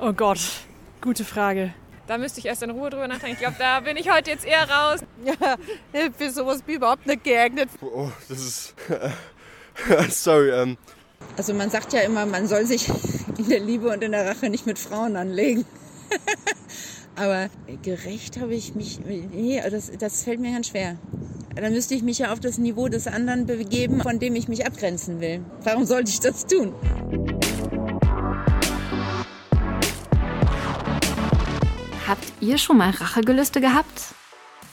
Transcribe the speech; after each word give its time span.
Oh 0.00 0.12
Gott, 0.12 0.38
gute 1.00 1.24
Frage. 1.24 1.74
Da 2.06 2.18
müsste 2.18 2.38
ich 2.38 2.46
erst 2.46 2.62
in 2.62 2.70
Ruhe 2.70 2.88
drüber 2.88 3.08
nachdenken. 3.08 3.32
Ich 3.32 3.40
glaube, 3.40 3.56
da 3.58 3.80
bin 3.80 3.96
ich 3.96 4.08
heute 4.10 4.30
jetzt 4.30 4.46
eher 4.46 4.68
raus. 4.70 5.00
Ja, 5.92 6.08
für 6.16 6.30
sowas 6.30 6.62
bin 6.62 6.74
ich 6.74 6.76
überhaupt 6.76 7.06
nicht 7.06 7.24
geeignet. 7.24 7.68
Oh, 7.80 8.08
das 8.28 8.38
ist. 8.38 8.74
Sorry, 10.10 10.50
ähm. 10.50 10.76
Also 11.36 11.52
man 11.52 11.68
sagt 11.70 11.92
ja 11.92 12.00
immer, 12.00 12.26
man 12.26 12.46
soll 12.46 12.64
sich 12.64 12.88
in 13.38 13.48
der 13.48 13.58
Liebe 13.58 13.88
und 13.88 14.04
in 14.04 14.12
der 14.12 14.28
Rache 14.28 14.48
nicht 14.48 14.66
mit 14.66 14.78
Frauen 14.78 15.16
anlegen. 15.16 15.64
Aber 17.16 17.50
gerecht 17.82 18.38
habe 18.38 18.54
ich 18.54 18.76
mich. 18.76 19.00
Nee, 19.00 19.60
das, 19.68 19.90
das 19.98 20.22
fällt 20.22 20.38
mir 20.38 20.52
ganz 20.52 20.68
schwer. 20.68 20.96
Dann 21.56 21.72
müsste 21.72 21.96
ich 21.96 22.04
mich 22.04 22.20
ja 22.20 22.32
auf 22.32 22.38
das 22.38 22.58
Niveau 22.58 22.86
des 22.86 23.08
anderen 23.08 23.46
begeben, 23.46 24.00
von 24.00 24.20
dem 24.20 24.36
ich 24.36 24.46
mich 24.46 24.64
abgrenzen 24.64 25.20
will. 25.20 25.40
Warum 25.64 25.84
sollte 25.84 26.10
ich 26.10 26.20
das 26.20 26.46
tun? 26.46 26.72
Ihr 32.40 32.58
schon 32.58 32.78
mal 32.78 32.90
Rachegelüste 32.90 33.60
gehabt? 33.60 34.14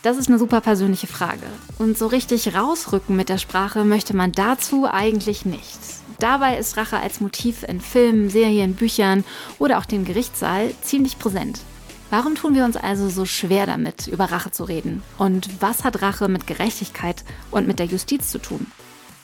Das 0.01 0.17
ist 0.17 0.27
eine 0.27 0.37
super 0.37 0.61
persönliche 0.61 1.07
Frage. 1.07 1.47
Und 1.79 1.97
so 1.97 2.07
richtig 2.07 2.55
rausrücken 2.55 3.15
mit 3.15 3.29
der 3.29 3.39
Sprache 3.39 3.83
möchte 3.83 4.15
man 4.15 4.31
dazu 4.31 4.87
eigentlich 4.89 5.45
nicht. 5.45 5.79
Dabei 6.19 6.57
ist 6.57 6.77
Rache 6.77 6.97
als 6.97 7.21
Motiv 7.21 7.63
in 7.63 7.81
Filmen, 7.81 8.29
Serien, 8.29 8.75
Büchern 8.75 9.23
oder 9.59 9.79
auch 9.79 9.85
dem 9.85 10.05
Gerichtssaal 10.05 10.71
ziemlich 10.81 11.17
präsent. 11.19 11.59
Warum 12.11 12.35
tun 12.35 12.53
wir 12.53 12.65
uns 12.65 12.77
also 12.77 13.09
so 13.09 13.25
schwer 13.25 13.65
damit, 13.65 14.07
über 14.07 14.25
Rache 14.25 14.51
zu 14.51 14.63
reden? 14.63 15.01
Und 15.17 15.49
was 15.59 15.83
hat 15.83 16.01
Rache 16.01 16.27
mit 16.27 16.45
Gerechtigkeit 16.45 17.23
und 17.51 17.67
mit 17.67 17.79
der 17.79 17.87
Justiz 17.87 18.29
zu 18.29 18.37
tun? 18.37 18.67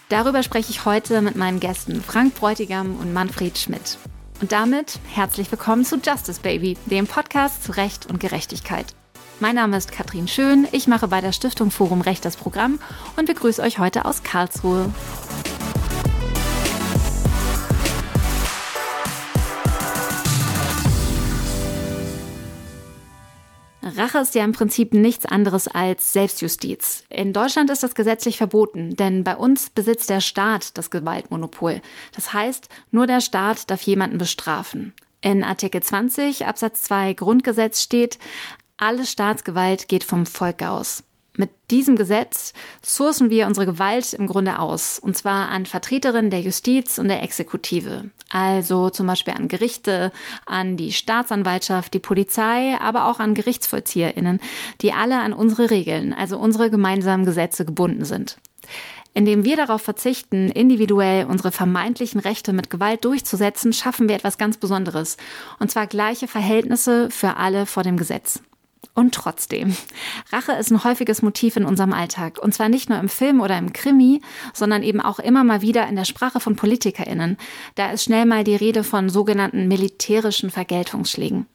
Darüber 0.10 0.44
spreche 0.44 0.71
ich 0.71 0.84
heute 0.84 1.21
mit 1.21 1.35
meinen 1.35 1.60
Gästen 1.60 2.02
Frank 2.02 2.35
Bräutigam 2.35 2.98
und 2.98 3.13
Manfred 3.13 3.58
Schmidt. 3.58 3.98
Und 4.41 4.52
damit 4.52 5.00
herzlich 5.13 5.52
willkommen 5.52 5.86
zu 5.86 5.98
Justice 5.98 6.41
Baby, 6.41 6.76
dem 6.88 7.05
Podcast 7.05 7.63
zu 7.63 7.73
Recht 7.73 8.08
und 8.08 8.20
Gerechtigkeit. 8.20 8.88
Mein 9.40 9.54
Name 9.54 9.77
ist 9.77 9.91
Katrin 9.91 10.27
Schön, 10.27 10.68
ich 10.71 10.88
mache 10.88 11.07
bei 11.07 11.21
der 11.21 11.32
Stiftung 11.32 11.70
Forum 11.70 12.02
Recht 12.02 12.26
das 12.26 12.38
Programm 12.38 12.80
und 13.18 13.27
begrüße 13.27 13.62
euch 13.62 13.77
heute 13.77 14.04
aus 14.05 14.24
Karlsruhe. 14.24 14.91
Rache 23.84 24.20
ist 24.20 24.35
ja 24.35 24.43
im 24.43 24.51
Prinzip 24.51 24.93
nichts 24.93 25.26
anderes 25.26 25.68
als 25.68 26.13
Selbstjustiz. 26.13 27.04
In 27.10 27.34
Deutschland 27.34 27.70
ist 27.70 27.82
das 27.82 27.96
gesetzlich 27.96 28.37
verboten, 28.37 28.96
denn 28.96 29.24
bei 29.24 29.35
uns 29.35 29.70
besitzt 29.71 30.10
der 30.10 30.21
Staat 30.21 30.77
das 30.77 30.91
Gewaltmonopol. 30.91 31.82
Das 32.15 32.32
heißt, 32.32 32.70
nur 32.91 33.07
der 33.07 33.21
Staat 33.21 33.71
darf 33.71 33.82
jemanden 33.82 34.20
bestrafen. 34.20 34.93
In 35.21 35.43
Artikel 35.43 35.82
20 35.82 36.46
Absatz 36.46 36.84
2 36.84 37.13
Grundgesetz 37.13 37.82
steht, 37.82 38.20
alle 38.77 39.05
Staatsgewalt 39.05 39.87
geht 39.87 40.04
vom 40.04 40.26
Volk 40.26 40.63
aus. 40.63 41.04
Mit 41.41 41.49
diesem 41.71 41.95
Gesetz 41.95 42.53
sourcen 42.84 43.31
wir 43.31 43.47
unsere 43.47 43.65
Gewalt 43.65 44.13
im 44.13 44.27
Grunde 44.27 44.59
aus, 44.59 44.99
und 44.99 45.17
zwar 45.17 45.49
an 45.49 45.65
Vertreterinnen 45.65 46.29
der 46.29 46.41
Justiz 46.41 46.99
und 46.99 47.07
der 47.07 47.23
Exekutive. 47.23 48.11
Also 48.29 48.91
zum 48.91 49.07
Beispiel 49.07 49.34
an 49.34 49.47
Gerichte, 49.47 50.12
an 50.45 50.77
die 50.77 50.91
Staatsanwaltschaft, 50.91 51.95
die 51.95 51.99
Polizei, 51.99 52.77
aber 52.79 53.07
auch 53.07 53.17
an 53.19 53.34
GerichtsvollzieherInnen, 53.34 54.39
die 54.81 54.93
alle 54.93 55.19
an 55.19 55.34
unsere 55.34 55.71
Regeln, 55.71 56.13
also 56.13 56.37
unsere 56.37 56.69
gemeinsamen 56.69 57.25
Gesetze 57.25 57.65
gebunden 57.65 58.05
sind. 58.05 58.37
Indem 59.15 59.43
wir 59.43 59.57
darauf 59.57 59.81
verzichten, 59.81 60.51
individuell 60.51 61.25
unsere 61.25 61.51
vermeintlichen 61.51 62.19
Rechte 62.19 62.53
mit 62.53 62.69
Gewalt 62.69 63.03
durchzusetzen, 63.03 63.73
schaffen 63.73 64.07
wir 64.07 64.16
etwas 64.16 64.38
ganz 64.38 64.57
Besonderes. 64.57 65.17
Und 65.57 65.72
zwar 65.72 65.88
gleiche 65.88 66.28
Verhältnisse 66.28 67.09
für 67.09 67.38
alle 67.38 67.66
vor 67.66 67.81
dem 67.81 67.97
Gesetz. 67.97 68.44
Und 68.94 69.13
trotzdem, 69.13 69.75
Rache 70.31 70.53
ist 70.53 70.72
ein 70.72 70.84
häufiges 70.84 71.22
Motiv 71.22 71.56
in 71.56 71.66
unserem 71.66 71.94
Alltag. 71.94 72.40
Und 72.40 72.53
zwar 72.53 72.68
nicht 72.68 72.90
nur 72.90 73.00
im 73.00 73.09
Film 73.09 73.40
oder 73.40 73.57
im 73.57 73.74
Krimi, 73.74 74.22
sondern 74.53 74.84
eben 74.84 75.00
auch 75.00 75.19
immer 75.19 75.44
mal 75.44 75.62
wieder 75.62 75.88
in 75.88 75.96
der 75.96 76.06
Sprache 76.06 76.40
von 76.40 76.56
PolitikerInnen. 76.56 77.38
Da 77.75 77.92
ist 77.92 78.03
schnell 78.03 78.25
mal 78.25 78.44
die 78.44 78.56
Rede 78.56 78.84
von 78.84 79.09
sogenannten 79.09 79.68
militärischen 79.68 80.50
Vergeltungsschlägen. 80.50 81.46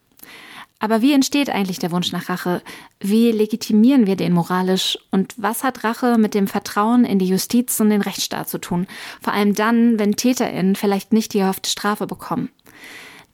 Aber 0.79 1.01
wie 1.01 1.13
entsteht 1.13 1.49
eigentlich 1.51 1.79
der 1.79 1.91
Wunsch 1.91 2.13
nach 2.13 2.29
Rache? 2.29 2.63
Wie 3.01 3.33
legitimieren 3.33 4.07
wir 4.07 4.17
den 4.17 4.33
moralisch? 4.33 4.99
Und 5.11 5.35
was 5.37 5.65
hat 5.65 5.85
Rache 5.85 6.19
mit 6.19 6.35
dem 6.35 6.47
Vertrauen 6.47 7.05
in 7.05 7.19
die 7.19 7.29
Justiz 7.29 7.81
und 7.81 7.91
den 7.91 8.03
Rechtsstaat 8.03 8.49
zu 8.49 8.59
tun? 8.59 8.87
Vor 9.23 9.33
allem 9.33 9.55
dann, 9.55 9.99
wenn 9.99 10.17
TäterInnen 10.17 10.77
vielleicht 10.77 11.13
nicht 11.13 11.33
die 11.33 11.39
erhoffte 11.39 11.71
Strafe 11.71 12.07
bekommen. 12.07 12.51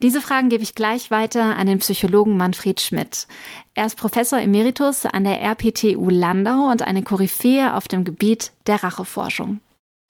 Diese 0.03 0.21
Fragen 0.21 0.49
gebe 0.49 0.65
ich 0.65 0.75
gleich 0.75 1.13
weiter 1.13 1.57
an 1.57 1.69
den 1.69 1.79
Psychologen 1.79 2.37
Manfred 2.37 2.81
Schmidt. 2.81 3.29
Er 3.75 3.87
ist 3.87 3.97
Professor 3.97 4.41
Emeritus 4.41 5.07
an 5.07 5.23
der 5.23 5.41
RPTU 5.41 6.11
Landau 6.11 6.73
und 6.73 6.83
eine 6.83 7.05
Koryphäe 7.05 7.73
auf 7.77 7.87
dem 7.87 8.03
Gebiet 8.03 8.51
der 8.67 8.83
Racheforschung. 8.83 9.61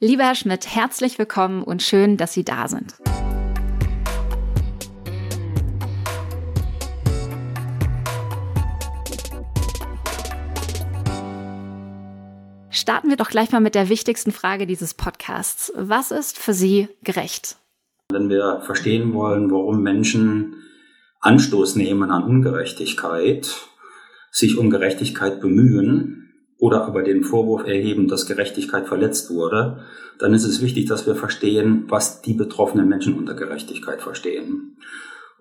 Lieber 0.00 0.24
Herr 0.24 0.34
Schmidt, 0.34 0.74
herzlich 0.74 1.18
willkommen 1.18 1.62
und 1.62 1.82
schön, 1.82 2.16
dass 2.16 2.32
Sie 2.32 2.42
da 2.42 2.68
sind. 2.68 2.94
Starten 12.70 13.10
wir 13.10 13.16
doch 13.16 13.28
gleich 13.28 13.52
mal 13.52 13.60
mit 13.60 13.74
der 13.74 13.90
wichtigsten 13.90 14.32
Frage 14.32 14.66
dieses 14.66 14.94
Podcasts. 14.94 15.70
Was 15.76 16.10
ist 16.10 16.38
für 16.38 16.54
Sie 16.54 16.88
gerecht? 17.02 17.58
Wenn 18.12 18.28
wir 18.28 18.60
verstehen 18.62 19.14
wollen, 19.14 19.50
warum 19.50 19.82
Menschen 19.82 20.56
Anstoß 21.20 21.76
nehmen 21.76 22.10
an 22.10 22.24
Ungerechtigkeit, 22.24 23.54
sich 24.30 24.58
um 24.58 24.70
Gerechtigkeit 24.70 25.40
bemühen 25.40 26.32
oder 26.58 26.84
aber 26.84 27.02
den 27.02 27.22
Vorwurf 27.22 27.66
erheben, 27.66 28.08
dass 28.08 28.26
Gerechtigkeit 28.26 28.86
verletzt 28.86 29.30
wurde, 29.30 29.84
dann 30.18 30.34
ist 30.34 30.44
es 30.44 30.62
wichtig, 30.62 30.86
dass 30.86 31.06
wir 31.06 31.14
verstehen, 31.14 31.84
was 31.88 32.22
die 32.22 32.34
betroffenen 32.34 32.88
Menschen 32.88 33.18
unter 33.18 33.34
Gerechtigkeit 33.34 34.00
verstehen. 34.00 34.76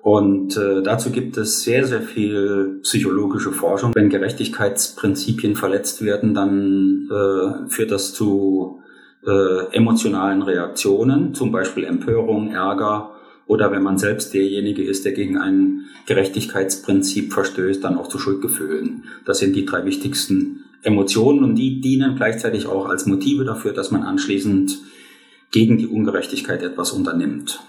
Und 0.02 0.58
äh, 0.58 0.82
dazu 0.82 1.12
gibt 1.12 1.38
es 1.38 1.62
sehr, 1.62 1.86
sehr 1.86 2.02
viel 2.02 2.80
psychologische 2.82 3.52
Forschung. 3.52 3.94
Wenn 3.94 4.10
Gerechtigkeitsprinzipien 4.10 5.56
verletzt 5.56 6.04
werden, 6.04 6.34
dann 6.34 7.08
äh, 7.12 7.70
führt 7.70 7.92
das 7.92 8.14
zu 8.14 8.81
äh, 9.26 9.76
emotionalen 9.76 10.42
Reaktionen, 10.42 11.34
zum 11.34 11.52
Beispiel 11.52 11.84
Empörung, 11.84 12.52
Ärger 12.52 13.12
oder 13.46 13.72
wenn 13.72 13.84
man 13.84 13.98
selbst 13.98 14.34
derjenige 14.34 14.84
ist, 14.84 15.06
der 15.06 15.12
gegen 15.12 15.38
ein 15.38 15.86
Gerechtigkeitsprinzip 16.06 17.34
verstößt, 17.34 17.84
dann 17.84 17.98
auch 17.98 18.08
zu 18.08 18.18
Schuldgefühlen. 18.18 19.04
Das 19.26 19.40
sind 19.40 19.56
die 19.56 19.66
drei 19.66 19.86
wichtigsten 19.86 20.66
Emotionen 20.84 21.44
und 21.44 21.56
die 21.56 21.82
dienen 21.82 22.16
gleichzeitig 22.16 22.66
auch 22.66 22.88
als 22.88 23.06
Motive 23.06 23.44
dafür, 23.44 23.74
dass 23.74 23.92
man 23.92 24.04
anschließend 24.04 24.80
gegen 25.52 25.78
die 25.78 25.88
Ungerechtigkeit 25.88 26.64
etwas 26.64 26.92
unternimmt. 26.92 27.62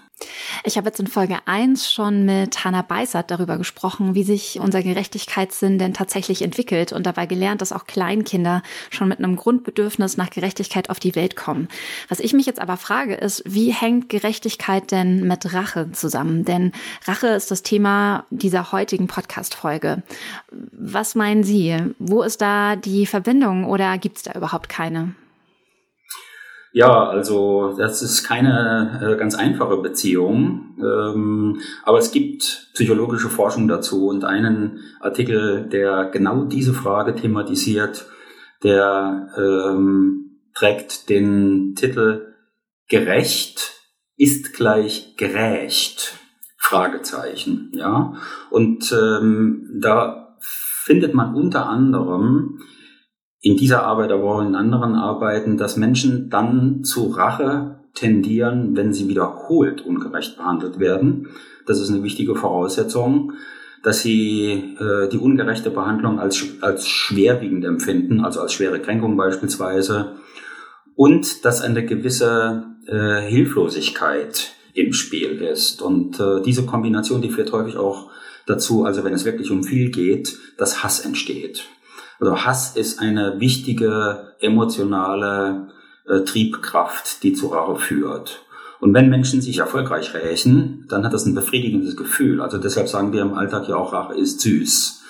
Ich 0.65 0.77
habe 0.77 0.87
jetzt 0.87 1.00
in 1.00 1.09
Folge 1.09 1.39
1 1.47 1.93
schon 1.93 2.25
mit 2.25 2.65
Hannah 2.65 2.83
Beisert 2.83 3.33
darüber 3.33 3.59
gesprochen, 3.59 4.15
wie 4.15 4.23
sich 4.23 4.61
unser 4.61 4.81
Gerechtigkeitssinn 4.81 5.77
denn 5.77 5.93
tatsächlich 5.93 6.41
entwickelt 6.41 6.93
und 6.93 7.05
dabei 7.05 7.27
gelernt, 7.27 7.61
dass 7.61 7.73
auch 7.73 7.84
Kleinkinder 7.84 8.62
schon 8.89 9.09
mit 9.09 9.19
einem 9.19 9.34
Grundbedürfnis 9.34 10.17
nach 10.17 10.31
Gerechtigkeit 10.31 10.89
auf 10.89 11.01
die 11.01 11.17
Welt 11.17 11.34
kommen. 11.34 11.67
Was 12.09 12.21
ich 12.21 12.33
mich 12.33 12.47
jetzt 12.47 12.61
aber 12.61 12.77
frage, 12.77 13.15
ist, 13.15 13.43
wie 13.45 13.72
hängt 13.72 14.09
Gerechtigkeit 14.09 14.93
denn 14.93 15.27
mit 15.27 15.53
Rache 15.53 15.91
zusammen? 15.91 16.45
Denn 16.45 16.71
Rache 17.06 17.27
ist 17.28 17.51
das 17.51 17.65
Thema 17.65 18.25
dieser 18.31 18.71
heutigen 18.71 19.09
Podcast-Folge. 19.09 20.05
Was 20.51 21.17
meinen 21.17 21.43
Sie? 21.43 21.77
Wo 21.99 22.22
ist 22.22 22.41
da 22.41 22.77
die 22.77 23.06
Verbindung 23.06 23.65
oder 23.65 23.99
gibt 23.99 24.19
es 24.19 24.22
da 24.22 24.33
überhaupt 24.34 24.69
keine? 24.69 25.17
Ja, 26.72 27.06
also 27.06 27.75
das 27.77 28.00
ist 28.03 28.25
keine 28.25 29.00
äh, 29.03 29.16
ganz 29.16 29.34
einfache 29.34 29.77
Beziehung, 29.77 30.78
ähm, 30.81 31.60
aber 31.84 31.99
es 31.99 32.12
gibt 32.12 32.71
psychologische 32.72 33.28
Forschung 33.28 33.69
dazu 33.69 34.09
und 34.09 34.24
einen 34.24 34.80
Artikel, 35.01 35.69
der 35.69 36.07
genau 36.07 36.45
diese 36.45 36.72
Frage 36.72 37.15
thematisiert, 37.15 38.07
der 38.63 39.28
ähm, 39.36 40.41
trägt 40.54 41.10
den 41.10 41.74
Titel 41.74 42.33
Gerecht 42.89 43.72
ist 44.16 44.54
gleich 44.54 45.16
gerecht? 45.16 46.15
Fragezeichen, 46.59 47.71
ja. 47.74 48.15
Und 48.51 48.92
ähm, 48.92 49.69
da 49.80 50.39
findet 50.41 51.13
man 51.13 51.34
unter 51.34 51.69
anderem 51.69 52.60
in 53.42 53.56
dieser 53.56 53.83
Arbeit, 53.83 54.12
aber 54.12 54.36
auch 54.36 54.41
in 54.41 54.54
anderen 54.54 54.94
Arbeiten, 54.94 55.59
dass 55.59 55.77
Menschen 55.77 56.30
dann 56.30 56.84
zu 56.84 57.09
Rache 57.09 57.80
tendieren, 57.92 58.77
wenn 58.77 58.92
sie 58.92 59.09
wiederholt 59.09 59.84
ungerecht 59.84 60.36
behandelt 60.36 60.78
werden. 60.78 61.28
Das 61.66 61.80
ist 61.80 61.91
eine 61.91 62.04
wichtige 62.04 62.36
Voraussetzung, 62.36 63.33
dass 63.83 64.00
sie 64.00 64.77
äh, 64.78 65.09
die 65.09 65.18
ungerechte 65.18 65.71
Behandlung 65.71 66.21
als, 66.21 66.44
als 66.60 66.86
schwerwiegend 66.86 67.65
empfinden, 67.65 68.21
also 68.21 68.41
als 68.41 68.53
schwere 68.53 68.80
Kränkung 68.80 69.16
beispielsweise, 69.16 70.16
und 70.95 71.45
dass 71.45 71.62
eine 71.62 71.84
gewisse 71.84 72.65
äh, 72.86 73.22
Hilflosigkeit 73.22 74.53
im 74.74 74.92
Spiel 74.92 75.42
ist. 75.42 75.83
Und 75.83 76.21
äh, 76.21 76.42
diese 76.42 76.65
Kombination, 76.65 77.22
die 77.22 77.30
führt 77.30 77.53
häufig 77.53 77.77
auch 77.77 78.10
dazu, 78.47 78.84
also 78.84 79.03
wenn 79.03 79.15
es 79.15 79.24
wirklich 79.24 79.50
um 79.50 79.65
viel 79.65 79.91
geht, 79.91 80.38
dass 80.59 80.84
Hass 80.84 81.04
entsteht. 81.04 81.65
Also 82.20 82.44
Hass 82.44 82.76
ist 82.76 83.00
eine 83.00 83.41
wichtige 83.41 84.34
emotionale 84.41 85.68
äh, 86.06 86.20
Triebkraft, 86.20 87.22
die 87.22 87.32
zu 87.32 87.48
Rache 87.48 87.76
führt. 87.76 88.41
Und 88.80 88.94
wenn 88.94 89.09
Menschen 89.09 89.41
sich 89.41 89.59
erfolgreich 89.59 90.12
rächen, 90.12 90.86
dann 90.88 91.04
hat 91.04 91.12
das 91.12 91.24
ein 91.24 91.36
befriedigendes 91.36 91.97
Gefühl. 91.97 92.41
Also 92.41 92.59
deshalb 92.59 92.88
sagen 92.88 93.12
wir 93.12 93.22
im 93.22 93.34
Alltag 93.34 93.68
ja 93.68 93.76
auch, 93.76 93.92
Rache 93.92 94.14
ist 94.14 94.41
süß. 94.41 95.03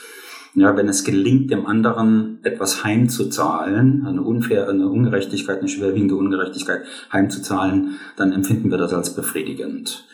Ja, 0.55 0.77
wenn 0.77 0.89
es 0.89 1.05
gelingt, 1.05 1.51
dem 1.51 1.65
anderen 1.65 2.39
etwas 2.43 2.85
heimzuzahlen, 2.85 4.05
eine 4.07 4.21
unfair, 4.21 4.69
eine 4.69 4.89
Ungerechtigkeit, 4.89 5.61
eine 5.61 5.69
schwerwiegende 5.69 6.15
Ungerechtigkeit 6.15 6.83
heimzuzahlen, 7.11 7.97
dann 8.17 8.33
empfinden 8.33 8.71
wir 8.71 8.77
das 8.77 8.93
als 8.93 9.15
befriedigend. 9.15 10.05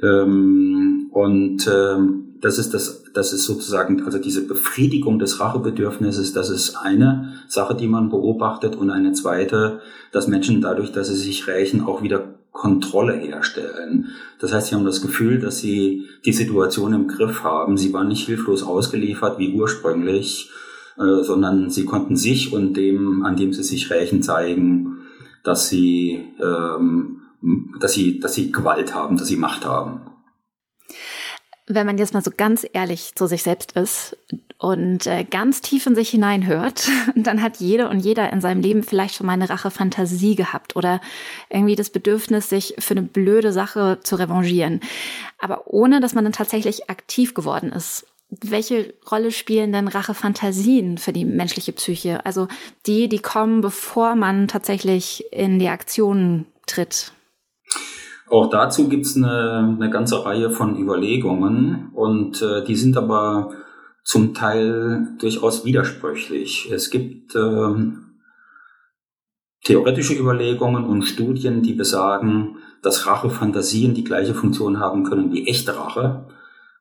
Ähm, 0.00 1.08
und 1.10 1.66
ähm, 1.66 2.29
das 2.40 2.58
ist 2.58 2.72
das, 2.74 3.04
das 3.12 3.32
ist 3.32 3.44
sozusagen, 3.44 4.04
also 4.04 4.18
diese 4.18 4.46
Befriedigung 4.46 5.18
des 5.18 5.40
Rachebedürfnisses, 5.40 6.32
das 6.32 6.50
ist 6.50 6.76
eine 6.76 7.34
Sache, 7.48 7.74
die 7.74 7.88
man 7.88 8.08
beobachtet 8.08 8.76
und 8.76 8.90
eine 8.90 9.12
zweite, 9.12 9.80
dass 10.12 10.28
Menschen 10.28 10.60
dadurch, 10.60 10.92
dass 10.92 11.08
sie 11.08 11.16
sich 11.16 11.46
rächen, 11.46 11.82
auch 11.82 12.02
wieder 12.02 12.34
Kontrolle 12.52 13.14
herstellen. 13.14 14.08
Das 14.40 14.52
heißt, 14.52 14.68
sie 14.68 14.74
haben 14.74 14.84
das 14.84 15.02
Gefühl, 15.02 15.38
dass 15.38 15.58
sie 15.58 16.06
die 16.24 16.32
Situation 16.32 16.92
im 16.92 17.08
Griff 17.08 17.44
haben. 17.44 17.76
Sie 17.76 17.92
waren 17.92 18.08
nicht 18.08 18.26
hilflos 18.26 18.62
ausgeliefert 18.62 19.38
wie 19.38 19.54
ursprünglich, 19.54 20.50
äh, 20.98 21.22
sondern 21.22 21.70
sie 21.70 21.84
konnten 21.84 22.16
sich 22.16 22.52
und 22.52 22.74
dem, 22.74 23.24
an 23.24 23.36
dem 23.36 23.52
sie 23.52 23.62
sich 23.62 23.90
rächen, 23.90 24.22
zeigen, 24.22 24.98
dass 25.44 25.68
sie, 25.68 26.24
ähm, 26.40 27.22
dass 27.80 27.92
sie, 27.92 28.20
dass 28.20 28.34
sie 28.34 28.52
Gewalt 28.52 28.94
haben, 28.94 29.16
dass 29.16 29.28
sie 29.28 29.36
Macht 29.36 29.64
haben. 29.64 30.09
Wenn 31.72 31.86
man 31.86 31.98
jetzt 31.98 32.14
mal 32.14 32.24
so 32.24 32.32
ganz 32.36 32.66
ehrlich 32.72 33.14
zu 33.14 33.28
sich 33.28 33.44
selbst 33.44 33.72
ist 33.72 34.16
und 34.58 35.06
äh, 35.06 35.22
ganz 35.22 35.60
tief 35.60 35.86
in 35.86 35.94
sich 35.94 36.10
hineinhört, 36.10 36.88
dann 37.14 37.42
hat 37.42 37.58
jede 37.58 37.88
und 37.88 38.00
jeder 38.00 38.32
in 38.32 38.40
seinem 38.40 38.60
Leben 38.60 38.82
vielleicht 38.82 39.14
schon 39.14 39.28
mal 39.28 39.34
eine 39.34 39.48
Rache-Fantasie 39.48 40.34
gehabt 40.34 40.74
oder 40.74 41.00
irgendwie 41.48 41.76
das 41.76 41.90
Bedürfnis, 41.90 42.48
sich 42.48 42.74
für 42.80 42.94
eine 42.94 43.02
blöde 43.02 43.52
Sache 43.52 44.00
zu 44.02 44.16
revanchieren. 44.16 44.80
Aber 45.38 45.68
ohne, 45.68 46.00
dass 46.00 46.12
man 46.12 46.24
dann 46.24 46.32
tatsächlich 46.32 46.90
aktiv 46.90 47.34
geworden 47.34 47.70
ist. 47.70 48.04
Welche 48.30 48.92
Rolle 49.08 49.30
spielen 49.30 49.72
denn 49.72 49.86
Rache-Fantasien 49.86 50.98
für 50.98 51.12
die 51.12 51.24
menschliche 51.24 51.72
Psyche? 51.72 52.26
Also 52.26 52.48
die, 52.86 53.08
die 53.08 53.20
kommen, 53.20 53.60
bevor 53.60 54.16
man 54.16 54.48
tatsächlich 54.48 55.24
in 55.32 55.60
die 55.60 55.68
Aktion 55.68 56.46
tritt. 56.66 57.12
Auch 58.30 58.48
dazu 58.48 58.88
gibt's 58.88 59.16
eine, 59.16 59.76
eine 59.76 59.90
ganze 59.90 60.24
Reihe 60.24 60.50
von 60.50 60.78
Überlegungen 60.78 61.90
und 61.92 62.40
äh, 62.40 62.64
die 62.64 62.76
sind 62.76 62.96
aber 62.96 63.50
zum 64.04 64.34
Teil 64.34 65.08
durchaus 65.18 65.64
widersprüchlich. 65.64 66.70
Es 66.70 66.90
gibt 66.90 67.34
ähm, 67.34 68.14
theoretische 69.64 70.14
Überlegungen 70.14 70.84
und 70.84 71.02
Studien, 71.02 71.62
die 71.62 71.72
besagen, 71.72 72.58
dass 72.82 73.04
Rachefantasien 73.06 73.94
die 73.94 74.04
gleiche 74.04 74.34
Funktion 74.34 74.78
haben 74.78 75.02
können 75.02 75.32
wie 75.32 75.48
echte 75.48 75.76
Rache. 75.76 76.28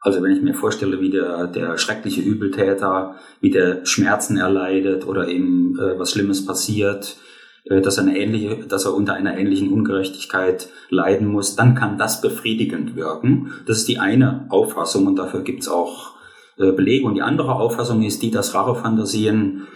Also 0.01 0.21
wenn 0.21 0.31
ich 0.31 0.43
mir 0.43 0.53
vorstelle, 0.53 1.01
wie 1.01 1.09
der, 1.09 1.47
der 1.47 1.79
schreckliche 1.79 2.21
Übeltäter, 2.21 3.15
wie 3.41 3.49
der 3.49 3.85
Schmerzen 3.87 4.37
erleidet 4.37 5.07
oder 5.07 5.27
eben 5.27 5.77
äh, 5.79 5.97
was 5.97 6.11
Schlimmes 6.11 6.45
passiert, 6.45 7.17
dass 7.65 7.97
er, 7.97 8.03
eine 8.03 8.17
ähnliche, 8.17 8.65
dass 8.67 8.85
er 8.85 8.93
unter 8.93 9.13
einer 9.13 9.37
ähnlichen 9.37 9.71
Ungerechtigkeit 9.71 10.69
leiden 10.89 11.27
muss, 11.27 11.55
dann 11.55 11.75
kann 11.75 11.97
das 11.97 12.21
befriedigend 12.21 12.95
wirken. 12.95 13.51
Das 13.67 13.77
ist 13.77 13.87
die 13.87 13.99
eine 13.99 14.45
Auffassung 14.49 15.07
und 15.07 15.17
dafür 15.17 15.41
gibt 15.41 15.63
es 15.63 15.69
auch 15.69 16.15
äh, 16.57 16.71
Belege. 16.71 17.05
Und 17.05 17.15
die 17.15 17.21
andere 17.21 17.55
Auffassung 17.55 18.01
ist 18.03 18.21
die, 18.21 18.31
dass 18.31 18.53
Rachefantasien 18.53 19.67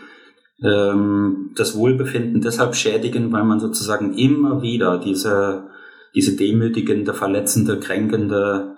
ähm, 0.64 1.52
das 1.56 1.78
Wohlbefinden 1.78 2.42
deshalb 2.42 2.76
schädigen, 2.76 3.32
weil 3.32 3.44
man 3.44 3.60
sozusagen 3.60 4.18
immer 4.18 4.62
wieder 4.62 4.98
diese, 4.98 5.70
diese 6.16 6.36
demütigende, 6.36 7.14
verletzende, 7.14 7.80
kränkende 7.80 8.76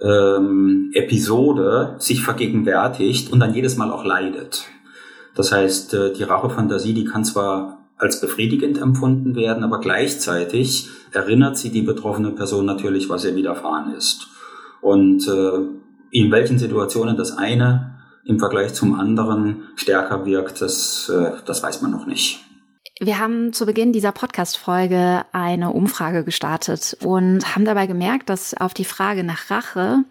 ähm, 0.00 0.90
Episode 0.94 1.96
sich 1.98 2.22
vergegenwärtigt 2.22 3.32
und 3.32 3.40
dann 3.40 3.54
jedes 3.54 3.76
Mal 3.76 3.90
auch 3.90 4.04
leidet. 4.04 4.66
Das 5.34 5.52
heißt, 5.52 5.94
äh, 5.94 6.12
die 6.12 6.24
Rachefantasie, 6.24 6.94
die 6.94 7.04
kann 7.04 7.24
zwar 7.24 7.81
als 8.02 8.20
befriedigend 8.20 8.78
empfunden 8.78 9.36
werden, 9.36 9.62
aber 9.62 9.78
gleichzeitig 9.78 10.88
erinnert 11.12 11.56
sie 11.56 11.70
die 11.70 11.82
betroffene 11.82 12.32
Person 12.32 12.66
natürlich, 12.66 13.08
was 13.08 13.24
ihr 13.24 13.36
widerfahren 13.36 13.94
ist. 13.94 14.26
Und 14.80 15.28
äh, 15.28 15.58
in 16.10 16.32
welchen 16.32 16.58
Situationen 16.58 17.16
das 17.16 17.38
eine 17.38 18.00
im 18.24 18.40
Vergleich 18.40 18.74
zum 18.74 18.98
anderen 18.98 19.68
stärker 19.76 20.26
wirkt, 20.26 20.60
das, 20.60 21.08
äh, 21.14 21.30
das 21.46 21.62
weiß 21.62 21.80
man 21.82 21.92
noch 21.92 22.06
nicht. 22.06 22.40
Wir 22.98 23.20
haben 23.20 23.52
zu 23.52 23.66
Beginn 23.66 23.92
dieser 23.92 24.12
Podcast-Folge 24.12 25.24
eine 25.32 25.70
Umfrage 25.72 26.24
gestartet 26.24 26.96
und 27.04 27.54
haben 27.54 27.64
dabei 27.64 27.86
gemerkt, 27.86 28.28
dass 28.30 28.52
auf 28.54 28.74
die 28.74 28.84
Frage 28.84 29.22
nach 29.22 29.48
Rache 29.48 30.04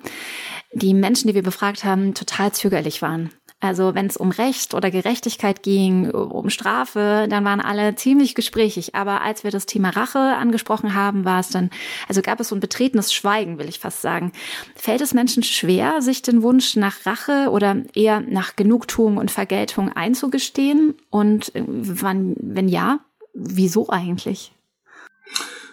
die 0.73 0.93
Menschen, 0.93 1.27
die 1.27 1.35
wir 1.35 1.43
befragt 1.43 1.83
haben, 1.83 2.13
total 2.13 2.53
zögerlich 2.53 3.01
waren. 3.01 3.31
Also 3.61 3.93
wenn 3.93 4.07
es 4.07 4.17
um 4.17 4.31
Recht 4.31 4.73
oder 4.73 4.89
Gerechtigkeit 4.89 5.61
ging, 5.61 6.09
um 6.09 6.49
Strafe, 6.49 7.27
dann 7.29 7.45
waren 7.45 7.61
alle 7.61 7.95
ziemlich 7.95 8.33
gesprächig. 8.33 8.95
Aber 8.95 9.21
als 9.21 9.43
wir 9.43 9.51
das 9.51 9.67
Thema 9.67 9.91
Rache 9.91 10.19
angesprochen 10.19 10.95
haben, 10.95 11.25
war 11.25 11.39
es 11.39 11.49
dann, 11.49 11.69
also 12.07 12.23
gab 12.23 12.39
es 12.39 12.49
so 12.49 12.55
ein 12.55 12.59
betretenes 12.59 13.13
Schweigen, 13.13 13.59
will 13.59 13.69
ich 13.69 13.79
fast 13.79 14.01
sagen. 14.01 14.31
Fällt 14.75 15.01
es 15.01 15.13
Menschen 15.13 15.43
schwer, 15.43 16.01
sich 16.01 16.23
den 16.23 16.41
Wunsch 16.41 16.75
nach 16.75 17.05
Rache 17.05 17.49
oder 17.51 17.77
eher 17.93 18.21
nach 18.21 18.55
Genugtuung 18.55 19.17
und 19.17 19.29
Vergeltung 19.29 19.91
einzugestehen? 19.91 20.95
Und 21.11 21.53
äh, 21.55 21.63
wann, 21.67 22.35
wenn 22.39 22.67
ja, 22.67 22.99
wieso 23.33 23.89
eigentlich? 23.89 24.53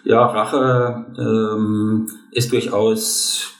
Ja, 0.03 0.25
Rache 0.27 1.05
ähm, 1.17 2.07
ist 2.31 2.51
durchaus 2.51 3.58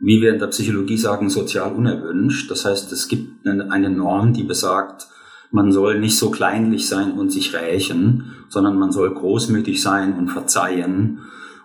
wie 0.00 0.20
wir 0.20 0.32
in 0.32 0.38
der 0.38 0.46
Psychologie 0.48 0.96
sagen, 0.96 1.28
sozial 1.28 1.72
unerwünscht. 1.72 2.50
Das 2.50 2.64
heißt, 2.64 2.92
es 2.92 3.08
gibt 3.08 3.46
eine 3.46 3.90
Norm, 3.90 4.32
die 4.32 4.44
besagt, 4.44 5.08
man 5.50 5.72
soll 5.72 5.98
nicht 5.98 6.18
so 6.18 6.30
kleinlich 6.30 6.88
sein 6.88 7.12
und 7.12 7.32
sich 7.32 7.54
rächen, 7.54 8.36
sondern 8.48 8.78
man 8.78 8.92
soll 8.92 9.12
großmütig 9.12 9.80
sein 9.82 10.14
und 10.14 10.28
verzeihen 10.28 11.20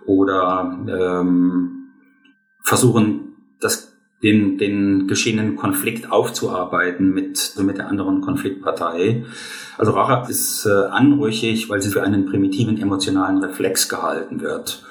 oder 0.06 0.80
ähm, 0.88 1.90
versuchen, 2.62 3.36
das, 3.60 3.94
den, 4.22 4.58
den 4.58 5.08
geschehenen 5.08 5.56
Konflikt 5.58 6.12
aufzuarbeiten 6.12 7.14
mit, 7.14 7.54
mit 7.62 7.78
der 7.78 7.88
anderen 7.88 8.22
Konfliktpartei. 8.22 9.26
Also 9.78 9.92
Rache 9.92 10.30
ist 10.32 10.66
äh, 10.66 10.70
anrüchig, 10.70 11.70
weil 11.70 11.82
sie 11.82 11.90
für 11.90 12.04
einen 12.04 12.26
primitiven 12.26 12.78
emotionalen 12.78 13.44
Reflex 13.44 13.90
gehalten 13.90 14.42
wird. 14.42 14.84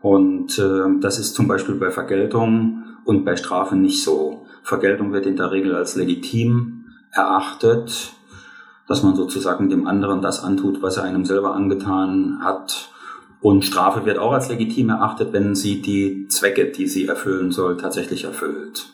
Und 0.00 0.58
äh, 0.58 1.00
das 1.00 1.20
ist 1.20 1.34
zum 1.34 1.46
Beispiel 1.46 1.76
bei 1.76 1.90
Vergeltung 1.90 2.81
und 3.04 3.24
bei 3.24 3.36
Strafe 3.36 3.76
nicht 3.76 4.02
so. 4.02 4.46
Vergeltung 4.62 5.12
wird 5.12 5.26
in 5.26 5.36
der 5.36 5.50
Regel 5.50 5.74
als 5.74 5.96
legitim 5.96 6.86
erachtet, 7.10 8.12
dass 8.88 9.02
man 9.02 9.16
sozusagen 9.16 9.68
dem 9.68 9.86
anderen 9.86 10.22
das 10.22 10.42
antut, 10.42 10.82
was 10.82 10.96
er 10.96 11.04
einem 11.04 11.24
selber 11.24 11.54
angetan 11.54 12.40
hat. 12.42 12.90
Und 13.40 13.64
Strafe 13.64 14.04
wird 14.04 14.18
auch 14.18 14.32
als 14.32 14.48
legitim 14.48 14.90
erachtet, 14.90 15.32
wenn 15.32 15.54
sie 15.54 15.82
die 15.82 16.28
Zwecke, 16.28 16.66
die 16.66 16.86
sie 16.86 17.06
erfüllen 17.06 17.50
soll, 17.50 17.76
tatsächlich 17.76 18.24
erfüllt. 18.24 18.86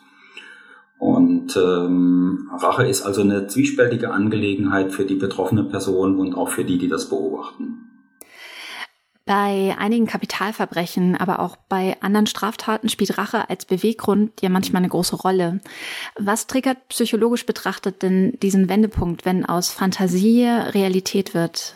Und 0.97 1.55
ähm, 1.55 2.49
Rache 2.57 2.87
ist 2.87 3.03
also 3.03 3.21
eine 3.21 3.47
zwiespältige 3.47 4.11
Angelegenheit 4.11 4.91
für 4.91 5.05
die 5.05 5.15
betroffene 5.15 5.63
Person 5.63 6.19
und 6.19 6.33
auch 6.33 6.49
für 6.49 6.65
die, 6.65 6.77
die 6.77 6.89
das 6.89 7.09
beobachten. 7.09 7.88
Bei 9.29 9.75
einigen 9.77 10.07
Kapitalverbrechen, 10.07 11.15
aber 11.15 11.37
auch 11.37 11.55
bei 11.55 11.95
anderen 12.01 12.25
Straftaten 12.25 12.89
spielt 12.89 13.19
Rache 13.19 13.47
als 13.47 13.65
Beweggrund 13.65 14.41
ja 14.41 14.49
manchmal 14.49 14.79
eine 14.79 14.89
große 14.89 15.17
Rolle. 15.17 15.59
Was 16.17 16.47
triggert 16.47 16.77
psychologisch 16.89 17.45
betrachtet 17.45 18.01
denn 18.01 18.39
diesen 18.41 18.69
Wendepunkt, 18.69 19.25
wenn 19.25 19.45
aus 19.45 19.69
Fantasie 19.69 20.47
Realität 20.47 21.35
wird? 21.35 21.75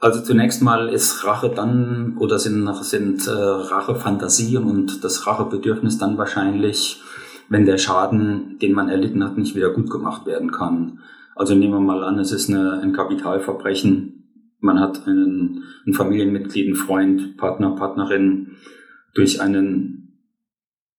Also 0.00 0.22
zunächst 0.22 0.60
mal 0.60 0.88
ist 0.88 1.24
Rache 1.24 1.50
dann 1.50 2.16
oder 2.18 2.40
sind, 2.40 2.66
sind 2.82 3.28
äh, 3.28 3.30
Rachefantasien 3.30 4.64
und 4.64 5.04
das 5.04 5.28
Rachebedürfnis 5.28 5.98
dann 5.98 6.18
wahrscheinlich, 6.18 7.00
wenn 7.48 7.64
der 7.64 7.78
Schaden, 7.78 8.58
den 8.58 8.72
man 8.72 8.88
erlitten 8.88 9.22
hat, 9.22 9.38
nicht 9.38 9.54
wieder 9.54 9.70
gut 9.70 9.88
gemacht 9.88 10.26
werden 10.26 10.50
kann. 10.50 10.98
Also 11.36 11.54
nehmen 11.54 11.74
wir 11.74 11.80
mal 11.80 12.02
an, 12.02 12.18
es 12.18 12.32
ist 12.32 12.50
eine, 12.50 12.80
ein 12.82 12.92
Kapitalverbrechen, 12.92 14.19
man 14.60 14.80
hat 14.80 15.06
einen, 15.06 15.64
ein 15.86 15.94
Familienmitglied, 15.94 16.66
einen 16.66 16.76
Freund, 16.76 17.36
Partner, 17.36 17.74
Partnerin 17.76 18.56
durch 19.14 19.40
einen 19.40 20.18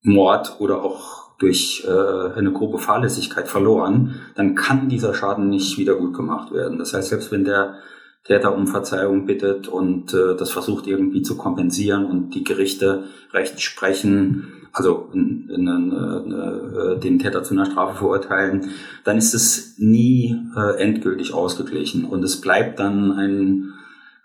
Mord 0.04 0.60
oder 0.60 0.84
auch 0.84 1.38
durch 1.38 1.84
äh, 1.88 2.38
eine 2.38 2.52
grobe 2.52 2.78
Fahrlässigkeit 2.78 3.48
verloren, 3.48 4.16
dann 4.36 4.56
kann 4.56 4.90
dieser 4.90 5.14
Schaden 5.14 5.50
nicht 5.50 5.78
wieder 5.78 5.96
gut 5.96 6.14
gemacht 6.14 6.52
werden. 6.54 6.78
Das 6.78 6.94
heißt, 6.94 7.10
selbst 7.10 7.32
wenn 7.32 7.46
der 7.46 7.76
Täter 8.24 8.56
um 8.56 8.68
Verzeihung 8.68 9.26
bittet 9.26 9.68
und 9.68 10.14
äh, 10.14 10.36
das 10.36 10.52
versucht 10.52 10.86
irgendwie 10.86 11.24
zu 11.24 11.38
kompensieren 11.38 12.06
und 12.06 12.36
die 12.36 12.44
Gerichte 12.44 13.06
recht 13.34 13.60
sprechen, 13.60 14.61
also 14.74 15.10
in, 15.14 15.50
in, 15.50 15.68
in, 15.68 16.32
äh, 16.32 17.00
den 17.00 17.20
Täter 17.20 17.44
zu 17.44 17.54
einer 17.54 17.66
Strafe 17.66 17.98
verurteilen, 17.98 18.72
dann 19.04 19.18
ist 19.18 19.34
es 19.34 19.76
nie 19.78 20.38
äh, 20.56 20.82
endgültig 20.82 21.34
ausgeglichen 21.34 22.06
und 22.06 22.24
es 22.24 22.40
bleibt 22.42 22.80
dann 22.80 23.12
ein, 23.12 23.74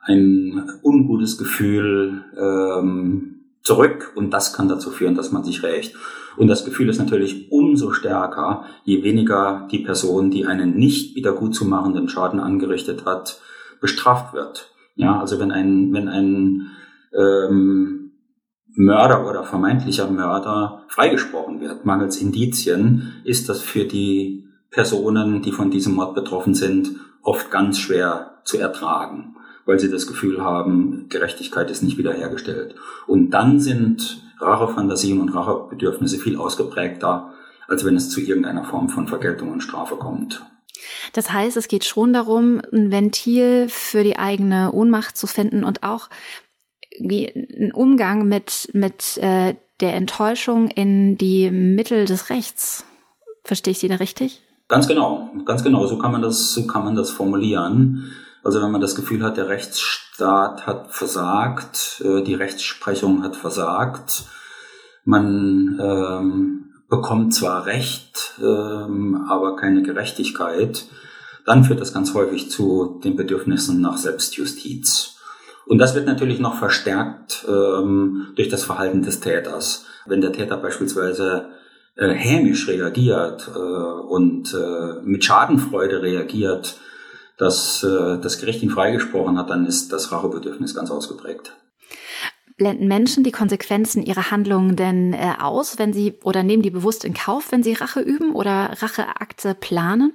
ein 0.03 0.71
ungutes 0.83 1.39
Gefühl 1.39 2.25
ähm, 2.37 3.37
zurück 3.63 4.13
und 4.15 4.31
das 4.31 4.53
kann 4.53 4.69
dazu 4.69 4.91
führen, 4.91 5.17
dass 5.17 5.33
man 5.33 5.45
sich 5.45 5.63
rächt. 5.63 5.97
Und 6.37 6.49
das 6.49 6.65
Gefühl 6.65 6.89
ist 6.89 6.99
natürlich 6.99 7.51
umso 7.51 7.93
stärker, 7.93 8.65
je 8.85 9.03
weniger 9.03 9.67
die 9.71 9.79
Person, 9.79 10.31
die 10.31 10.47
einen 10.47 10.77
nicht 10.77 11.17
wieder 11.17 11.33
gut 11.33 11.55
zu 11.55 11.65
machenden 11.65 12.09
Schaden 12.09 12.41
angerichtet 12.41 13.07
hat, 13.07 13.41
bestraft 13.81 14.35
wird. 14.35 14.71
Ja, 14.97 15.19
also 15.19 15.41
wenn 15.41 15.51
ein, 15.51 15.93
wenn 15.93 16.09
ein 16.09 16.71
ähm, 17.13 18.06
Mörder 18.77 19.27
oder 19.27 19.43
vermeintlicher 19.43 20.09
Mörder 20.09 20.85
freigesprochen 20.89 21.61
wird, 21.61 21.87
mangels 21.87 22.19
Indizien, 22.19 23.15
ist 23.25 23.49
das 23.49 23.63
für 23.63 23.87
die 23.87 24.47
Personen, 24.71 25.41
die 25.41 25.53
von 25.53 25.71
diesem 25.71 25.95
Mord 25.95 26.15
betroffen 26.15 26.55
sind, 26.55 26.91
oft 27.23 27.51
ganz 27.51 27.79
schwer 27.79 28.39
zu 28.45 28.59
ertragen, 28.59 29.37
weil 29.65 29.81
sie 29.81 29.91
das 29.91 30.07
Gefühl 30.07 30.43
haben, 30.43 31.07
Gerechtigkeit 31.09 31.71
ist 31.71 31.83
nicht 31.83 31.97
wiederhergestellt. 31.97 32.75
Und 33.07 33.31
dann 33.31 33.61
sind 33.61 34.23
Rachefantasien 34.39 35.23
und 35.23 35.31
Rachebedürfnisse 35.31 36.19
viel 36.19 36.37
ausgeprägter, 36.37 37.33
als 37.69 37.85
wenn 37.87 37.97
es 37.97 38.11
zu 38.11 38.21
irgendeiner 38.21 38.65
Form 38.65 38.91
von 38.91 39.09
Vergeltung 39.09 39.53
und 39.53 39.63
Strafe 39.63 39.97
kommt. 39.97 40.45
Das 41.15 41.33
heißt, 41.33 41.57
es 41.57 41.69
geht 41.69 41.85
schon 41.85 42.13
darum, 42.13 42.61
ein 42.73 42.91
Ventil 42.91 43.69
für 43.71 44.05
die 44.05 44.19
eigene 44.19 44.73
Ohnmacht 44.73 45.17
zu 45.17 45.27
finden 45.27 45.65
und 45.65 45.83
auch 45.83 46.11
wie 46.99 47.29
ein 47.29 47.73
Umgang 47.73 48.29
mit, 48.29 48.71
mit 48.73 49.19
äh, 49.19 49.55
der 49.81 49.95
Enttäuschung 49.95 50.69
in 50.69 51.19
die 51.19 51.51
Mittel 51.51 52.07
des 52.07 52.31
Rechts. 52.31 52.85
Verstehe 53.45 53.73
ich 53.73 53.79
Sie 53.79 53.89
da 53.89 53.97
richtig? 53.97 54.43
Ganz 54.69 54.89
genau, 54.89 55.31
ganz 55.45 55.63
genau. 55.63 55.87
So 55.87 55.99
kann 55.99 56.13
man 56.13 56.23
das, 56.23 56.53
so 56.53 56.67
kann 56.67 56.85
man 56.85 56.97
das 56.97 57.11
formulieren. 57.11 58.13
Also 58.43 58.63
wenn 58.63 58.71
man 58.71 58.81
das 58.81 58.95
Gefühl 58.95 59.23
hat, 59.23 59.37
der 59.37 59.49
Rechtsstaat 59.49 60.67
hat 60.67 60.93
versagt, 60.93 62.03
äh, 62.05 62.23
die 62.23 62.35
Rechtsprechung 62.35 63.23
hat 63.23 63.37
versagt, 63.37 64.25
man 65.05 65.79
ähm, 65.81 66.73
bekommt 66.89 67.35
zwar 67.35 67.67
Recht, 67.67 68.35
ähm, 68.41 69.27
aber 69.29 69.57
keine 69.57 69.83
Gerechtigkeit, 69.83 70.87
dann 71.45 71.65
führt 71.65 71.81
das 71.81 71.93
ganz 71.93 72.15
häufig 72.15 72.51
zu 72.51 73.01
den 73.05 73.17
Bedürfnissen 73.17 73.81
nach 73.81 73.97
Selbstjustiz. 73.99 75.16
Und 75.67 75.79
das 75.79 75.95
wird 75.95 76.07
natürlich 76.07 76.39
noch 76.39 76.57
verstärkt 76.57 77.45
ähm, 77.49 78.29
durch 78.37 78.49
das 78.49 78.65
Verhalten 78.65 79.03
des 79.03 79.21
Täters. 79.21 79.85
Wenn 80.07 80.21
der 80.21 80.33
Täter 80.33 80.57
beispielsweise 80.57 81.51
äh, 81.97 82.09
hämisch 82.09 82.69
reagiert 82.69 83.51
äh, 83.55 83.59
und 83.59 84.55
äh, 84.55 85.03
mit 85.03 85.25
Schadenfreude 85.25 86.03
reagiert, 86.03 86.79
dass 87.37 87.83
äh, 87.83 88.19
das 88.21 88.39
Gericht 88.39 88.63
ihn 88.63 88.71
freigesprochen 88.71 89.39
hat, 89.39 89.51
dann 89.51 89.67
ist 89.67 89.93
das 89.93 90.13
Rachebedürfnis 90.13 90.75
ganz 90.75 90.91
ausgeprägt. 90.91 91.53
Blenden 92.57 92.89
Menschen 92.89 93.23
die 93.25 93.33
Konsequenzen 93.33 94.03
ihrer 94.03 94.31
Handlungen 94.31 94.77
denn 94.77 95.13
äh, 95.13 95.35
aus, 95.39 95.79
wenn 95.79 95.93
sie 95.93 96.15
oder 96.23 96.43
nehmen 96.43 96.63
die 96.63 96.71
bewusst 96.71 97.05
in 97.05 97.13
Kauf, 97.13 97.51
wenn 97.51 97.63
sie 97.63 97.75
Rache 97.75 98.01
üben 98.01 98.35
oder 98.35 98.71
Racheakte 98.81 99.55
planen? 99.55 100.13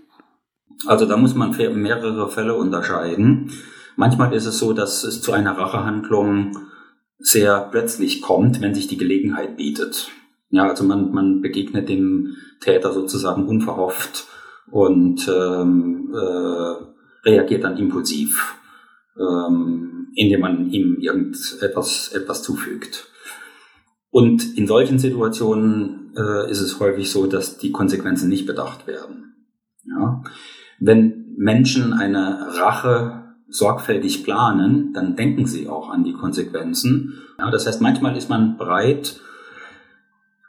Also 0.87 1.05
da 1.05 1.17
muss 1.17 1.35
man 1.35 1.51
mehrere 1.51 2.29
Fälle 2.31 2.55
unterscheiden. 2.55 3.51
Manchmal 3.95 4.33
ist 4.33 4.45
es 4.45 4.59
so, 4.59 4.73
dass 4.73 5.03
es 5.03 5.21
zu 5.21 5.31
einer 5.31 5.57
Rachehandlung 5.57 6.57
sehr 7.19 7.67
plötzlich 7.71 8.21
kommt, 8.21 8.61
wenn 8.61 8.73
sich 8.73 8.87
die 8.87 8.97
Gelegenheit 8.97 9.57
bietet. 9.57 10.09
Ja, 10.49 10.67
also 10.67 10.83
man, 10.83 11.11
man 11.11 11.41
begegnet 11.41 11.87
dem 11.87 12.35
Täter 12.59 12.93
sozusagen 12.93 13.47
unverhofft 13.47 14.27
und 14.69 15.27
ähm, 15.27 16.13
äh, 16.13 17.27
reagiert 17.29 17.63
dann 17.63 17.77
impulsiv. 17.77 18.55
Ähm, 19.17 19.91
indem 20.15 20.41
man 20.41 20.69
ihm 20.69 20.97
irgendetwas 20.99 22.11
etwas 22.13 22.43
zufügt. 22.43 23.07
Und 24.09 24.57
in 24.57 24.67
solchen 24.67 24.99
Situationen 24.99 26.13
äh, 26.17 26.51
ist 26.51 26.59
es 26.59 26.79
häufig 26.79 27.09
so, 27.09 27.27
dass 27.27 27.57
die 27.57 27.71
Konsequenzen 27.71 28.27
nicht 28.27 28.45
bedacht 28.45 28.87
werden. 28.87 29.47
Ja? 29.85 30.23
Wenn 30.79 31.33
Menschen 31.37 31.93
eine 31.93 32.47
Rache 32.57 33.30
sorgfältig 33.51 34.23
planen, 34.23 34.93
dann 34.93 35.15
denken 35.15 35.45
sie 35.45 35.67
auch 35.67 35.89
an 35.89 36.03
die 36.03 36.13
Konsequenzen. 36.13 37.21
Ja, 37.37 37.51
das 37.51 37.67
heißt, 37.67 37.81
manchmal 37.81 38.17
ist 38.17 38.29
man 38.29 38.57
bereit, 38.57 39.19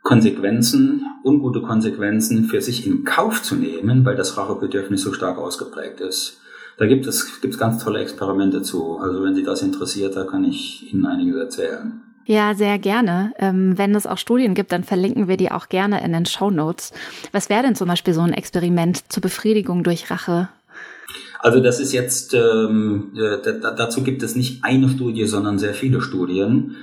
Konsequenzen, 0.02 1.06
ungute 1.24 1.62
Konsequenzen 1.62 2.44
für 2.44 2.60
sich 2.60 2.86
in 2.86 3.04
Kauf 3.04 3.42
zu 3.42 3.54
nehmen, 3.54 4.04
weil 4.04 4.16
das 4.16 4.36
Rachebedürfnis 4.36 5.02
so 5.02 5.12
stark 5.12 5.38
ausgeprägt 5.38 6.00
ist. 6.00 6.38
Da 6.78 6.86
gibt 6.86 7.06
es 7.06 7.40
gibt's 7.40 7.58
ganz 7.58 7.82
tolle 7.82 8.00
Experimente 8.00 8.62
zu. 8.62 8.98
Also 8.98 9.22
wenn 9.22 9.34
Sie 9.34 9.44
das 9.44 9.62
interessiert, 9.62 10.16
da 10.16 10.24
kann 10.24 10.44
ich 10.44 10.92
Ihnen 10.92 11.06
einiges 11.06 11.36
erzählen. 11.36 12.00
Ja, 12.24 12.54
sehr 12.54 12.78
gerne. 12.78 13.32
Ähm, 13.38 13.76
wenn 13.76 13.94
es 13.94 14.06
auch 14.06 14.18
Studien 14.18 14.54
gibt, 14.54 14.72
dann 14.72 14.84
verlinken 14.84 15.28
wir 15.28 15.36
die 15.36 15.50
auch 15.50 15.68
gerne 15.68 16.04
in 16.04 16.12
den 16.12 16.26
Show 16.26 16.50
Notes. 16.50 16.92
Was 17.32 17.48
wäre 17.48 17.62
denn 17.62 17.74
zum 17.74 17.88
Beispiel 17.88 18.14
so 18.14 18.20
ein 18.20 18.32
Experiment 18.32 19.12
zur 19.12 19.22
Befriedigung 19.22 19.82
durch 19.82 20.10
Rache? 20.10 20.48
Also 21.42 21.60
das 21.60 21.80
ist 21.80 21.92
jetzt, 21.92 22.34
ähm, 22.34 23.12
äh, 23.16 23.38
dazu 23.60 24.02
gibt 24.02 24.22
es 24.22 24.36
nicht 24.36 24.64
eine 24.64 24.88
Studie, 24.88 25.26
sondern 25.26 25.58
sehr 25.58 25.74
viele 25.74 26.00
Studien 26.00 26.76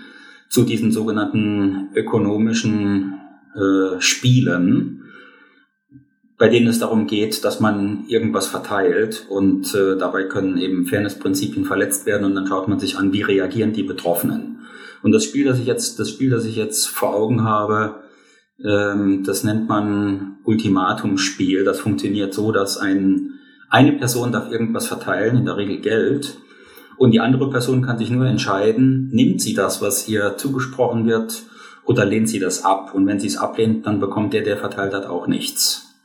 zu 0.49 0.63
diesen 0.63 0.91
sogenannten 0.91 1.89
ökonomischen 1.95 3.15
äh, 3.55 3.99
Spielen 3.99 4.99
bei 6.39 6.47
denen 6.47 6.67
es 6.67 6.79
darum 6.79 7.05
geht, 7.05 7.43
dass 7.43 7.59
man 7.59 8.05
irgendwas 8.07 8.47
verteilt 8.47 9.25
und 9.29 9.75
äh, 9.75 9.97
dabei 9.97 10.23
können 10.23 10.57
eben 10.57 10.87
Fairnessprinzipien 10.87 11.65
verletzt 11.65 12.05
werden 12.05 12.23
und 12.23 12.33
dann 12.33 12.47
schaut 12.47 12.69
man 12.69 12.79
sich 12.79 12.97
an, 12.97 13.11
wie 13.11 13.21
reagieren 13.21 13.73
die 13.73 13.83
Betroffenen. 13.83 14.59
Und 15.03 15.11
das 15.11 15.25
Spiel, 15.25 15.43
das 15.43 15.59
ich 15.59 15.65
jetzt, 15.65 15.99
das 15.99 16.09
Spiel, 16.09 16.29
das 16.29 16.45
ich 16.45 16.55
jetzt 16.55 16.87
vor 16.87 17.13
Augen 17.13 17.43
habe, 17.43 17.95
ähm, 18.63 19.23
das 19.25 19.43
nennt 19.43 19.67
man 19.67 20.37
Ultimatumspiel. 20.45 21.65
Das 21.65 21.81
funktioniert 21.81 22.33
so, 22.33 22.53
dass 22.53 22.77
ein, 22.77 23.38
eine 23.69 23.93
Person 23.93 24.31
darf 24.31 24.51
irgendwas 24.51 24.87
verteilen, 24.87 25.37
in 25.37 25.45
der 25.45 25.57
Regel 25.57 25.79
Geld, 25.79 26.37
und 26.99 27.11
die 27.11 27.21
andere 27.21 27.49
Person 27.49 27.81
kann 27.81 27.97
sich 27.97 28.09
nur 28.09 28.25
entscheiden, 28.25 29.09
nimmt 29.13 29.41
sie 29.41 29.53
das, 29.53 29.81
was 29.81 30.09
ihr 30.09 30.35
zugesprochen 30.35 31.05
wird, 31.07 31.43
oder 31.85 32.03
lehnt 32.03 32.27
sie 32.27 32.39
das 32.39 32.65
ab. 32.65 32.93
Und 32.93 33.07
wenn 33.07 33.21
sie 33.21 33.27
es 33.27 33.37
ablehnt, 33.37 33.87
dann 33.87 34.01
bekommt 34.01 34.33
der, 34.33 34.43
der 34.43 34.57
verteilt 34.57 34.93
hat, 34.93 35.05
auch 35.05 35.25
nichts. 35.25 35.95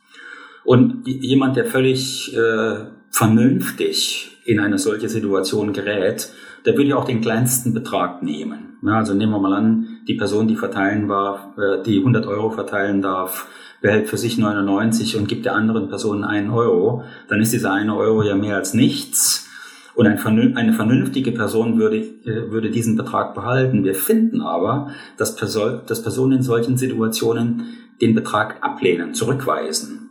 Und 0.62 1.06
jemand, 1.06 1.56
der 1.56 1.66
völlig 1.66 2.34
äh, 2.36 2.76
vernünftig 3.10 4.38
in 4.44 4.60
eine 4.60 4.78
solche 4.78 5.08
Situation 5.08 5.72
gerät, 5.72 6.30
der 6.64 6.78
will 6.78 6.86
ja 6.86 6.96
auch 6.96 7.04
den 7.04 7.20
kleinsten 7.20 7.74
Betrag 7.74 8.22
nehmen. 8.22 8.78
Ja, 8.82 8.98
also 8.98 9.14
nehmen 9.14 9.32
wir 9.32 9.40
mal 9.40 9.52
an, 9.52 9.93
die 10.06 10.14
Person, 10.14 10.48
die 10.48 10.56
verteilen 10.56 11.08
war, 11.08 11.54
äh, 11.58 11.82
die 11.82 11.98
100 11.98 12.26
Euro 12.26 12.50
verteilen 12.50 13.02
darf, 13.02 13.46
behält 13.80 14.08
für 14.08 14.16
sich 14.16 14.38
99 14.38 15.16
und 15.16 15.28
gibt 15.28 15.44
der 15.44 15.54
anderen 15.54 15.88
Person 15.88 16.24
einen 16.24 16.50
Euro, 16.50 17.04
dann 17.28 17.40
ist 17.40 17.52
dieser 17.52 17.72
eine 17.72 17.96
Euro 17.96 18.22
ja 18.22 18.34
mehr 18.34 18.56
als 18.56 18.74
nichts. 18.74 19.48
Und 19.94 20.06
ein, 20.06 20.56
eine 20.56 20.72
vernünftige 20.72 21.32
Person 21.32 21.78
würde, 21.78 21.98
äh, 21.98 22.50
würde 22.50 22.70
diesen 22.70 22.96
Betrag 22.96 23.34
behalten. 23.34 23.84
Wir 23.84 23.94
finden 23.94 24.40
aber, 24.40 24.90
dass 25.16 25.36
Personen 25.36 26.32
in 26.32 26.42
solchen 26.42 26.76
Situationen 26.76 27.66
den 28.00 28.14
Betrag 28.14 28.56
ablehnen, 28.62 29.14
zurückweisen. 29.14 30.10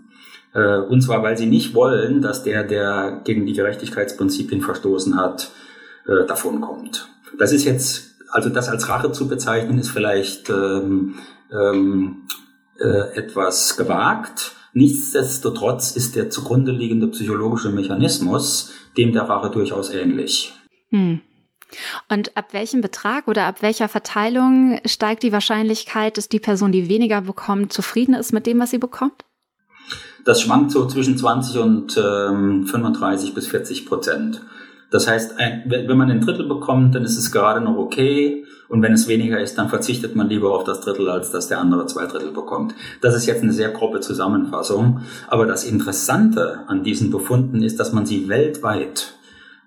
Äh, 0.53 0.77
und 0.77 1.01
zwar, 1.01 1.23
weil 1.23 1.37
sie 1.37 1.47
nicht 1.47 1.73
wollen, 1.73 2.21
dass 2.21 2.43
der, 2.43 2.63
der 2.63 3.21
gegen 3.23 3.45
die 3.45 3.53
Gerechtigkeitsprinzipien 3.53 4.61
verstoßen 4.61 5.17
hat, 5.17 5.51
äh, 6.07 6.25
davonkommt. 6.27 7.07
Das 7.37 7.51
ist 7.51 7.65
jetzt, 7.65 8.12
also 8.33 8.49
das 8.49 8.67
als 8.67 8.89
Rache 8.89 9.11
zu 9.11 9.27
bezeichnen, 9.27 9.77
ist 9.79 9.91
vielleicht 9.91 10.49
ähm, 10.49 11.15
ähm, 11.51 12.27
äh, 12.79 13.15
etwas 13.15 13.77
gewagt. 13.77 14.53
Nichtsdestotrotz 14.73 15.95
ist 15.95 16.15
der 16.15 16.31
zugrunde 16.31 16.71
liegende 16.71 17.07
psychologische 17.07 17.69
Mechanismus 17.69 18.73
dem 18.97 19.11
der 19.11 19.23
Rache 19.23 19.49
durchaus 19.49 19.89
ähnlich. 19.89 20.53
Hm. 20.89 21.21
Und 22.09 22.37
ab 22.37 22.53
welchem 22.53 22.81
Betrag 22.81 23.27
oder 23.27 23.45
ab 23.45 23.61
welcher 23.61 23.89
Verteilung 23.89 24.79
steigt 24.85 25.23
die 25.23 25.31
Wahrscheinlichkeit, 25.31 26.17
dass 26.17 26.29
die 26.29 26.39
Person, 26.39 26.71
die 26.71 26.89
weniger 26.89 27.21
bekommt, 27.21 27.73
zufrieden 27.73 28.13
ist 28.13 28.31
mit 28.31 28.45
dem, 28.45 28.59
was 28.59 28.71
sie 28.71 28.77
bekommt? 28.77 29.25
Das 30.23 30.41
schwankt 30.41 30.71
so 30.71 30.87
zwischen 30.87 31.17
20 31.17 31.57
und 31.57 31.97
ähm, 31.97 32.65
35 32.67 33.33
bis 33.33 33.47
40 33.47 33.85
Prozent. 33.85 34.41
Das 34.93 35.07
heißt, 35.07 35.37
wenn 35.65 35.97
man 35.97 36.11
ein 36.11 36.21
Drittel 36.21 36.47
bekommt, 36.47 36.93
dann 36.93 37.03
ist 37.03 37.17
es 37.17 37.31
gerade 37.31 37.59
noch 37.61 37.77
okay. 37.77 38.45
Und 38.69 38.83
wenn 38.83 38.93
es 38.93 39.07
weniger 39.07 39.39
ist, 39.41 39.57
dann 39.57 39.67
verzichtet 39.67 40.15
man 40.15 40.29
lieber 40.29 40.53
auf 40.53 40.65
das 40.65 40.81
Drittel, 40.81 41.09
als 41.09 41.31
dass 41.31 41.47
der 41.47 41.59
andere 41.59 41.87
zwei 41.87 42.05
Drittel 42.05 42.29
bekommt. 42.29 42.75
Das 43.01 43.15
ist 43.15 43.25
jetzt 43.25 43.41
eine 43.41 43.53
sehr 43.53 43.69
grobe 43.69 44.01
Zusammenfassung. 44.01 45.01
Aber 45.29 45.47
das 45.47 45.63
Interessante 45.63 46.59
an 46.67 46.83
diesen 46.83 47.09
Befunden 47.09 47.63
ist, 47.63 47.79
dass 47.79 47.91
man 47.91 48.05
sie 48.05 48.29
weltweit 48.29 49.15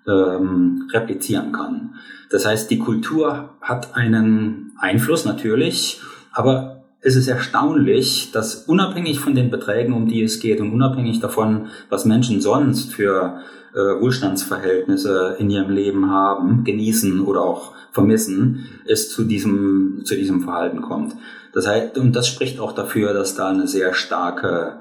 ähm, 0.07 0.87
replizieren 0.93 1.51
kann. 1.51 1.95
Das 2.29 2.45
heißt, 2.45 2.71
die 2.71 2.79
Kultur 2.79 3.57
hat 3.59 3.97
einen 3.97 4.71
Einfluss 4.79 5.25
natürlich, 5.25 5.99
aber 6.31 6.85
es 7.01 7.17
ist 7.17 7.27
erstaunlich, 7.27 8.31
dass 8.31 8.55
unabhängig 8.55 9.19
von 9.19 9.35
den 9.35 9.51
Beträgen, 9.51 9.93
um 9.93 10.07
die 10.07 10.23
es 10.23 10.39
geht 10.39 10.61
und 10.61 10.71
unabhängig 10.71 11.19
davon, 11.19 11.67
was 11.89 12.05
Menschen 12.05 12.39
sonst 12.39 12.93
für 12.93 13.41
äh, 13.77 14.01
Wohlstandsverhältnisse 14.01 15.35
in 15.37 15.51
ihrem 15.51 15.69
Leben 15.69 16.09
haben, 16.09 16.63
genießen 16.63 17.21
oder 17.21 17.41
auch 17.41 17.73
vermissen, 17.91 18.67
es 18.87 19.11
zu 19.11 19.23
diesem, 19.23 20.01
zu 20.03 20.15
diesem 20.15 20.41
Verhalten 20.41 20.81
kommt. 20.81 21.13
Das 21.53 21.67
heißt, 21.67 21.97
und 21.97 22.15
das 22.15 22.27
spricht 22.27 22.59
auch 22.59 22.73
dafür, 22.73 23.13
dass 23.13 23.35
da 23.35 23.49
eine 23.49 23.67
sehr 23.67 23.93
starke, 23.93 24.79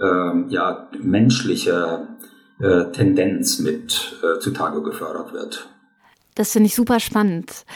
äh, 0.00 0.48
ja, 0.48 0.88
menschliche 0.98 2.08
äh, 2.58 2.84
Tendenz 2.92 3.58
mit 3.58 4.16
äh, 4.22 4.38
zutage 4.40 4.82
gefördert 4.82 5.32
wird. 5.34 5.68
Das 6.34 6.52
finde 6.52 6.68
ich 6.68 6.74
super 6.74 7.00
spannend. 7.00 7.66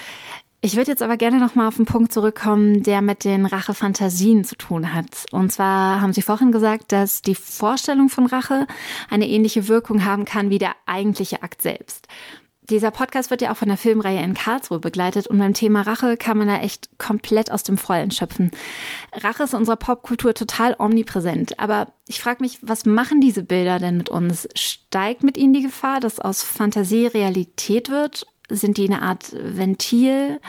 Ich 0.64 0.76
würde 0.76 0.92
jetzt 0.92 1.02
aber 1.02 1.16
gerne 1.16 1.40
nochmal 1.40 1.66
auf 1.66 1.76
einen 1.76 1.86
Punkt 1.86 2.12
zurückkommen, 2.12 2.84
der 2.84 3.02
mit 3.02 3.24
den 3.24 3.46
Rachefantasien 3.46 4.44
zu 4.44 4.54
tun 4.54 4.94
hat. 4.94 5.26
Und 5.32 5.50
zwar 5.50 6.00
haben 6.00 6.12
Sie 6.12 6.22
vorhin 6.22 6.52
gesagt, 6.52 6.92
dass 6.92 7.20
die 7.20 7.34
Vorstellung 7.34 8.08
von 8.08 8.26
Rache 8.26 8.68
eine 9.10 9.28
ähnliche 9.28 9.66
Wirkung 9.66 10.04
haben 10.04 10.24
kann 10.24 10.50
wie 10.50 10.58
der 10.58 10.76
eigentliche 10.86 11.42
Akt 11.42 11.62
selbst. 11.62 12.06
Dieser 12.70 12.92
Podcast 12.92 13.30
wird 13.30 13.42
ja 13.42 13.50
auch 13.50 13.56
von 13.56 13.66
der 13.66 13.76
Filmreihe 13.76 14.22
in 14.22 14.34
Karlsruhe 14.34 14.78
begleitet 14.78 15.26
und 15.26 15.36
beim 15.40 15.52
Thema 15.52 15.82
Rache 15.82 16.16
kann 16.16 16.38
man 16.38 16.46
da 16.46 16.58
echt 16.58 16.96
komplett 16.96 17.50
aus 17.50 17.64
dem 17.64 17.76
Vollen 17.76 18.12
schöpfen. 18.12 18.52
Rache 19.12 19.42
ist 19.42 19.54
in 19.54 19.58
unserer 19.58 19.74
Popkultur 19.74 20.32
total 20.32 20.76
omnipräsent, 20.78 21.58
aber 21.58 21.88
ich 22.06 22.20
frage 22.20 22.40
mich, 22.40 22.60
was 22.62 22.86
machen 22.86 23.20
diese 23.20 23.42
Bilder 23.42 23.80
denn 23.80 23.96
mit 23.96 24.10
uns? 24.10 24.48
Steigt 24.54 25.24
mit 25.24 25.36
ihnen 25.36 25.54
die 25.54 25.62
Gefahr, 25.62 25.98
dass 25.98 26.20
aus 26.20 26.44
Fantasie 26.44 27.08
Realität 27.08 27.90
wird 27.90 28.26
sind 28.50 28.76
die 28.76 28.86
eine 28.86 29.02
Art 29.02 29.32
Ventil? 29.32 30.40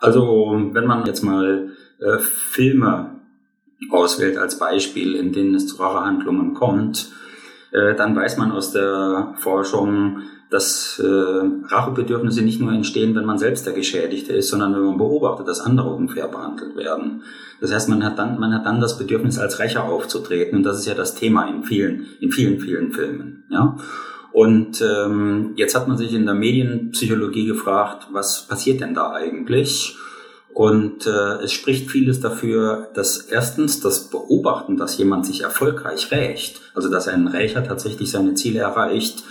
Also, 0.00 0.70
wenn 0.72 0.86
man 0.86 1.06
jetzt 1.06 1.22
mal 1.22 1.72
äh, 2.00 2.18
Filme 2.18 3.20
auswählt 3.90 4.38
als 4.38 4.58
Beispiel, 4.58 5.14
in 5.14 5.32
denen 5.32 5.54
es 5.54 5.66
zu 5.66 5.76
Rachehandlungen 5.76 6.54
kommt, 6.54 7.10
äh, 7.72 7.94
dann 7.94 8.14
weiß 8.14 8.36
man 8.38 8.52
aus 8.52 8.72
der 8.72 9.34
Forschung, 9.38 10.22
dass 10.50 10.98
äh, 10.98 11.06
Rachebedürfnisse 11.06 12.42
nicht 12.42 12.60
nur 12.60 12.72
entstehen, 12.72 13.14
wenn 13.14 13.26
man 13.26 13.38
selbst 13.38 13.66
der 13.66 13.74
Geschädigte 13.74 14.32
ist, 14.32 14.48
sondern 14.48 14.74
wenn 14.74 14.84
man 14.84 14.96
beobachtet, 14.96 15.46
dass 15.46 15.60
andere 15.60 15.90
unfair 15.90 16.28
behandelt 16.28 16.74
werden. 16.74 17.22
Das 17.60 17.72
heißt, 17.72 17.88
man 17.88 18.02
hat 18.02 18.18
dann, 18.18 18.38
man 18.40 18.54
hat 18.54 18.64
dann 18.64 18.80
das 18.80 18.96
Bedürfnis, 18.96 19.38
als 19.38 19.58
Rächer 19.58 19.84
aufzutreten. 19.84 20.58
Und 20.58 20.62
das 20.62 20.78
ist 20.78 20.86
ja 20.86 20.94
das 20.94 21.14
Thema 21.14 21.48
in 21.48 21.64
vielen, 21.64 22.06
in 22.20 22.32
vielen, 22.32 22.60
vielen 22.60 22.92
Filmen. 22.92 23.44
Ja. 23.50 23.76
Und 24.38 24.80
ähm, 24.82 25.54
jetzt 25.56 25.74
hat 25.74 25.88
man 25.88 25.96
sich 25.96 26.14
in 26.14 26.24
der 26.24 26.36
Medienpsychologie 26.36 27.46
gefragt, 27.46 28.06
was 28.12 28.46
passiert 28.46 28.80
denn 28.80 28.94
da 28.94 29.10
eigentlich? 29.10 29.96
Und 30.54 31.08
äh, 31.08 31.42
es 31.42 31.52
spricht 31.52 31.90
vieles 31.90 32.20
dafür, 32.20 32.86
dass 32.94 33.18
erstens 33.18 33.80
das 33.80 34.10
Beobachten, 34.10 34.76
dass 34.76 34.96
jemand 34.96 35.26
sich 35.26 35.40
erfolgreich 35.40 36.12
rächt, 36.12 36.60
also 36.72 36.88
dass 36.88 37.08
ein 37.08 37.26
Rächer 37.26 37.64
tatsächlich 37.64 38.12
seine 38.12 38.34
Ziele 38.34 38.60
erreicht, 38.60 39.24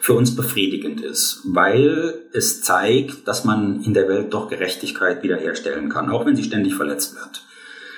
für 0.00 0.14
uns 0.14 0.34
befriedigend 0.34 1.02
ist, 1.02 1.42
weil 1.44 2.14
es 2.32 2.62
zeigt, 2.62 3.28
dass 3.28 3.44
man 3.44 3.82
in 3.82 3.92
der 3.92 4.08
Welt 4.08 4.32
doch 4.32 4.48
Gerechtigkeit 4.48 5.22
wiederherstellen 5.22 5.90
kann, 5.90 6.08
auch 6.08 6.24
wenn 6.24 6.36
sie 6.36 6.44
ständig 6.44 6.74
verletzt 6.74 7.14
wird. 7.16 7.42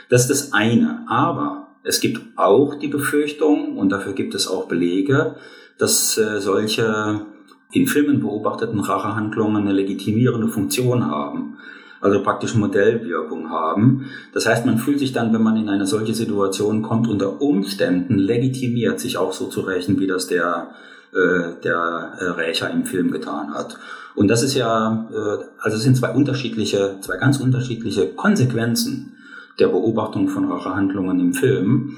Das 0.09 0.23
ist 0.23 0.31
das 0.31 0.53
eine. 0.53 1.05
Aber 1.09 1.77
es 1.85 2.01
gibt 2.01 2.37
auch 2.37 2.75
die 2.75 2.89
Befürchtung, 2.89 3.79
und 3.79 3.91
dafür 3.91 4.15
gibt 4.15 4.35
es 4.35 4.49
auch 4.49 4.67
Belege, 4.67 5.37
dass 5.79 6.17
äh, 6.19 6.41
solche 6.41 7.27
in 7.73 7.87
Filmen 7.87 8.21
beobachteten 8.21 8.81
Rachehandlungen 8.81 9.63
eine 9.63 9.73
legitimierende 9.73 10.49
Funktion 10.49 11.07
haben, 11.07 11.59
also 12.01 12.23
praktisch 12.23 12.55
Modellwirkung 12.55 13.51
haben. 13.51 14.07
Das 14.33 14.47
heißt, 14.47 14.65
man 14.67 14.79
fühlt 14.79 14.99
sich 14.99 15.13
dann, 15.13 15.33
wenn 15.33 15.43
man 15.43 15.57
in 15.57 15.69
eine 15.69 15.87
solche 15.87 16.15
Situation 16.15 16.83
kommt, 16.83 17.09
unter 17.09 17.41
Umständen 17.41 18.19
legitimiert, 18.19 19.01
sich 19.01 19.19
auch 19.19 19.33
so 19.33 19.47
zu 19.47 19.63
rächen, 19.63 19.99
wie 19.99 20.07
das 20.07 20.27
der, 20.27 20.69
äh, 21.13 21.61
der 21.63 22.13
äh, 22.19 22.25
Rächer 22.25 22.71
im 22.71 22.87
Film 22.87 23.11
getan 23.11 23.53
hat. 23.53 23.79
Und 24.15 24.29
das 24.29 24.43
ist 24.43 24.55
ja, 24.55 25.09
äh, 25.13 25.45
also 25.59 25.77
es 25.77 25.83
sind 25.83 25.97
zwei 25.97 26.13
unterschiedliche, 26.13 26.97
zwei 27.01 27.17
ganz 27.17 27.39
unterschiedliche 27.39 28.09
Konsequenzen 28.15 29.17
der 29.59 29.69
Beobachtung 29.69 30.29
von 30.29 30.51
Rachehandlungen 30.51 31.19
im 31.21 31.35
Film. 31.35 31.97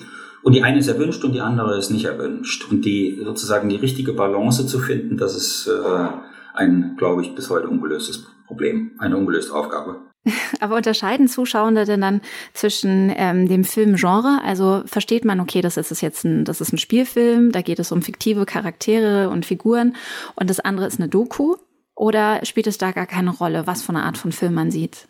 Und 0.48 0.54
die 0.54 0.62
eine 0.62 0.78
ist 0.78 0.88
erwünscht 0.88 1.22
und 1.24 1.32
die 1.32 1.42
andere 1.42 1.76
ist 1.76 1.90
nicht 1.90 2.06
erwünscht. 2.06 2.70
Und 2.70 2.86
die 2.86 3.20
sozusagen 3.22 3.68
die 3.68 3.76
richtige 3.76 4.14
Balance 4.14 4.66
zu 4.66 4.78
finden, 4.78 5.18
das 5.18 5.36
ist 5.36 5.66
äh, 5.66 6.08
ein, 6.54 6.94
glaube 6.96 7.20
ich, 7.20 7.34
bis 7.34 7.50
heute 7.50 7.68
ungelöstes 7.68 8.24
Problem, 8.46 8.92
eine 8.96 9.18
ungelöste 9.18 9.52
Aufgabe. 9.52 9.96
Aber 10.60 10.76
unterscheiden 10.76 11.28
Zuschauende 11.28 11.84
denn 11.84 12.00
dann 12.00 12.22
zwischen 12.54 13.12
ähm, 13.14 13.46
dem 13.46 13.62
Filmgenre? 13.62 14.40
Also 14.42 14.84
versteht 14.86 15.26
man, 15.26 15.40
okay, 15.40 15.60
das 15.60 15.76
ist 15.76 16.00
jetzt 16.00 16.24
ein, 16.24 16.46
das 16.46 16.62
ist 16.62 16.72
ein 16.72 16.78
Spielfilm, 16.78 17.52
da 17.52 17.60
geht 17.60 17.78
es 17.78 17.92
um 17.92 18.00
fiktive 18.00 18.46
Charaktere 18.46 19.28
und 19.28 19.44
Figuren 19.44 19.96
und 20.34 20.48
das 20.48 20.60
andere 20.60 20.86
ist 20.86 20.98
eine 20.98 21.10
Doku? 21.10 21.56
Oder 21.94 22.42
spielt 22.46 22.68
es 22.68 22.78
da 22.78 22.92
gar 22.92 23.06
keine 23.06 23.32
Rolle, 23.36 23.66
was 23.66 23.82
für 23.82 23.90
eine 23.90 24.04
Art 24.04 24.16
von 24.16 24.32
Film 24.32 24.54
man 24.54 24.70
sieht? 24.70 25.08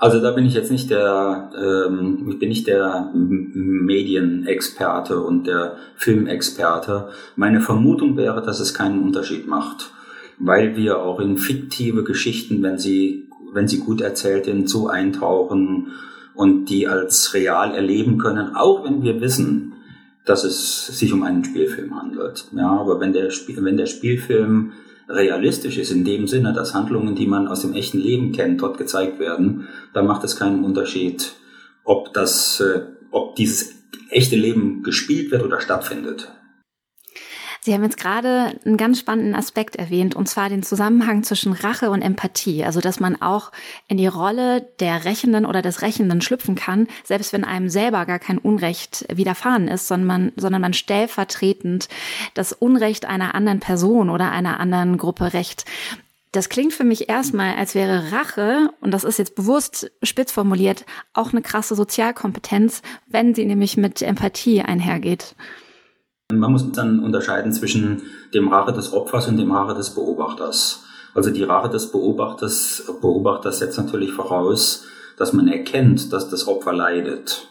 Also 0.00 0.18
da 0.18 0.30
bin 0.30 0.46
ich 0.46 0.54
jetzt 0.54 0.70
nicht 0.70 0.88
der, 0.88 1.50
ähm, 1.54 2.26
ich 2.30 2.38
bin 2.38 2.48
nicht 2.48 2.66
der 2.66 3.10
Medienexperte 3.12 5.20
und 5.20 5.46
der 5.46 5.76
Filmexperte. 5.94 7.10
Meine 7.36 7.60
Vermutung 7.60 8.16
wäre, 8.16 8.40
dass 8.40 8.60
es 8.60 8.72
keinen 8.72 9.02
Unterschied 9.02 9.46
macht, 9.46 9.90
weil 10.38 10.74
wir 10.74 11.02
auch 11.02 11.20
in 11.20 11.36
fiktive 11.36 12.02
Geschichten, 12.02 12.62
wenn 12.62 12.78
sie, 12.78 13.28
wenn 13.52 13.68
sie 13.68 13.80
gut 13.80 14.00
erzählt 14.00 14.46
sind, 14.46 14.70
so 14.70 14.88
eintauchen 14.88 15.88
und 16.32 16.70
die 16.70 16.88
als 16.88 17.34
real 17.34 17.74
erleben 17.74 18.16
können, 18.16 18.56
auch 18.56 18.86
wenn 18.86 19.02
wir 19.02 19.20
wissen, 19.20 19.74
dass 20.24 20.44
es 20.44 20.86
sich 20.86 21.12
um 21.12 21.24
einen 21.24 21.44
Spielfilm 21.44 22.00
handelt. 22.00 22.46
Ja, 22.56 22.70
aber 22.70 23.00
wenn 23.00 23.12
der, 23.12 23.28
wenn 23.28 23.76
der 23.76 23.84
Spielfilm 23.84 24.72
realistisch 25.10 25.78
ist, 25.78 25.90
in 25.90 26.04
dem 26.04 26.26
Sinne, 26.26 26.52
dass 26.52 26.74
Handlungen, 26.74 27.14
die 27.14 27.26
man 27.26 27.48
aus 27.48 27.62
dem 27.62 27.74
echten 27.74 27.98
Leben 27.98 28.32
kennt, 28.32 28.62
dort 28.62 28.78
gezeigt 28.78 29.18
werden, 29.18 29.68
dann 29.92 30.06
macht 30.06 30.24
es 30.24 30.36
keinen 30.36 30.64
Unterschied, 30.64 31.32
ob 31.84 32.12
das, 32.14 32.60
äh, 32.60 32.82
ob 33.10 33.36
dieses 33.36 33.74
echte 34.10 34.36
Leben 34.36 34.82
gespielt 34.82 35.30
wird 35.30 35.42
oder 35.42 35.60
stattfindet. 35.60 36.32
Sie 37.62 37.74
haben 37.74 37.84
jetzt 37.84 37.98
gerade 37.98 38.58
einen 38.64 38.78
ganz 38.78 38.98
spannenden 38.98 39.34
Aspekt 39.34 39.76
erwähnt, 39.76 40.14
und 40.14 40.28
zwar 40.28 40.48
den 40.48 40.62
Zusammenhang 40.62 41.24
zwischen 41.24 41.52
Rache 41.52 41.90
und 41.90 42.00
Empathie. 42.00 42.64
Also, 42.64 42.80
dass 42.80 43.00
man 43.00 43.20
auch 43.20 43.52
in 43.86 43.98
die 43.98 44.06
Rolle 44.06 44.62
der 44.80 45.04
Rächenden 45.04 45.44
oder 45.44 45.60
des 45.60 45.82
Rächenden 45.82 46.22
schlüpfen 46.22 46.54
kann, 46.54 46.88
selbst 47.04 47.34
wenn 47.34 47.44
einem 47.44 47.68
selber 47.68 48.06
gar 48.06 48.18
kein 48.18 48.38
Unrecht 48.38 49.04
widerfahren 49.12 49.68
ist, 49.68 49.88
sondern 49.88 50.06
man, 50.06 50.32
sondern 50.36 50.62
man 50.62 50.72
stellvertretend 50.72 51.88
das 52.32 52.54
Unrecht 52.54 53.04
einer 53.04 53.34
anderen 53.34 53.60
Person 53.60 54.08
oder 54.08 54.30
einer 54.30 54.58
anderen 54.58 54.96
Gruppe 54.96 55.34
rächt. 55.34 55.66
Das 56.32 56.48
klingt 56.48 56.72
für 56.72 56.84
mich 56.84 57.08
erstmal, 57.08 57.56
als 57.56 57.74
wäre 57.74 58.12
Rache, 58.12 58.70
und 58.80 58.92
das 58.92 59.04
ist 59.04 59.18
jetzt 59.18 59.34
bewusst 59.34 59.90
spitz 60.02 60.32
formuliert, 60.32 60.86
auch 61.12 61.32
eine 61.32 61.42
krasse 61.42 61.74
Sozialkompetenz, 61.74 62.82
wenn 63.08 63.34
sie 63.34 63.44
nämlich 63.44 63.76
mit 63.76 64.00
Empathie 64.00 64.62
einhergeht. 64.62 65.34
Man 66.32 66.52
muss 66.52 66.70
dann 66.72 67.00
unterscheiden 67.00 67.52
zwischen 67.52 68.02
dem 68.34 68.48
Rache 68.48 68.72
des 68.72 68.92
Opfers 68.92 69.28
und 69.28 69.36
dem 69.36 69.52
Rache 69.52 69.74
des 69.74 69.90
Beobachters. 69.90 70.84
Also 71.14 71.30
die 71.30 71.42
Rache 71.42 71.68
des 71.68 71.90
Beobachters, 71.90 72.92
Beobachters 73.00 73.58
setzt 73.58 73.78
natürlich 73.78 74.12
voraus, 74.12 74.84
dass 75.16 75.32
man 75.32 75.48
erkennt, 75.48 76.12
dass 76.12 76.28
das 76.28 76.46
Opfer 76.46 76.72
leidet 76.72 77.48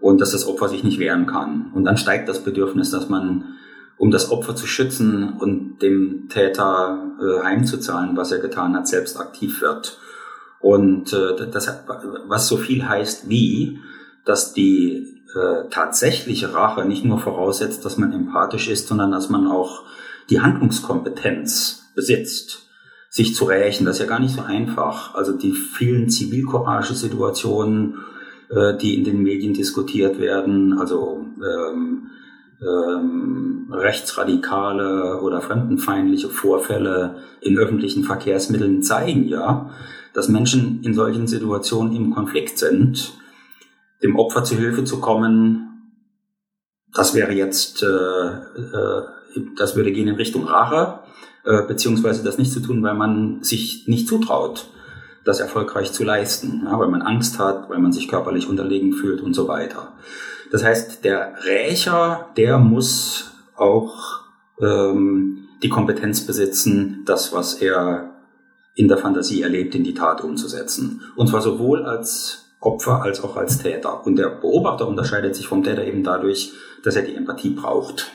und 0.00 0.20
dass 0.20 0.32
das 0.32 0.46
Opfer 0.46 0.68
sich 0.68 0.84
nicht 0.84 0.98
wehren 0.98 1.26
kann. 1.26 1.70
Und 1.74 1.84
dann 1.84 1.96
steigt 1.96 2.28
das 2.28 2.42
Bedürfnis, 2.44 2.90
dass 2.90 3.08
man, 3.08 3.56
um 3.96 4.10
das 4.10 4.30
Opfer 4.30 4.54
zu 4.54 4.66
schützen 4.66 5.34
und 5.38 5.78
dem 5.78 6.28
Täter 6.28 6.98
äh, 7.20 7.44
heimzuzahlen, 7.44 8.16
was 8.16 8.32
er 8.32 8.38
getan 8.38 8.76
hat, 8.76 8.88
selbst 8.88 9.18
aktiv 9.18 9.60
wird. 9.60 9.98
Und 10.60 11.12
äh, 11.12 11.48
das, 11.50 11.72
was 12.26 12.48
so 12.48 12.56
viel 12.56 12.88
heißt 12.88 13.28
wie, 13.28 13.78
dass 14.24 14.52
die 14.52 15.17
äh, 15.38 15.68
tatsächliche 15.70 16.52
Rache 16.54 16.84
nicht 16.84 17.04
nur 17.04 17.18
voraussetzt, 17.18 17.84
dass 17.84 17.96
man 17.96 18.12
empathisch 18.12 18.68
ist, 18.68 18.88
sondern 18.88 19.12
dass 19.12 19.28
man 19.28 19.46
auch 19.46 19.84
die 20.30 20.40
Handlungskompetenz 20.40 21.92
besitzt, 21.94 22.68
sich 23.08 23.34
zu 23.34 23.44
rächen. 23.44 23.86
Das 23.86 23.96
ist 23.96 24.02
ja 24.02 24.08
gar 24.08 24.20
nicht 24.20 24.34
so 24.34 24.42
einfach. 24.42 25.14
Also 25.14 25.32
die 25.32 25.52
vielen 25.52 26.08
Zivilcourage-Situationen, 26.08 27.98
äh, 28.50 28.76
die 28.76 28.96
in 28.96 29.04
den 29.04 29.22
Medien 29.22 29.54
diskutiert 29.54 30.18
werden, 30.18 30.78
also 30.78 31.24
ähm, 31.36 32.08
ähm, 32.60 33.68
rechtsradikale 33.70 35.20
oder 35.20 35.40
fremdenfeindliche 35.40 36.28
Vorfälle 36.28 37.18
in 37.40 37.56
öffentlichen 37.58 38.02
Verkehrsmitteln 38.02 38.82
zeigen 38.82 39.28
ja, 39.28 39.70
dass 40.12 40.28
Menschen 40.28 40.82
in 40.82 40.94
solchen 40.94 41.28
Situationen 41.28 41.94
im 41.94 42.12
Konflikt 42.12 42.58
sind 42.58 43.12
dem 44.02 44.16
Opfer 44.16 44.44
zu 44.44 44.56
Hilfe 44.56 44.84
zu 44.84 45.00
kommen, 45.00 45.64
das 46.94 47.14
wäre 47.14 47.32
jetzt, 47.32 47.82
äh, 47.82 47.86
äh, 47.86 49.02
das 49.56 49.76
würde 49.76 49.92
gehen 49.92 50.08
in 50.08 50.14
Richtung 50.16 50.44
Rache. 50.44 51.00
äh, 51.44 51.62
beziehungsweise 51.66 52.22
das 52.22 52.36
nicht 52.36 52.52
zu 52.52 52.60
tun, 52.60 52.82
weil 52.82 52.94
man 52.94 53.42
sich 53.42 53.88
nicht 53.88 54.06
zutraut, 54.06 54.68
das 55.24 55.40
erfolgreich 55.40 55.92
zu 55.92 56.04
leisten, 56.04 56.62
ja, 56.64 56.78
weil 56.78 56.88
man 56.88 57.02
Angst 57.02 57.38
hat, 57.38 57.70
weil 57.70 57.78
man 57.78 57.92
sich 57.92 58.08
körperlich 58.08 58.48
unterlegen 58.48 58.92
fühlt 58.92 59.20
und 59.20 59.34
so 59.34 59.48
weiter. 59.48 59.94
Das 60.50 60.62
heißt, 60.64 61.04
der 61.04 61.34
Rächer, 61.44 62.28
der 62.36 62.58
muss 62.58 63.32
auch 63.56 64.20
ähm, 64.60 65.48
die 65.62 65.68
Kompetenz 65.68 66.26
besitzen, 66.26 67.02
das, 67.06 67.32
was 67.32 67.54
er 67.54 68.14
in 68.74 68.88
der 68.88 68.98
Fantasie 68.98 69.42
erlebt, 69.42 69.74
in 69.74 69.84
die 69.84 69.94
Tat 69.94 70.22
umzusetzen. 70.22 71.02
Und 71.16 71.28
zwar 71.28 71.40
sowohl 71.40 71.84
als 71.84 72.47
Opfer 72.60 73.02
als 73.02 73.22
auch 73.22 73.36
als 73.36 73.58
Täter. 73.58 74.04
Und 74.04 74.16
der 74.16 74.28
Beobachter 74.28 74.86
unterscheidet 74.86 75.36
sich 75.36 75.46
vom 75.46 75.62
Täter 75.62 75.84
eben 75.84 76.02
dadurch, 76.02 76.52
dass 76.84 76.96
er 76.96 77.02
die 77.02 77.14
Empathie 77.14 77.50
braucht. 77.50 78.12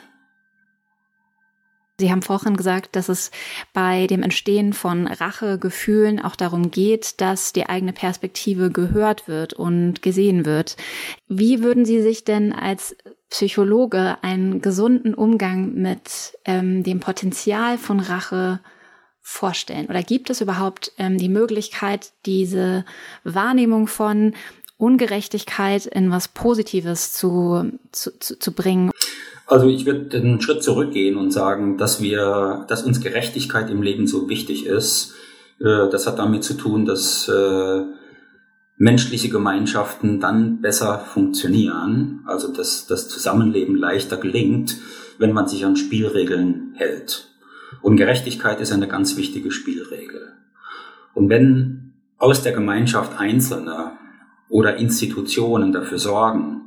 Sie 1.99 2.12
haben 2.12 2.23
vorhin 2.23 2.58
gesagt, 2.58 2.95
dass 2.95 3.08
es 3.08 3.29
bei 3.71 4.08
dem 4.08 4.23
Entstehen 4.23 4.73
von 4.73 5.08
Rachegefühlen 5.08 6.19
auch 6.19 6.36
darum 6.36 6.71
geht, 6.71 7.21
dass 7.21 7.53
die 7.53 7.67
eigene 7.67 7.93
Perspektive 7.93 8.71
gehört 8.71 9.27
wird 9.27 9.53
und 9.53 10.01
gesehen 10.01 10.45
wird. 10.45 10.75
Wie 11.27 11.63
würden 11.63 11.86
Sie 11.86 12.01
sich 12.01 12.23
denn 12.25 12.51
als 12.51 12.95
Psychologe 13.29 14.17
einen 14.21 14.62
gesunden 14.62 15.13
Umgang 15.13 15.75
mit 15.75 16.38
ähm, 16.45 16.84
dem 16.84 16.99
Potenzial 16.99 17.77
von 17.77 17.99
Rache 17.99 18.60
vorstellen? 19.23 19.88
Oder 19.88 20.03
gibt 20.03 20.29
es 20.29 20.41
überhaupt 20.41 20.91
ähm, 20.99 21.17
die 21.17 21.29
Möglichkeit, 21.29 22.12
diese 22.25 22.86
Wahrnehmung 23.23 23.88
von 23.88 24.33
Ungerechtigkeit 24.77 25.86
in 25.86 26.12
was 26.12 26.27
Positives 26.27 27.13
zu, 27.13 27.71
zu, 27.91 28.12
zu, 28.19 28.38
zu 28.38 28.51
bringen? 28.51 28.91
Also 29.47 29.67
ich 29.67 29.86
würde 29.86 30.17
einen 30.17 30.41
Schritt 30.41 30.62
zurückgehen 30.62 31.17
und 31.17 31.31
sagen, 31.31 31.77
dass 31.77 32.01
wir, 32.01 32.65
dass 32.67 32.83
uns 32.83 33.01
Gerechtigkeit 33.01 33.69
im 33.69 33.81
Leben 33.81 34.07
so 34.07 34.29
wichtig 34.29 34.65
ist. 34.65 35.13
Äh, 35.59 35.89
das 35.89 36.05
hat 36.05 36.19
damit 36.19 36.43
zu 36.43 36.55
tun, 36.55 36.86
dass 36.86 37.27
äh, 37.29 37.83
menschliche 38.77 39.29
Gemeinschaften 39.29 40.19
dann 40.19 40.62
besser 40.62 40.99
funktionieren, 40.99 42.23
also 42.25 42.51
dass 42.51 42.88
das 42.88 43.07
Zusammenleben 43.07 43.75
leichter 43.75 44.17
gelingt, 44.17 44.77
wenn 45.17 45.31
man 45.31 45.47
sich 45.47 45.65
an 45.65 45.77
Spielregeln 45.77 46.73
hält. 46.75 47.33
Und 47.84 47.98
Gerechtigkeit 47.98 48.62
ist 48.62 48.72
eine 48.72 48.88
ganz 48.88 49.17
wichtige 49.17 49.52
Spielregel. 49.52 50.34
Und 51.13 51.30
wenn 51.30 51.93
aus 52.17 52.41
der 52.41 52.54
Gemeinschaft 52.54 53.19
Einzelne 53.19 53.91
oder 54.48 54.78
Institutionen 54.78 55.74
dafür 55.74 56.00
sorgen, 56.00 56.62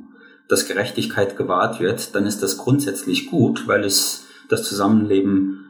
dass 0.47 0.67
Gerechtigkeit 0.67 1.35
gewahrt 1.35 1.79
wird, 1.79 2.13
dann 2.15 2.27
ist 2.27 2.43
das 2.43 2.59
grundsätzlich 2.59 3.25
gut, 3.25 3.67
weil 3.67 3.83
es 3.83 4.27
das 4.47 4.63
Zusammenleben 4.63 5.65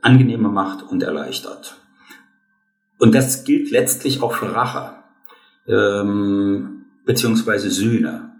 angenehmer 0.00 0.48
macht 0.48 0.82
und 0.82 1.02
erleichtert. 1.02 1.76
Und 2.98 3.14
das 3.14 3.44
gilt 3.44 3.70
letztlich 3.70 4.22
auch 4.22 4.32
für 4.32 4.54
Rache 4.54 4.94
ähm, 5.68 6.86
beziehungsweise 7.04 7.70
Sühne. 7.70 8.32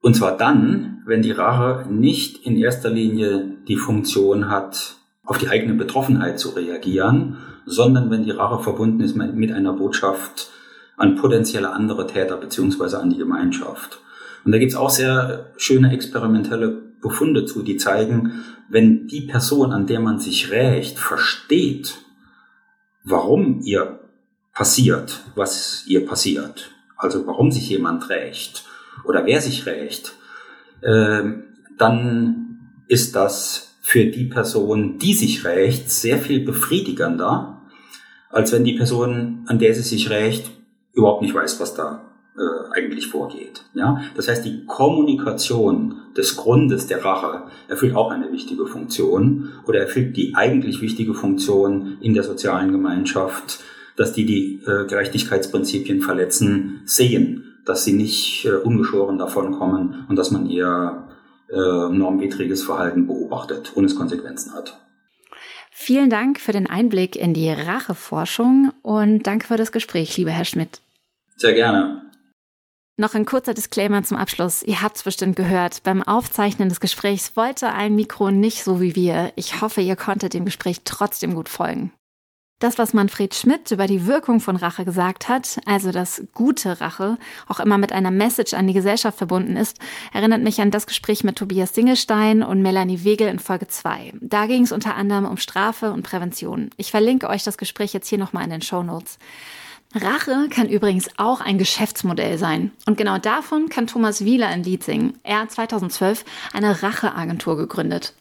Und 0.00 0.14
zwar 0.14 0.38
dann, 0.38 1.02
wenn 1.04 1.20
die 1.20 1.32
Rache 1.32 1.86
nicht 1.90 2.46
in 2.46 2.56
erster 2.56 2.88
Linie 2.88 3.58
die 3.68 3.76
Funktion 3.76 4.48
hat, 4.48 4.96
auf 5.28 5.36
die 5.36 5.50
eigene 5.50 5.74
Betroffenheit 5.74 6.40
zu 6.40 6.48
reagieren, 6.48 7.36
sondern 7.66 8.10
wenn 8.10 8.24
die 8.24 8.30
Rache 8.30 8.62
verbunden 8.62 9.02
ist 9.02 9.14
mit 9.14 9.52
einer 9.52 9.74
Botschaft 9.74 10.50
an 10.96 11.16
potenzielle 11.16 11.70
andere 11.70 12.06
Täter 12.06 12.38
beziehungsweise 12.38 12.98
an 12.98 13.10
die 13.10 13.18
Gemeinschaft. 13.18 14.00
Und 14.44 14.52
da 14.52 14.58
gibt's 14.58 14.74
auch 14.74 14.88
sehr 14.88 15.52
schöne 15.58 15.92
experimentelle 15.92 16.70
Befunde 17.02 17.44
zu, 17.44 17.62
die 17.62 17.76
zeigen, 17.76 18.42
wenn 18.70 19.06
die 19.06 19.20
Person, 19.20 19.70
an 19.70 19.86
der 19.86 20.00
man 20.00 20.18
sich 20.18 20.50
rächt, 20.50 20.98
versteht, 20.98 21.98
warum 23.04 23.60
ihr 23.60 24.00
passiert, 24.54 25.20
was 25.34 25.84
ihr 25.86 26.06
passiert, 26.06 26.70
also 26.96 27.26
warum 27.26 27.50
sich 27.50 27.68
jemand 27.68 28.08
rächt 28.08 28.64
oder 29.04 29.26
wer 29.26 29.42
sich 29.42 29.66
rächt, 29.66 30.14
äh, 30.80 31.22
dann 31.76 32.60
ist 32.88 33.14
das 33.14 33.67
für 33.88 34.04
die 34.04 34.26
Person, 34.26 34.98
die 34.98 35.14
sich 35.14 35.46
rächt, 35.46 35.90
sehr 35.90 36.18
viel 36.18 36.40
befriedigender, 36.40 37.62
als 38.28 38.52
wenn 38.52 38.62
die 38.62 38.74
Person, 38.74 39.44
an 39.46 39.58
der 39.58 39.74
sie 39.74 39.80
sich 39.80 40.10
rächt, 40.10 40.50
überhaupt 40.92 41.22
nicht 41.22 41.34
weiß, 41.34 41.58
was 41.58 41.72
da 41.72 42.02
äh, 42.36 42.74
eigentlich 42.78 43.06
vorgeht. 43.06 43.64
Ja? 43.72 44.02
Das 44.14 44.28
heißt, 44.28 44.44
die 44.44 44.66
Kommunikation 44.66 46.02
des 46.14 46.36
Grundes 46.36 46.86
der 46.86 47.02
Rache 47.02 47.44
erfüllt 47.66 47.96
auch 47.96 48.10
eine 48.10 48.30
wichtige 48.30 48.66
Funktion 48.66 49.52
oder 49.66 49.80
erfüllt 49.80 50.18
die 50.18 50.34
eigentlich 50.34 50.82
wichtige 50.82 51.14
Funktion 51.14 51.96
in 52.02 52.12
der 52.12 52.24
sozialen 52.24 52.72
Gemeinschaft, 52.72 53.60
dass 53.96 54.12
die 54.12 54.26
die 54.26 54.60
äh, 54.66 54.86
Gerechtigkeitsprinzipien 54.86 56.02
verletzen, 56.02 56.82
sehen, 56.84 57.54
dass 57.64 57.84
sie 57.84 57.94
nicht 57.94 58.44
äh, 58.44 58.50
ungeschoren 58.50 59.16
davonkommen 59.16 60.04
und 60.10 60.16
dass 60.16 60.30
man 60.30 60.44
ihr 60.44 61.07
äh, 61.50 61.88
normwidriges 61.90 62.62
Verhalten 62.62 63.06
beobachtet 63.06 63.72
und 63.74 63.84
es 63.84 63.96
Konsequenzen 63.96 64.54
hat. 64.54 64.78
Vielen 65.70 66.10
Dank 66.10 66.40
für 66.40 66.52
den 66.52 66.66
Einblick 66.66 67.14
in 67.16 67.34
die 67.34 67.50
Racheforschung 67.50 68.72
und 68.82 69.26
danke 69.26 69.46
für 69.46 69.56
das 69.56 69.72
Gespräch, 69.72 70.16
lieber 70.16 70.32
Herr 70.32 70.44
Schmidt. 70.44 70.80
Sehr 71.36 71.54
gerne. 71.54 72.02
Noch 72.96 73.14
ein 73.14 73.24
kurzer 73.24 73.54
Disclaimer 73.54 74.02
zum 74.02 74.16
Abschluss. 74.16 74.64
Ihr 74.64 74.82
habt 74.82 74.96
es 74.96 75.04
bestimmt 75.04 75.36
gehört. 75.36 75.84
Beim 75.84 76.02
Aufzeichnen 76.02 76.68
des 76.68 76.80
Gesprächs 76.80 77.36
wollte 77.36 77.68
ein 77.68 77.94
Mikro 77.94 78.32
nicht 78.32 78.64
so 78.64 78.80
wie 78.80 78.96
wir. 78.96 79.32
Ich 79.36 79.60
hoffe, 79.60 79.80
ihr 79.80 79.94
konntet 79.94 80.34
dem 80.34 80.44
Gespräch 80.44 80.80
trotzdem 80.84 81.34
gut 81.34 81.48
folgen. 81.48 81.92
Das, 82.60 82.76
was 82.76 82.92
Manfred 82.92 83.36
Schmidt 83.36 83.70
über 83.70 83.86
die 83.86 84.06
Wirkung 84.06 84.40
von 84.40 84.56
Rache 84.56 84.84
gesagt 84.84 85.28
hat, 85.28 85.60
also 85.64 85.92
dass 85.92 86.24
gute 86.34 86.80
Rache 86.80 87.16
auch 87.46 87.60
immer 87.60 87.78
mit 87.78 87.92
einer 87.92 88.10
Message 88.10 88.52
an 88.52 88.66
die 88.66 88.72
Gesellschaft 88.72 89.16
verbunden 89.16 89.56
ist, 89.56 89.78
erinnert 90.12 90.42
mich 90.42 90.60
an 90.60 90.72
das 90.72 90.88
Gespräch 90.88 91.22
mit 91.22 91.36
Tobias 91.36 91.70
Dingelstein 91.70 92.42
und 92.42 92.60
Melanie 92.60 93.04
Wegel 93.04 93.28
in 93.28 93.38
Folge 93.38 93.68
2. 93.68 94.14
Da 94.20 94.46
ging 94.46 94.64
es 94.64 94.72
unter 94.72 94.96
anderem 94.96 95.26
um 95.26 95.36
Strafe 95.36 95.92
und 95.92 96.02
Prävention. 96.02 96.70
Ich 96.76 96.90
verlinke 96.90 97.28
euch 97.28 97.44
das 97.44 97.58
Gespräch 97.58 97.92
jetzt 97.92 98.08
hier 98.08 98.18
nochmal 98.18 98.42
in 98.42 98.50
den 98.50 98.62
Show 98.62 98.82
Notes. 98.82 99.18
Rache 99.94 100.48
kann 100.50 100.68
übrigens 100.68 101.08
auch 101.16 101.40
ein 101.40 101.56
Geschäftsmodell 101.56 102.36
sein. 102.36 102.72
Und 102.84 102.98
genau 102.98 103.16
davon 103.16 103.70
kann 103.70 103.86
Thomas 103.86 104.22
Wieler 104.22 104.52
in 104.52 104.62
Lied 104.62 104.84
singen. 104.84 105.18
Er 105.22 105.40
hat 105.40 105.50
2012 105.50 106.26
eine 106.52 106.82
Racheagentur 106.82 107.56
gegründet. 107.56 108.12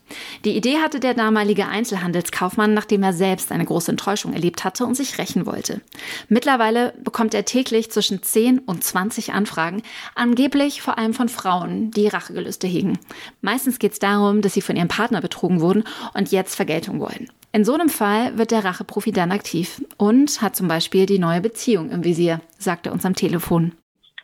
Die 0.46 0.56
Idee 0.56 0.78
hatte 0.78 1.02
der 1.02 1.14
damalige 1.14 1.68
Einzelhandelskaufmann, 1.68 2.74
nachdem 2.74 3.04
er 3.04 3.12
selbst 3.12 3.52
eine 3.52 3.66
große 3.66 3.92
Enttäuschung 3.92 4.32
erlebt 4.32 4.64
hatte 4.64 4.86
und 4.86 4.96
sich 4.96 5.18
rächen 5.18 5.46
wollte. 5.46 5.82
Mittlerweile 6.30 6.94
bekommt 7.04 7.34
er 7.34 7.44
täglich 7.44 7.92
zwischen 7.92 8.24
10 8.24 8.60
und 8.60 8.86
20 8.86 9.34
Anfragen, 9.34 9.82
angeblich 10.16 10.82
vor 10.82 10.98
allem 10.98 11.14
von 11.14 11.28
Frauen, 11.28 11.92
die 11.92 12.08
Rachegelüste 12.08 12.68
hegen. 12.68 12.98
Meistens 13.42 13.78
geht 13.78 13.92
es 13.92 14.00
darum, 14.00 14.42
dass 14.42 14.54
sie 14.54 14.62
von 14.62 14.78
ihrem 14.78 14.88
Partner 14.88 15.20
betrogen 15.20 15.60
wurden 15.60 15.84
und 16.14 16.32
jetzt 16.32 16.56
Vergeltung 16.56 17.02
wollen. 17.02 17.28
In 17.54 17.64
so 17.64 17.74
einem 17.74 17.90
Fall 17.90 18.38
wird 18.38 18.52
der 18.52 18.66
Racheprofi 18.66 19.12
dann 19.12 19.32
aktiv 19.32 19.82
und 19.98 20.42
hat 20.42 20.56
zum 20.56 20.68
Beispiel 20.68 21.06
die 21.06 21.18
neue 21.18 21.42
Beziehung 21.42 21.92
im 21.92 22.04
Visier, 22.04 22.42
sagt 22.58 22.86
er 22.86 22.92
uns 22.92 23.06
am 23.06 23.16
Telefon. 23.16 23.76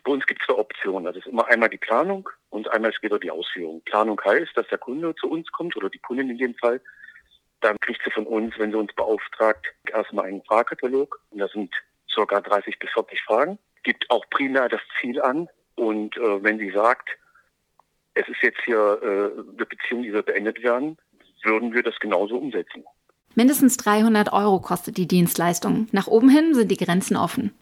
Bei 0.04 0.12
uns 0.12 0.26
gibt 0.26 0.42
es 0.42 0.46
zwei 0.46 0.58
Optionen. 0.58 1.04
Das 1.06 1.16
ist 1.16 1.26
immer 1.26 1.46
einmal 1.48 1.70
die 1.70 1.78
Planung 1.78 2.28
und 2.50 2.70
einmal 2.70 2.92
später 2.92 3.18
die 3.18 3.30
Ausführung. 3.30 3.80
Planung 3.86 4.20
heißt, 4.22 4.54
dass 4.54 4.68
der 4.68 4.78
Kunde 4.78 5.14
zu 5.14 5.28
uns 5.30 5.50
kommt 5.50 5.74
oder 5.76 5.88
die 5.88 5.98
Kundin 5.98 6.30
in 6.30 6.38
dem 6.38 6.54
Fall. 6.56 6.80
Dann 7.60 7.76
kriegt 7.80 8.02
sie 8.04 8.10
von 8.10 8.26
uns, 8.26 8.54
wenn 8.58 8.70
sie 8.70 8.76
uns 8.76 8.92
beauftragt, 8.94 9.66
erstmal 9.90 10.26
einen 10.26 10.42
Fragekatalog. 10.42 11.18
Und 11.30 11.38
das 11.38 11.50
sind 11.52 11.74
circa 12.12 12.40
30 12.42 12.78
bis 12.78 12.90
40 12.90 13.22
Fragen. 13.22 13.58
Gibt 13.82 14.10
auch 14.10 14.24
primär 14.28 14.68
das 14.68 14.82
Ziel 15.00 15.20
an. 15.22 15.48
Und 15.76 16.16
äh, 16.18 16.42
wenn 16.42 16.58
sie 16.58 16.70
sagt, 16.70 17.08
es 18.12 18.28
ist 18.28 18.42
jetzt 18.42 18.60
hier 18.66 19.00
äh, 19.02 19.40
eine 19.56 19.66
Beziehung, 19.66 20.02
die 20.02 20.10
soll 20.10 20.22
beendet 20.22 20.62
werden, 20.62 20.98
würden 21.42 21.72
wir 21.72 21.82
das 21.82 21.98
genauso 21.98 22.36
umsetzen. 22.36 22.84
Mindestens 23.34 23.76
300 23.78 24.32
Euro 24.32 24.60
kostet 24.60 24.96
die 24.96 25.08
Dienstleistung. 25.08 25.88
Nach 25.92 26.06
oben 26.06 26.28
hin 26.28 26.54
sind 26.54 26.70
die 26.70 26.76
Grenzen 26.76 27.16
offen. 27.16 27.52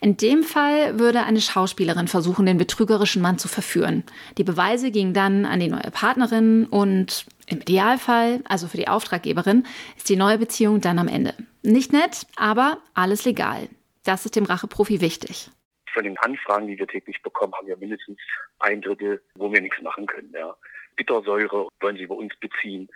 In 0.00 0.16
dem 0.16 0.42
Fall 0.42 0.98
würde 0.98 1.24
eine 1.24 1.40
Schauspielerin 1.40 2.08
versuchen, 2.08 2.46
den 2.46 2.58
betrügerischen 2.58 3.20
Mann 3.20 3.38
zu 3.38 3.48
verführen. 3.48 4.04
Die 4.38 4.44
Beweise 4.44 4.90
gingen 4.90 5.12
dann 5.12 5.44
an 5.44 5.60
die 5.60 5.68
neue 5.68 5.90
Partnerin 5.90 6.66
und 6.66 7.26
im 7.46 7.60
Idealfall, 7.60 8.40
also 8.48 8.66
für 8.68 8.78
die 8.78 8.88
Auftraggeberin, 8.88 9.66
ist 9.96 10.08
die 10.08 10.16
neue 10.16 10.38
Beziehung 10.38 10.80
dann 10.80 10.98
am 10.98 11.08
Ende. 11.08 11.34
Nicht 11.62 11.92
nett, 11.92 12.26
aber 12.36 12.78
alles 12.94 13.24
legal. 13.24 13.68
Das 14.04 14.24
ist 14.24 14.36
dem 14.36 14.44
Racheprofi 14.44 15.00
wichtig. 15.00 15.50
Von 15.92 16.04
den 16.04 16.16
Anfragen, 16.18 16.66
die 16.66 16.78
wir 16.78 16.86
täglich 16.86 17.20
bekommen, 17.22 17.52
haben 17.54 17.66
wir 17.66 17.76
mindestens 17.76 18.18
ein 18.60 18.80
Drittel, 18.80 19.22
wo 19.34 19.52
wir 19.52 19.60
nichts 19.60 19.80
machen 19.82 20.06
können. 20.06 20.32
Ja. 20.32 20.56
Bittersäure 20.96 21.68
wollen 21.80 21.96
sie 21.96 22.06
bei 22.06 22.14
uns 22.14 22.34
beziehen. 22.40 22.88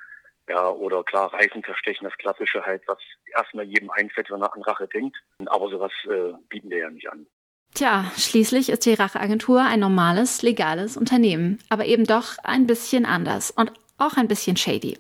Ja, 0.48 0.70
oder 0.70 1.02
klar, 1.02 1.32
Reifen 1.32 1.64
zerstechen, 1.64 2.04
das 2.04 2.16
Klassische 2.18 2.64
halt, 2.64 2.82
was 2.86 2.98
erstmal 3.36 3.64
jedem 3.64 3.90
einfällt, 3.90 4.30
wenn 4.30 4.42
er 4.42 4.54
an 4.54 4.62
Rache 4.62 4.86
denkt. 4.86 5.16
Aber 5.46 5.68
sowas 5.68 5.92
äh, 6.04 6.34
bieten 6.48 6.70
wir 6.70 6.78
ja 6.78 6.90
nicht 6.90 7.10
an. 7.10 7.26
Tja, 7.74 8.10
schließlich 8.16 8.70
ist 8.70 8.86
die 8.86 8.94
Racheagentur 8.94 9.60
ein 9.60 9.80
normales, 9.80 10.42
legales 10.42 10.96
Unternehmen, 10.96 11.58
aber 11.68 11.84
eben 11.84 12.04
doch 12.04 12.38
ein 12.42 12.66
bisschen 12.66 13.04
anders 13.04 13.50
und 13.50 13.72
auch 13.98 14.16
ein 14.16 14.28
bisschen 14.28 14.56
shady. 14.56 14.96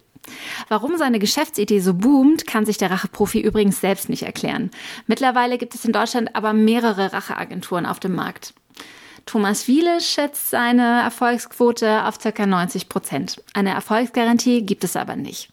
Warum 0.68 0.96
seine 0.96 1.18
Geschäftsidee 1.18 1.80
so 1.80 1.94
boomt, 1.94 2.46
kann 2.46 2.66
sich 2.66 2.78
der 2.78 2.90
Racheprofi 2.90 3.40
übrigens 3.40 3.80
selbst 3.80 4.08
nicht 4.08 4.24
erklären. 4.24 4.70
Mittlerweile 5.06 5.56
gibt 5.58 5.74
es 5.74 5.84
in 5.84 5.92
Deutschland 5.92 6.34
aber 6.34 6.52
mehrere 6.52 7.12
Racheagenturen 7.12 7.86
auf 7.86 8.00
dem 8.00 8.14
Markt. 8.14 8.52
Thomas 9.26 9.66
Wiele 9.66 10.00
schätzt 10.00 10.50
seine 10.50 11.02
Erfolgsquote 11.02 12.04
auf 12.04 12.18
ca. 12.18 12.46
90 12.46 12.88
Prozent. 12.88 13.42
Eine 13.54 13.70
Erfolgsgarantie 13.70 14.62
gibt 14.62 14.84
es 14.84 14.96
aber 14.96 15.16
nicht. 15.16 15.50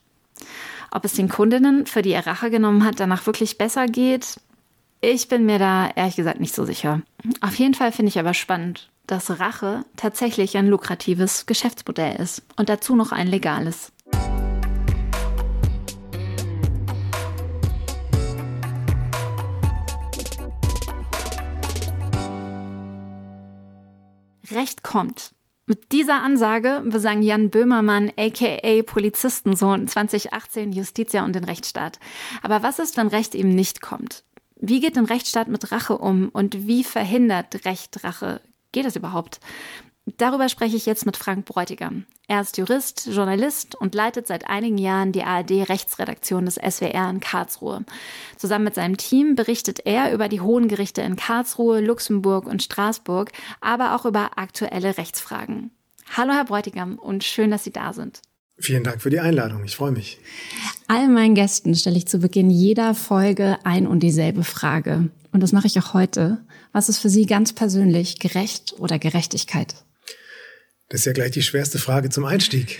Ob 0.91 1.03
es 1.05 1.13
den 1.13 1.27
Kundinnen, 1.27 1.87
für 1.87 2.03
die 2.03 2.11
er 2.11 2.27
Rache 2.27 2.51
genommen 2.51 2.85
hat, 2.85 2.99
danach 2.99 3.25
wirklich 3.25 3.57
besser 3.57 3.87
geht, 3.87 4.39
ich 5.01 5.27
bin 5.27 5.45
mir 5.45 5.59
da 5.59 5.89
ehrlich 5.95 6.15
gesagt 6.15 6.39
nicht 6.39 6.55
so 6.55 6.63
sicher. 6.63 7.01
Auf 7.41 7.55
jeden 7.55 7.73
Fall 7.73 7.91
finde 7.91 8.09
ich 8.09 8.19
aber 8.19 8.33
spannend, 8.33 8.89
dass 9.07 9.39
Rache 9.39 9.83
tatsächlich 9.97 10.55
ein 10.55 10.67
lukratives 10.67 11.45
Geschäftsmodell 11.45 12.15
ist 12.21 12.43
und 12.55 12.69
dazu 12.69 12.95
noch 12.95 13.11
ein 13.11 13.27
legales. 13.27 13.91
Recht 24.51 24.83
kommt. 24.83 25.31
Mit 25.65 25.93
dieser 25.93 26.21
Ansage 26.21 26.83
besang 26.85 27.21
Jan 27.21 27.49
Böhmermann, 27.49 28.11
aka 28.17 28.81
Polizistensohn 28.83 29.87
2018 29.87 30.73
Justitia 30.73 31.23
und 31.23 31.33
den 31.33 31.45
Rechtsstaat. 31.45 31.99
Aber 32.41 32.63
was 32.63 32.79
ist, 32.79 32.97
wenn 32.97 33.07
Recht 33.07 33.33
eben 33.33 33.49
nicht 33.49 33.81
kommt? 33.81 34.25
Wie 34.57 34.81
geht 34.81 34.97
ein 34.97 35.05
Rechtsstaat 35.05 35.47
mit 35.47 35.71
Rache 35.71 35.97
um 35.97 36.29
und 36.29 36.67
wie 36.67 36.83
verhindert 36.83 37.65
Recht 37.65 38.03
Rache? 38.03 38.41
Geht 38.73 38.85
das 38.85 38.97
überhaupt? 38.97 39.39
Darüber 40.17 40.49
spreche 40.49 40.75
ich 40.75 40.85
jetzt 40.85 41.05
mit 41.05 41.15
Frank 41.15 41.45
Bräutigam. 41.45 42.05
Er 42.27 42.41
ist 42.41 42.57
Jurist, 42.57 43.07
Journalist 43.09 43.75
und 43.75 43.95
leitet 43.95 44.27
seit 44.27 44.49
einigen 44.49 44.77
Jahren 44.77 45.13
die 45.13 45.23
ARD-Rechtsredaktion 45.23 46.45
des 46.45 46.55
SWR 46.55 47.09
in 47.09 47.21
Karlsruhe. 47.21 47.85
Zusammen 48.37 48.65
mit 48.65 48.75
seinem 48.75 48.97
Team 48.97 49.35
berichtet 49.35 49.85
er 49.85 50.13
über 50.13 50.27
die 50.27 50.41
hohen 50.41 50.67
Gerichte 50.67 51.01
in 51.01 51.15
Karlsruhe, 51.15 51.79
Luxemburg 51.79 52.47
und 52.47 52.61
Straßburg, 52.61 53.31
aber 53.61 53.95
auch 53.95 54.05
über 54.05 54.37
aktuelle 54.37 54.97
Rechtsfragen. 54.97 55.71
Hallo, 56.15 56.33
Herr 56.33 56.45
Bräutigam, 56.45 56.99
und 56.99 57.23
schön, 57.23 57.51
dass 57.51 57.63
Sie 57.63 57.71
da 57.71 57.93
sind. 57.93 58.21
Vielen 58.59 58.83
Dank 58.83 59.01
für 59.01 59.09
die 59.09 59.19
Einladung. 59.19 59.63
Ich 59.63 59.75
freue 59.75 59.91
mich. 59.91 60.19
All 60.87 61.07
meinen 61.07 61.33
Gästen 61.33 61.75
stelle 61.75 61.97
ich 61.97 62.07
zu 62.07 62.19
Beginn 62.19 62.49
jeder 62.49 62.93
Folge 62.93 63.57
ein 63.63 63.87
und 63.87 64.01
dieselbe 64.01 64.43
Frage. 64.43 65.09
Und 65.31 65.41
das 65.41 65.53
mache 65.53 65.67
ich 65.67 65.79
auch 65.79 65.93
heute. 65.93 66.45
Was 66.71 66.89
ist 66.89 66.99
für 66.99 67.09
Sie 67.09 67.25
ganz 67.25 67.53
persönlich 67.53 68.19
gerecht 68.19 68.75
oder 68.77 68.99
Gerechtigkeit? 68.99 69.75
Das 70.93 70.99
ist 70.99 71.05
ja 71.05 71.13
gleich 71.13 71.31
die 71.31 71.41
schwerste 71.41 71.79
Frage 71.79 72.11
zum 72.11 72.23
Einstieg. 72.23 72.77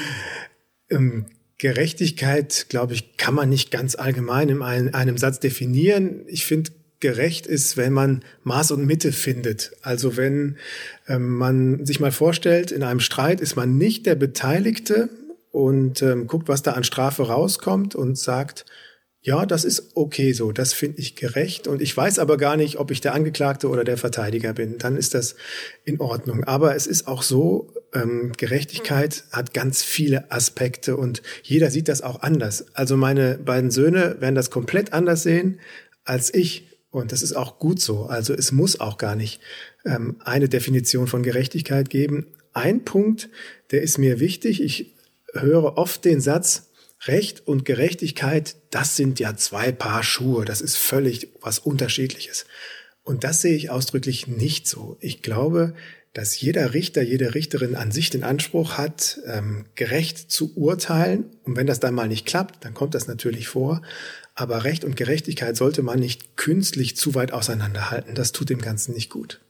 ähm, 0.88 1.26
Gerechtigkeit, 1.58 2.70
glaube 2.70 2.94
ich, 2.94 3.18
kann 3.18 3.34
man 3.34 3.50
nicht 3.50 3.70
ganz 3.70 3.96
allgemein 3.96 4.48
in 4.48 4.62
einem, 4.62 5.18
Satz 5.18 5.38
definieren. 5.38 6.22
Ich 6.26 6.46
finde, 6.46 6.70
gerecht 7.00 7.46
ist, 7.46 7.76
wenn 7.76 7.92
man 7.92 8.24
Maß 8.44 8.70
und 8.70 8.86
Mitte 8.86 9.12
findet. 9.12 9.72
Also 9.82 10.16
wenn 10.16 10.56
ähm, 11.06 11.36
man 11.36 11.84
sich 11.84 12.00
mal 12.00 12.12
vorstellt, 12.12 12.72
in 12.72 12.82
einem 12.82 13.00
Streit 13.00 13.42
ist 13.42 13.56
man 13.56 13.76
nicht 13.76 14.06
der 14.06 14.14
Beteiligte 14.14 15.10
und 15.50 16.00
ähm, 16.00 16.28
guckt, 16.28 16.48
was 16.48 16.62
da 16.62 16.72
an 16.72 16.84
Strafe 16.84 17.24
rauskommt 17.24 17.94
und 17.94 18.16
sagt, 18.16 18.64
ja, 19.28 19.44
das 19.44 19.64
ist 19.64 19.90
okay 19.94 20.32
so, 20.32 20.52
das 20.52 20.72
finde 20.72 21.00
ich 21.00 21.14
gerecht 21.14 21.66
und 21.66 21.82
ich 21.82 21.94
weiß 21.94 22.18
aber 22.18 22.38
gar 22.38 22.56
nicht, 22.56 22.78
ob 22.78 22.90
ich 22.90 23.02
der 23.02 23.12
Angeklagte 23.12 23.68
oder 23.68 23.84
der 23.84 23.98
Verteidiger 23.98 24.54
bin. 24.54 24.78
Dann 24.78 24.96
ist 24.96 25.12
das 25.12 25.36
in 25.84 26.00
Ordnung. 26.00 26.44
Aber 26.44 26.74
es 26.74 26.86
ist 26.86 27.06
auch 27.06 27.22
so, 27.22 27.70
ähm, 27.92 28.32
Gerechtigkeit 28.38 29.24
hat 29.30 29.52
ganz 29.52 29.82
viele 29.82 30.32
Aspekte 30.32 30.96
und 30.96 31.20
jeder 31.42 31.70
sieht 31.70 31.88
das 31.88 32.00
auch 32.00 32.22
anders. 32.22 32.68
Also 32.72 32.96
meine 32.96 33.36
beiden 33.36 33.70
Söhne 33.70 34.16
werden 34.18 34.34
das 34.34 34.50
komplett 34.50 34.94
anders 34.94 35.24
sehen 35.24 35.60
als 36.06 36.32
ich 36.32 36.66
und 36.90 37.12
das 37.12 37.20
ist 37.20 37.34
auch 37.34 37.58
gut 37.58 37.82
so. 37.82 38.06
Also 38.06 38.32
es 38.32 38.50
muss 38.50 38.80
auch 38.80 38.96
gar 38.96 39.14
nicht 39.14 39.42
ähm, 39.84 40.16
eine 40.24 40.48
Definition 40.48 41.06
von 41.06 41.22
Gerechtigkeit 41.22 41.90
geben. 41.90 42.28
Ein 42.54 42.82
Punkt, 42.82 43.28
der 43.72 43.82
ist 43.82 43.98
mir 43.98 44.20
wichtig. 44.20 44.62
Ich 44.62 44.94
höre 45.34 45.76
oft 45.76 46.06
den 46.06 46.22
Satz, 46.22 46.67
Recht 47.06 47.46
und 47.46 47.64
Gerechtigkeit, 47.64 48.56
das 48.70 48.96
sind 48.96 49.20
ja 49.20 49.36
zwei 49.36 49.72
Paar 49.72 50.02
Schuhe. 50.02 50.44
Das 50.44 50.60
ist 50.60 50.76
völlig 50.76 51.28
was 51.40 51.58
Unterschiedliches. 51.58 52.44
Und 53.04 53.24
das 53.24 53.40
sehe 53.40 53.56
ich 53.56 53.70
ausdrücklich 53.70 54.26
nicht 54.26 54.66
so. 54.66 54.98
Ich 55.00 55.22
glaube, 55.22 55.74
dass 56.12 56.40
jeder 56.40 56.74
Richter, 56.74 57.02
jede 57.02 57.34
Richterin 57.34 57.76
an 57.76 57.92
sich 57.92 58.10
den 58.10 58.24
Anspruch 58.24 58.76
hat, 58.76 59.20
ähm, 59.26 59.66
gerecht 59.76 60.30
zu 60.30 60.56
urteilen. 60.56 61.26
Und 61.44 61.56
wenn 61.56 61.66
das 61.66 61.80
dann 61.80 61.94
mal 61.94 62.08
nicht 62.08 62.26
klappt, 62.26 62.64
dann 62.64 62.74
kommt 62.74 62.94
das 62.94 63.06
natürlich 63.06 63.48
vor. 63.48 63.82
Aber 64.34 64.64
Recht 64.64 64.84
und 64.84 64.96
Gerechtigkeit 64.96 65.56
sollte 65.56 65.82
man 65.82 66.00
nicht 66.00 66.36
künstlich 66.36 66.96
zu 66.96 67.14
weit 67.14 67.32
auseinanderhalten. 67.32 68.14
Das 68.14 68.32
tut 68.32 68.50
dem 68.50 68.60
Ganzen 68.60 68.94
nicht 68.94 69.10
gut. 69.10 69.40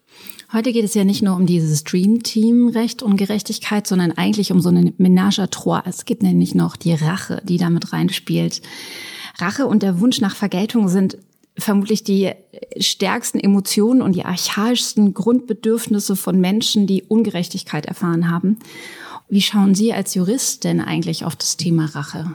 Heute 0.50 0.72
geht 0.72 0.84
es 0.84 0.94
ja 0.94 1.04
nicht 1.04 1.20
nur 1.20 1.36
um 1.36 1.44
dieses 1.44 1.84
Dream-Team 1.84 2.68
Recht 2.68 3.02
und 3.02 3.18
Gerechtigkeit, 3.18 3.86
sondern 3.86 4.12
eigentlich 4.12 4.50
um 4.50 4.60
so 4.62 4.70
eine 4.70 4.92
Ménage 4.92 5.40
à 5.40 5.50
trois. 5.50 5.82
Es 5.84 6.06
gibt 6.06 6.22
nämlich 6.22 6.54
noch 6.54 6.76
die 6.76 6.94
Rache, 6.94 7.42
die 7.44 7.58
damit 7.58 7.92
reinspielt. 7.92 8.62
Rache 9.36 9.66
und 9.66 9.82
der 9.82 10.00
Wunsch 10.00 10.22
nach 10.22 10.34
Vergeltung 10.34 10.88
sind 10.88 11.18
vermutlich 11.58 12.02
die 12.02 12.32
stärksten 12.78 13.38
Emotionen 13.38 14.00
und 14.00 14.16
die 14.16 14.24
archaischsten 14.24 15.12
Grundbedürfnisse 15.12 16.16
von 16.16 16.40
Menschen, 16.40 16.86
die 16.86 17.02
Ungerechtigkeit 17.02 17.84
erfahren 17.84 18.30
haben. 18.30 18.58
Wie 19.28 19.42
schauen 19.42 19.74
Sie 19.74 19.92
als 19.92 20.14
Jurist 20.14 20.64
denn 20.64 20.80
eigentlich 20.80 21.26
auf 21.26 21.36
das 21.36 21.58
Thema 21.58 21.84
Rache? 21.94 22.32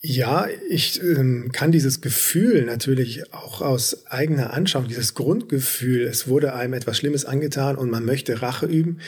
Ja, 0.00 0.46
ich 0.68 1.02
ähm, 1.02 1.50
kann 1.52 1.72
dieses 1.72 2.00
Gefühl 2.00 2.64
natürlich 2.64 3.34
auch 3.34 3.60
aus 3.60 4.06
eigener 4.06 4.52
Anschauung, 4.52 4.86
dieses 4.86 5.14
Grundgefühl, 5.14 6.02
es 6.02 6.28
wurde 6.28 6.54
einem 6.54 6.74
etwas 6.74 6.98
Schlimmes 6.98 7.24
angetan 7.24 7.74
und 7.74 7.90
man 7.90 8.04
möchte 8.04 8.40
Rache 8.40 8.66
üben, 8.66 9.00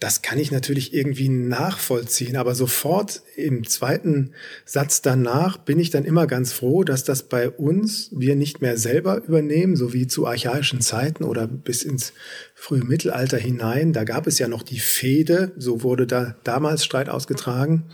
das 0.00 0.22
kann 0.22 0.38
ich 0.38 0.52
natürlich 0.52 0.94
irgendwie 0.94 1.28
nachvollziehen. 1.28 2.36
Aber 2.36 2.54
sofort 2.54 3.22
im 3.34 3.66
zweiten 3.66 4.32
Satz 4.64 5.02
danach 5.02 5.58
bin 5.58 5.80
ich 5.80 5.90
dann 5.90 6.04
immer 6.04 6.28
ganz 6.28 6.52
froh, 6.52 6.84
dass 6.84 7.02
das 7.02 7.24
bei 7.24 7.50
uns 7.50 8.10
wir 8.16 8.36
nicht 8.36 8.62
mehr 8.62 8.78
selber 8.78 9.24
übernehmen, 9.24 9.74
so 9.74 9.92
wie 9.92 10.06
zu 10.06 10.28
archaischen 10.28 10.80
Zeiten 10.80 11.24
oder 11.24 11.48
bis 11.48 11.82
ins 11.82 12.12
frühe 12.54 12.84
Mittelalter 12.84 13.38
hinein. 13.38 13.92
Da 13.92 14.04
gab 14.04 14.28
es 14.28 14.38
ja 14.38 14.46
noch 14.46 14.62
die 14.62 14.78
Fehde, 14.78 15.50
so 15.56 15.82
wurde 15.82 16.06
da 16.06 16.36
damals 16.44 16.84
Streit 16.84 17.08
ausgetragen. 17.08 17.86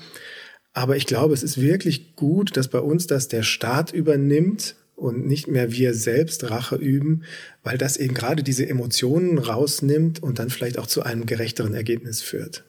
Aber 0.74 0.96
ich 0.96 1.06
glaube, 1.06 1.34
es 1.34 1.42
ist 1.42 1.60
wirklich 1.60 2.16
gut, 2.16 2.56
dass 2.56 2.68
bei 2.68 2.80
uns 2.80 3.06
das 3.06 3.28
der 3.28 3.44
Staat 3.44 3.92
übernimmt 3.92 4.74
und 4.96 5.26
nicht 5.26 5.46
mehr 5.46 5.72
wir 5.72 5.94
selbst 5.94 6.50
Rache 6.50 6.76
üben, 6.76 7.22
weil 7.62 7.78
das 7.78 7.96
eben 7.96 8.14
gerade 8.14 8.42
diese 8.42 8.68
Emotionen 8.68 9.38
rausnimmt 9.38 10.22
und 10.22 10.38
dann 10.38 10.50
vielleicht 10.50 10.78
auch 10.78 10.86
zu 10.86 11.02
einem 11.02 11.26
gerechteren 11.26 11.74
Ergebnis 11.74 12.22
führt. 12.22 12.64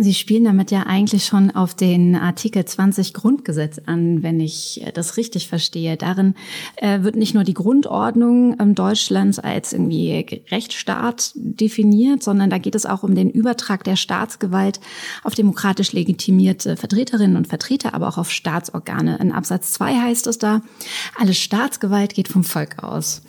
Sie 0.00 0.14
spielen 0.14 0.44
damit 0.44 0.70
ja 0.70 0.84
eigentlich 0.86 1.24
schon 1.24 1.50
auf 1.50 1.74
den 1.74 2.14
Artikel 2.14 2.64
20 2.64 3.14
Grundgesetz 3.14 3.80
an, 3.84 4.22
wenn 4.22 4.38
ich 4.38 4.80
das 4.94 5.16
richtig 5.16 5.48
verstehe. 5.48 5.96
Darin 5.96 6.34
äh, 6.76 7.02
wird 7.02 7.16
nicht 7.16 7.34
nur 7.34 7.42
die 7.42 7.52
Grundordnung 7.52 8.54
ähm, 8.60 8.76
Deutschlands 8.76 9.40
als 9.40 9.72
irgendwie 9.72 10.44
Rechtsstaat 10.52 11.32
definiert, 11.34 12.22
sondern 12.22 12.48
da 12.48 12.58
geht 12.58 12.76
es 12.76 12.86
auch 12.86 13.02
um 13.02 13.16
den 13.16 13.28
Übertrag 13.28 13.82
der 13.82 13.96
Staatsgewalt 13.96 14.78
auf 15.24 15.34
demokratisch 15.34 15.92
legitimierte 15.92 16.76
Vertreterinnen 16.76 17.36
und 17.36 17.48
Vertreter, 17.48 17.92
aber 17.92 18.06
auch 18.06 18.18
auf 18.18 18.30
Staatsorgane. 18.30 19.18
In 19.18 19.32
Absatz 19.32 19.72
2 19.72 19.96
heißt 19.96 20.28
es 20.28 20.38
da, 20.38 20.62
alle 21.18 21.34
Staatsgewalt 21.34 22.14
geht 22.14 22.28
vom 22.28 22.44
Volk 22.44 22.84
aus. 22.84 23.22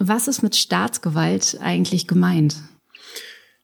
Was 0.00 0.26
ist 0.26 0.42
mit 0.42 0.56
Staatsgewalt 0.56 1.58
eigentlich 1.62 2.08
gemeint? 2.08 2.56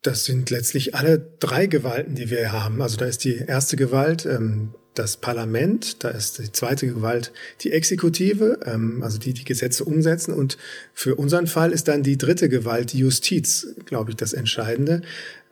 Das 0.07 0.25
sind 0.25 0.51
letztlich 0.51 0.95
alle 0.95 1.19
drei 1.41 1.67
Gewalten, 1.67 2.15
die 2.15 2.31
wir 2.31 2.53
haben. 2.53 2.81
Also 2.81 2.97
da 2.97 3.07
ist 3.07 3.25
die 3.25 3.39
erste 3.39 3.77
Gewalt 3.77 4.25
ähm, 4.25 4.71
das 4.95 5.17
Parlament, 5.17 6.05
da 6.05 6.11
ist 6.11 6.39
die 6.39 6.53
zweite 6.53 6.87
Gewalt 6.87 7.33
die 7.63 7.73
Exekutive, 7.73 8.61
ähm, 8.65 9.03
also 9.03 9.19
die 9.19 9.33
die 9.33 9.45
Gesetze 9.45 9.85
umsetzen. 9.85 10.33
Und 10.33 10.59
für 10.95 11.17
unseren 11.17 11.49
Fall 11.49 11.73
ist 11.73 11.89
dann 11.89 12.05
die 12.05 12.17
dritte 12.19 12.49
Gewalt 12.49 12.93
die 12.93 13.01
Justiz, 13.01 13.75
glaube 13.85 14.13
ich, 14.13 14.17
das 14.17 14.33
Entscheidende, 14.33 15.03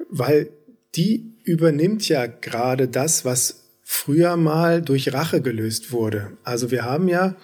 weil 0.09 0.51
die 0.95 1.33
übernimmt 1.43 2.09
ja 2.09 2.27
gerade 2.27 2.87
das, 2.87 3.25
was 3.25 3.65
früher 3.83 4.37
mal 4.37 4.83
durch 4.83 5.13
Rache 5.13 5.43
gelöst 5.43 5.91
wurde. 5.91 6.31
Also 6.45 6.71
wir 6.71 6.85
haben 6.85 7.09
ja 7.09 7.35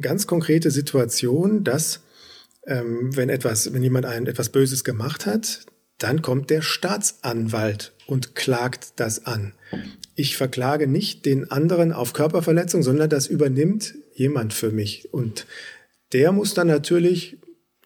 ganz 0.00 0.26
konkrete 0.26 0.72
Situation, 0.72 1.62
dass 1.62 2.00
ähm, 2.66 3.16
wenn 3.16 3.28
etwas, 3.28 3.72
wenn 3.72 3.84
jemand 3.84 4.06
ein 4.06 4.26
etwas 4.26 4.48
Böses 4.48 4.82
gemacht 4.82 5.24
hat, 5.24 5.60
dann 5.98 6.22
kommt 6.22 6.50
der 6.50 6.62
Staatsanwalt 6.62 7.92
und 8.06 8.34
klagt 8.34 8.92
das 8.96 9.26
an. 9.26 9.52
Ich 10.14 10.36
verklage 10.36 10.86
nicht 10.86 11.26
den 11.26 11.50
anderen 11.50 11.92
auf 11.92 12.12
Körperverletzung, 12.12 12.82
sondern 12.82 13.10
das 13.10 13.26
übernimmt 13.26 13.94
jemand 14.14 14.54
für 14.54 14.70
mich. 14.70 15.12
Und 15.12 15.46
der 16.12 16.32
muss 16.32 16.54
dann 16.54 16.68
natürlich 16.68 17.38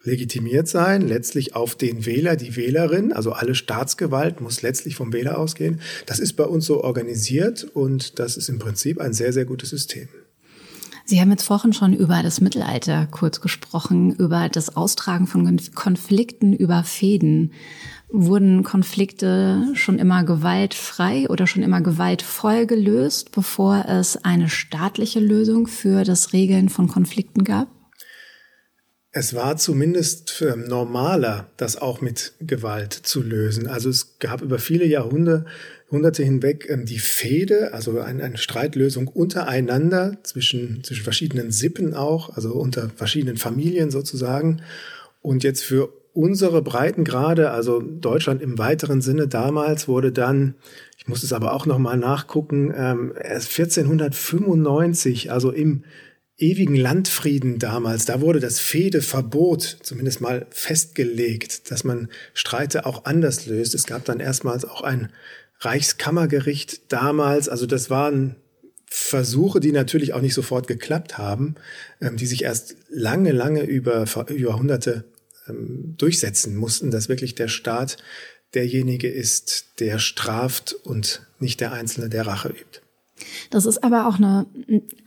legitimiert 0.04 0.68
sein, 0.68 1.06
letztlich 1.06 1.54
auf 1.54 1.74
den 1.74 2.06
Wähler, 2.06 2.36
die 2.36 2.56
Wählerin, 2.56 3.12
also 3.12 3.32
alle 3.32 3.54
Staatsgewalt 3.54 4.40
muss 4.40 4.62
letztlich 4.62 4.96
vom 4.96 5.12
Wähler 5.12 5.38
ausgehen. 5.38 5.80
Das 6.06 6.18
ist 6.18 6.34
bei 6.34 6.44
uns 6.44 6.66
so 6.66 6.82
organisiert 6.82 7.64
und 7.64 8.18
das 8.18 8.36
ist 8.36 8.48
im 8.48 8.58
Prinzip 8.58 9.00
ein 9.00 9.12
sehr, 9.12 9.32
sehr 9.32 9.44
gutes 9.44 9.70
System. 9.70 10.08
Sie 11.04 11.20
haben 11.20 11.30
jetzt 11.30 11.44
vorhin 11.44 11.72
schon 11.72 11.94
über 11.94 12.22
das 12.22 12.40
Mittelalter 12.40 13.06
kurz 13.10 13.40
gesprochen, 13.40 14.14
über 14.14 14.48
das 14.48 14.76
Austragen 14.76 15.26
von 15.26 15.60
Konflikten 15.74 16.52
über 16.52 16.84
Fäden. 16.84 17.52
Wurden 18.14 18.62
Konflikte 18.62 19.68
schon 19.72 19.98
immer 19.98 20.22
gewaltfrei 20.22 21.26
oder 21.30 21.46
schon 21.46 21.62
immer 21.62 21.80
gewaltvoll 21.80 22.66
gelöst, 22.66 23.32
bevor 23.32 23.86
es 23.88 24.22
eine 24.22 24.50
staatliche 24.50 25.18
Lösung 25.18 25.66
für 25.66 26.04
das 26.04 26.34
Regeln 26.34 26.68
von 26.68 26.88
Konflikten 26.88 27.42
gab? 27.42 27.68
Es 29.12 29.32
war 29.34 29.56
zumindest 29.56 30.44
normaler, 30.56 31.50
das 31.56 31.76
auch 31.76 32.02
mit 32.02 32.34
Gewalt 32.40 32.92
zu 32.92 33.22
lösen. 33.22 33.66
Also 33.66 33.88
es 33.88 34.18
gab 34.18 34.42
über 34.42 34.58
viele 34.58 34.84
Jahrhunderte 34.84 36.22
hinweg 36.22 36.66
ähm, 36.68 36.84
die 36.84 36.98
Fehde, 36.98 37.72
also 37.72 38.00
eine, 38.00 38.24
eine 38.24 38.38
Streitlösung 38.38 39.08
untereinander 39.08 40.18
zwischen, 40.22 40.84
zwischen 40.84 41.04
verschiedenen 41.04 41.50
Sippen 41.50 41.94
auch, 41.94 42.36
also 42.36 42.52
unter 42.52 42.90
verschiedenen 42.90 43.38
Familien 43.38 43.90
sozusagen. 43.90 44.60
Und 45.22 45.44
jetzt 45.44 45.62
für 45.62 45.90
unsere 46.14 46.62
Breitengrade, 46.62 47.50
also 47.50 47.80
Deutschland 47.80 48.42
im 48.42 48.58
weiteren 48.58 49.00
Sinne 49.00 49.28
damals, 49.28 49.88
wurde 49.88 50.12
dann, 50.12 50.54
ich 50.98 51.08
muss 51.08 51.22
es 51.22 51.32
aber 51.32 51.54
auch 51.54 51.66
nochmal 51.66 51.96
nachgucken, 51.96 52.72
ähm, 52.76 53.14
erst 53.18 53.50
1495, 53.58 55.32
also 55.32 55.50
im 55.50 55.84
ewigen 56.36 56.74
Landfrieden 56.76 57.58
damals, 57.58 58.04
da 58.04 58.20
wurde 58.20 58.40
das 58.40 58.58
Fehdeverbot 58.58 59.78
zumindest 59.82 60.20
mal 60.20 60.46
festgelegt, 60.50 61.70
dass 61.70 61.84
man 61.84 62.08
Streite 62.34 62.84
auch 62.84 63.04
anders 63.04 63.46
löst. 63.46 63.74
Es 63.74 63.86
gab 63.86 64.04
dann 64.04 64.20
erstmals 64.20 64.64
auch 64.64 64.82
ein 64.82 65.10
Reichskammergericht 65.60 66.92
damals. 66.92 67.48
Also 67.48 67.66
das 67.66 67.90
waren 67.90 68.36
Versuche, 68.86 69.60
die 69.60 69.72
natürlich 69.72 70.12
auch 70.12 70.20
nicht 70.20 70.34
sofort 70.34 70.66
geklappt 70.66 71.16
haben, 71.16 71.54
ähm, 72.00 72.16
die 72.16 72.26
sich 72.26 72.42
erst 72.42 72.76
lange, 72.90 73.32
lange 73.32 73.62
über, 73.62 74.02
über 74.02 74.32
Jahrhunderte 74.32 75.04
ähm, 75.52 75.94
durchsetzen 75.98 76.56
mussten, 76.56 76.90
dass 76.90 77.08
wirklich 77.08 77.34
der 77.34 77.48
Staat 77.48 77.98
derjenige 78.54 79.08
ist, 79.08 79.80
der 79.80 79.98
straft 79.98 80.74
und 80.84 81.26
nicht 81.38 81.60
der 81.60 81.72
Einzelne, 81.72 82.08
der 82.08 82.26
Rache 82.26 82.48
übt. 82.48 82.80
Das 83.50 83.66
ist 83.66 83.84
aber 83.84 84.06
auch 84.06 84.16
eine, 84.16 84.46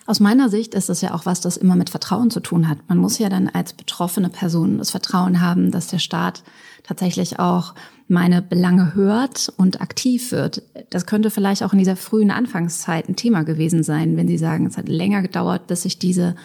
aus 0.06 0.20
meiner 0.20 0.50
Sicht 0.50 0.74
ist 0.74 0.90
das 0.90 1.02
ja 1.02 1.14
auch 1.14 1.26
was, 1.26 1.42
das 1.42 1.58
immer 1.58 1.76
mit 1.76 1.90
Vertrauen 1.90 2.30
zu 2.32 2.40
tun 2.40 2.70
hat. 2.70 2.78
Man 2.88 2.98
muss 2.98 3.20
ja 3.20 3.30
dann 3.30 3.50
als 3.50 3.74
betroffene 3.74 4.30
Person 4.30 4.78
das 4.78 4.92
Vertrauen 4.92 5.42
haben, 5.42 5.72
dass 5.72 5.88
der 5.88 6.00
Staat 6.00 6.44
tatsächlich 6.84 7.40
auch 7.40 7.76
meine 8.08 8.42
Belange 8.42 8.94
hört 8.94 9.52
und 9.58 9.82
aktiv 9.82 10.32
wird. 10.32 10.62
Das 10.92 11.06
könnte 11.06 11.32
vielleicht 11.32 11.64
auch 11.64 11.74
in 11.74 11.80
dieser 11.80 11.96
frühen 11.96 12.32
Anfangszeit 12.32 13.10
ein 13.10 13.16
Thema 13.16 13.44
gewesen 13.44 13.84
sein, 13.84 14.16
wenn 14.16 14.28
Sie 14.28 14.38
sagen, 14.38 14.68
es 14.68 14.78
hat 14.78 14.88
länger 14.88 15.24
gedauert, 15.24 15.68
bis 15.68 15.82
sich 15.82 15.98
diese 15.98 16.36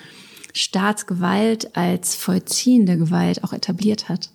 Staatsgewalt 0.55 1.77
als 1.77 2.15
vollziehende 2.15 2.97
Gewalt 2.97 3.45
auch 3.45 3.53
etabliert 3.53 4.09
hat. 4.09 4.31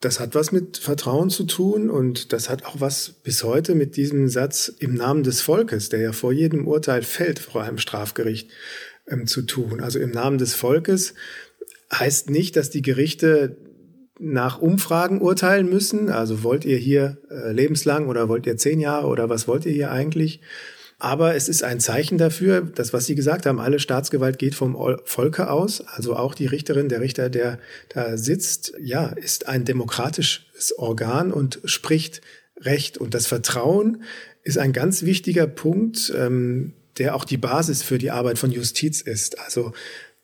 Das 0.00 0.18
hat 0.18 0.34
was 0.34 0.50
mit 0.50 0.78
Vertrauen 0.78 1.30
zu 1.30 1.44
tun 1.44 1.88
und 1.88 2.32
das 2.32 2.50
hat 2.50 2.64
auch 2.64 2.80
was 2.80 3.10
bis 3.22 3.44
heute 3.44 3.76
mit 3.76 3.96
diesem 3.96 4.28
Satz 4.28 4.66
im 4.80 4.94
Namen 4.94 5.22
des 5.22 5.40
Volkes, 5.40 5.90
der 5.90 6.00
ja 6.00 6.12
vor 6.12 6.32
jedem 6.32 6.66
Urteil 6.66 7.02
fällt 7.02 7.38
vor 7.38 7.62
einem 7.62 7.78
Strafgericht, 7.78 8.50
ähm, 9.06 9.26
zu 9.26 9.42
tun. 9.42 9.80
Also 9.80 10.00
im 10.00 10.10
Namen 10.10 10.38
des 10.38 10.54
Volkes 10.54 11.14
heißt 11.92 12.30
nicht, 12.30 12.56
dass 12.56 12.70
die 12.70 12.82
Gerichte 12.82 13.56
nach 14.18 14.60
Umfragen 14.60 15.20
urteilen 15.20 15.68
müssen. 15.68 16.08
Also 16.08 16.42
wollt 16.42 16.64
ihr 16.64 16.78
hier 16.78 17.18
äh, 17.30 17.52
lebenslang 17.52 18.08
oder 18.08 18.28
wollt 18.28 18.46
ihr 18.46 18.56
zehn 18.56 18.80
Jahre 18.80 19.08
oder 19.08 19.28
was 19.28 19.48
wollt 19.48 19.66
ihr 19.66 19.72
hier 19.72 19.90
eigentlich? 19.90 20.40
Aber 21.02 21.34
es 21.34 21.48
ist 21.48 21.64
ein 21.64 21.80
Zeichen 21.80 22.16
dafür, 22.16 22.60
dass, 22.60 22.92
was 22.92 23.06
Sie 23.06 23.16
gesagt 23.16 23.44
haben, 23.44 23.58
alle 23.58 23.80
Staatsgewalt 23.80 24.38
geht 24.38 24.54
vom 24.54 24.78
Volke 25.02 25.50
aus. 25.50 25.80
Also 25.80 26.14
auch 26.14 26.32
die 26.32 26.46
Richterin, 26.46 26.88
der 26.88 27.00
Richter, 27.00 27.28
der 27.28 27.58
da 27.88 28.16
sitzt, 28.16 28.74
ja, 28.80 29.06
ist 29.06 29.48
ein 29.48 29.64
demokratisches 29.64 30.78
Organ 30.78 31.32
und 31.32 31.58
spricht 31.64 32.20
Recht. 32.56 32.98
Und 32.98 33.14
das 33.14 33.26
Vertrauen 33.26 34.04
ist 34.44 34.58
ein 34.58 34.72
ganz 34.72 35.02
wichtiger 35.02 35.48
Punkt, 35.48 36.12
ähm, 36.16 36.72
der 36.98 37.16
auch 37.16 37.24
die 37.24 37.36
Basis 37.36 37.82
für 37.82 37.98
die 37.98 38.12
Arbeit 38.12 38.38
von 38.38 38.52
Justiz 38.52 39.00
ist. 39.00 39.40
Also 39.40 39.72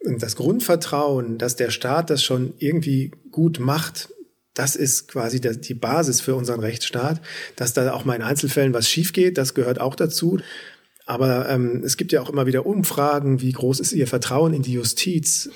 das 0.04 0.36
Grundvertrauen, 0.36 1.38
dass 1.38 1.56
der 1.56 1.70
Staat 1.70 2.08
das 2.08 2.22
schon 2.22 2.54
irgendwie 2.58 3.10
gut 3.32 3.58
macht, 3.58 4.10
das 4.58 4.74
ist 4.74 5.06
quasi 5.06 5.40
die 5.40 5.74
Basis 5.74 6.20
für 6.20 6.34
unseren 6.34 6.58
Rechtsstaat. 6.60 7.20
Dass 7.54 7.74
da 7.74 7.92
auch 7.92 8.04
mal 8.04 8.16
in 8.16 8.22
Einzelfällen 8.22 8.74
was 8.74 8.88
schief 8.88 9.12
geht, 9.12 9.38
das 9.38 9.54
gehört 9.54 9.80
auch 9.80 9.94
dazu. 9.94 10.38
Aber 11.06 11.48
ähm, 11.48 11.82
es 11.84 11.96
gibt 11.96 12.12
ja 12.12 12.20
auch 12.20 12.28
immer 12.28 12.46
wieder 12.46 12.66
Umfragen, 12.66 13.40
wie 13.40 13.52
groß 13.52 13.80
ist 13.80 13.92
Ihr 13.92 14.08
Vertrauen 14.08 14.52
in 14.52 14.62
die 14.62 14.72
Justiz? 14.72 15.48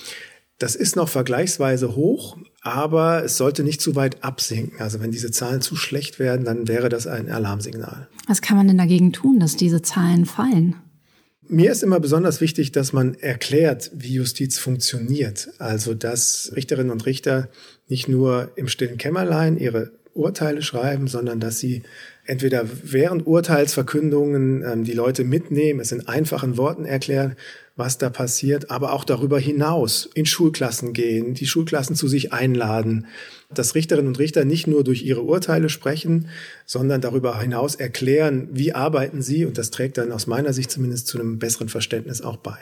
Das 0.59 0.77
ist 0.77 0.95
noch 0.95 1.09
vergleichsweise 1.09 1.97
hoch, 1.97 2.39
aber 2.63 3.25
es 3.25 3.37
sollte 3.37 3.65
nicht 3.65 3.81
zu 3.81 3.97
weit 3.97 4.23
absinken. 4.23 4.81
Also 4.81 5.01
wenn 5.01 5.11
diese 5.11 5.33
Zahlen 5.33 5.61
zu 5.61 5.75
schlecht 5.75 6.21
werden, 6.21 6.45
dann 6.45 6.69
wäre 6.69 6.89
das 6.89 7.09
ein 7.09 7.29
Alarmsignal. 7.29 8.09
Was 8.29 8.41
kann 8.41 8.57
man 8.57 8.69
denn 8.69 8.79
dagegen 8.79 9.13
tun, 9.13 9.41
dass 9.41 9.57
diese 9.57 9.83
Zahlen 9.83 10.25
fallen? 10.27 10.77
Mir 11.49 11.73
ist 11.73 11.83
immer 11.83 12.01
besonders 12.01 12.41
wichtig, 12.41 12.73
dass 12.73 12.93
man 12.93 13.15
erklärt, 13.15 13.91
wie 13.95 14.15
Justiz 14.15 14.59
funktioniert. 14.59 15.51
Also, 15.59 15.93
dass 15.95 16.53
Richterinnen 16.55 16.91
und 16.91 17.05
Richter 17.05 17.49
nicht 17.89 18.09
nur 18.09 18.53
im 18.57 18.69
stillen 18.69 18.97
Kämmerlein 18.97 19.59
ihre 19.59 19.93
Urteile 20.15 20.63
schreiben, 20.63 21.09
sondern 21.09 21.41
dass 21.41 21.59
sie 21.59 21.83
entweder 22.25 22.65
während 22.85 23.27
Urteilsverkündungen 23.27 24.63
ähm, 24.63 24.85
die 24.85 24.93
Leute 24.93 25.25
mitnehmen, 25.25 25.81
es 25.81 25.93
in 25.93 26.07
einfachen 26.07 26.57
Worten 26.57 26.85
erklären, 26.85 27.37
was 27.77 27.99
da 27.99 28.11
passiert, 28.11 28.71
aber 28.71 28.93
auch 28.93 29.05
darüber 29.05 29.39
hinaus 29.39 30.09
in 30.15 30.27
Schulklassen 30.27 30.93
gehen, 30.93 31.35
die 31.35 31.47
Schulklassen 31.47 31.97
zu 31.97 32.09
sich 32.09 32.33
einladen, 32.33 33.07
dass 33.55 33.75
Richterinnen 33.75 34.09
und 34.09 34.19
Richter 34.19 34.45
nicht 34.45 34.67
nur 34.67 34.85
durch 34.85 35.03
ihre 35.03 35.23
Urteile 35.23 35.69
sprechen, 35.69 36.29
sondern 36.67 37.01
darüber 37.01 37.41
hinaus 37.41 37.75
erklären, 37.75 38.49
wie 38.53 38.75
arbeiten 38.75 39.23
sie, 39.23 39.47
und 39.47 39.59
das 39.59 39.71
trägt 39.71 39.99
dann 39.99 40.13
aus 40.13 40.27
meiner 40.27 40.53
Sicht 40.53 40.71
zumindest 40.71 41.07
zu 41.07 41.19
einem 41.19 41.39
besseren 41.39 41.69
Verständnis 41.69 42.21
auch 42.21 42.37
bei. 42.37 42.59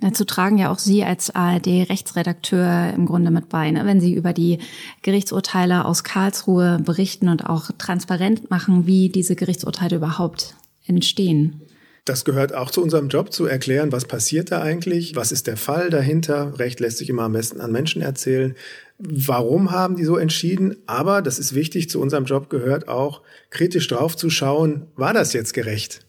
Dazu 0.00 0.24
tragen 0.24 0.58
ja 0.58 0.72
auch 0.72 0.78
Sie 0.78 1.04
als 1.04 1.30
ARD-Rechtsredakteur 1.30 2.92
im 2.94 3.06
Grunde 3.06 3.30
mit 3.30 3.48
bei, 3.48 3.70
ne? 3.70 3.86
wenn 3.86 4.00
Sie 4.00 4.14
über 4.14 4.32
die 4.32 4.58
Gerichtsurteile 5.02 5.84
aus 5.84 6.02
Karlsruhe 6.02 6.80
berichten 6.84 7.28
und 7.28 7.46
auch 7.46 7.70
transparent 7.78 8.50
machen, 8.50 8.86
wie 8.86 9.10
diese 9.10 9.36
Gerichtsurteile 9.36 9.96
überhaupt 9.96 10.56
entstehen. 10.86 11.62
Das 12.04 12.24
gehört 12.24 12.52
auch 12.54 12.70
zu 12.70 12.82
unserem 12.82 13.08
Job, 13.08 13.32
zu 13.32 13.46
erklären, 13.46 13.92
was 13.92 14.06
passiert 14.06 14.50
da 14.50 14.60
eigentlich, 14.60 15.14
was 15.14 15.30
ist 15.30 15.46
der 15.46 15.56
Fall 15.56 15.88
dahinter. 15.88 16.58
Recht 16.58 16.80
lässt 16.80 16.98
sich 16.98 17.08
immer 17.08 17.22
am 17.22 17.32
besten 17.32 17.60
an 17.60 17.70
Menschen 17.70 18.02
erzählen. 18.02 18.56
Warum 18.98 19.70
haben 19.70 19.96
die 19.96 20.04
so 20.04 20.16
entschieden? 20.16 20.76
Aber, 20.86 21.22
das 21.22 21.38
ist 21.38 21.54
wichtig, 21.54 21.88
zu 21.88 22.00
unserem 22.00 22.24
Job 22.24 22.50
gehört 22.50 22.88
auch, 22.88 23.22
kritisch 23.50 23.86
drauf 23.86 24.16
zu 24.16 24.30
schauen, 24.30 24.86
war 24.96 25.14
das 25.14 25.32
jetzt 25.32 25.54
gerecht? 25.54 26.04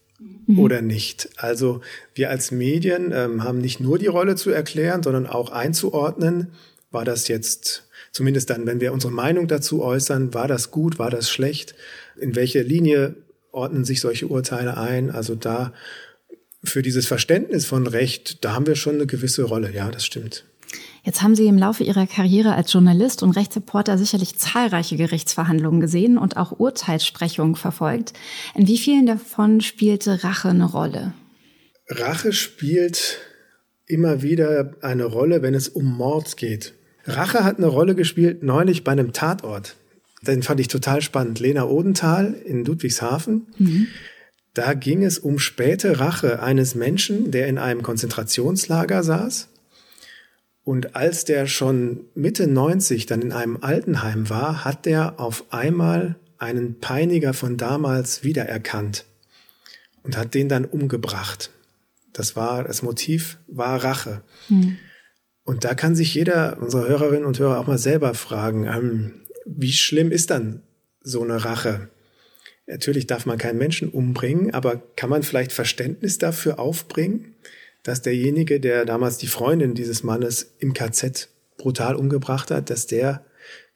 Mhm. 0.46 0.58
oder 0.58 0.82
nicht. 0.82 1.28
Also 1.36 1.80
wir 2.14 2.30
als 2.30 2.50
Medien 2.50 3.12
ähm, 3.14 3.44
haben 3.44 3.58
nicht 3.58 3.80
nur 3.80 3.98
die 3.98 4.06
Rolle 4.06 4.36
zu 4.36 4.50
erklären, 4.50 5.02
sondern 5.02 5.26
auch 5.26 5.50
einzuordnen, 5.50 6.48
war 6.90 7.04
das 7.04 7.28
jetzt, 7.28 7.88
zumindest 8.12 8.50
dann, 8.50 8.66
wenn 8.66 8.80
wir 8.80 8.92
unsere 8.92 9.12
Meinung 9.12 9.48
dazu 9.48 9.82
äußern, 9.82 10.34
war 10.34 10.48
das 10.48 10.70
gut, 10.70 10.98
war 10.98 11.10
das 11.10 11.30
schlecht, 11.30 11.74
in 12.16 12.36
welche 12.36 12.62
Linie 12.62 13.16
ordnen 13.54 13.84
sich 13.84 14.00
solche 14.00 14.26
Urteile 14.26 14.76
ein. 14.76 15.10
Also 15.10 15.34
da 15.34 15.72
für 16.62 16.82
dieses 16.82 17.06
Verständnis 17.06 17.66
von 17.66 17.86
Recht, 17.86 18.44
da 18.44 18.54
haben 18.54 18.66
wir 18.66 18.76
schon 18.76 18.96
eine 18.96 19.06
gewisse 19.06 19.44
Rolle. 19.44 19.72
Ja, 19.72 19.90
das 19.90 20.04
stimmt. 20.04 20.44
Jetzt 21.02 21.20
haben 21.20 21.34
Sie 21.34 21.46
im 21.46 21.58
Laufe 21.58 21.84
Ihrer 21.84 22.06
Karriere 22.06 22.54
als 22.54 22.72
Journalist 22.72 23.22
und 23.22 23.32
Rechtsreporter 23.32 23.98
sicherlich 23.98 24.38
zahlreiche 24.38 24.96
Gerichtsverhandlungen 24.96 25.80
gesehen 25.80 26.16
und 26.16 26.38
auch 26.38 26.58
Urteilssprechungen 26.58 27.56
verfolgt. 27.56 28.14
In 28.54 28.66
wie 28.66 28.78
vielen 28.78 29.04
davon 29.04 29.60
spielte 29.60 30.24
Rache 30.24 30.48
eine 30.48 30.64
Rolle? 30.64 31.12
Rache 31.88 32.32
spielt 32.32 33.18
immer 33.86 34.22
wieder 34.22 34.72
eine 34.80 35.04
Rolle, 35.04 35.42
wenn 35.42 35.52
es 35.52 35.68
um 35.68 35.84
Mord 35.84 36.38
geht. 36.38 36.72
Rache 37.04 37.44
hat 37.44 37.58
eine 37.58 37.66
Rolle 37.66 37.94
gespielt 37.94 38.42
neulich 38.42 38.82
bei 38.82 38.92
einem 38.92 39.12
Tatort. 39.12 39.76
Den 40.26 40.42
fand 40.42 40.60
ich 40.60 40.68
total 40.68 41.02
spannend. 41.02 41.40
Lena 41.40 41.64
Odenthal 41.64 42.34
in 42.44 42.64
Ludwigshafen. 42.64 43.46
Mhm. 43.58 43.86
Da 44.52 44.74
ging 44.74 45.02
es 45.02 45.18
um 45.18 45.38
späte 45.38 45.98
Rache 45.98 46.42
eines 46.42 46.74
Menschen, 46.74 47.30
der 47.30 47.48
in 47.48 47.58
einem 47.58 47.82
Konzentrationslager 47.82 49.02
saß 49.02 49.48
und 50.64 50.96
als 50.96 51.26
der 51.26 51.46
schon 51.46 52.06
Mitte 52.14 52.46
90 52.46 53.06
dann 53.06 53.20
in 53.20 53.32
einem 53.32 53.58
Altenheim 53.60 54.30
war, 54.30 54.64
hat 54.64 54.86
der 54.86 55.20
auf 55.20 55.44
einmal 55.50 56.16
einen 56.38 56.80
Peiniger 56.80 57.34
von 57.34 57.56
damals 57.56 58.24
wiedererkannt 58.24 59.04
und 60.02 60.16
hat 60.16 60.34
den 60.34 60.48
dann 60.48 60.64
umgebracht. 60.64 61.50
Das 62.12 62.34
war, 62.34 62.64
das 62.64 62.82
Motiv 62.82 63.38
war 63.46 63.84
Rache. 63.84 64.22
Hm. 64.48 64.78
Und 65.44 65.64
da 65.64 65.74
kann 65.74 65.94
sich 65.94 66.14
jeder 66.14 66.58
unserer 66.60 66.88
Hörerinnen 66.88 67.26
und 67.26 67.38
Hörer 67.38 67.60
auch 67.60 67.66
mal 67.66 67.78
selber 67.78 68.14
fragen, 68.14 68.66
ähm, 68.66 69.12
wie 69.44 69.72
schlimm 69.72 70.10
ist 70.10 70.30
dann 70.30 70.62
so 71.00 71.22
eine 71.22 71.44
Rache? 71.44 71.88
Natürlich 72.66 73.06
darf 73.06 73.26
man 73.26 73.38
keinen 73.38 73.58
Menschen 73.58 73.90
umbringen, 73.90 74.54
aber 74.54 74.82
kann 74.96 75.10
man 75.10 75.22
vielleicht 75.22 75.52
Verständnis 75.52 76.18
dafür 76.18 76.58
aufbringen, 76.58 77.34
dass 77.82 78.00
derjenige, 78.00 78.60
der 78.60 78.86
damals 78.86 79.18
die 79.18 79.26
Freundin 79.26 79.74
dieses 79.74 80.02
Mannes 80.02 80.54
im 80.58 80.72
KZ 80.72 81.28
brutal 81.58 81.94
umgebracht 81.94 82.50
hat, 82.50 82.70
dass 82.70 82.86
der 82.86 83.24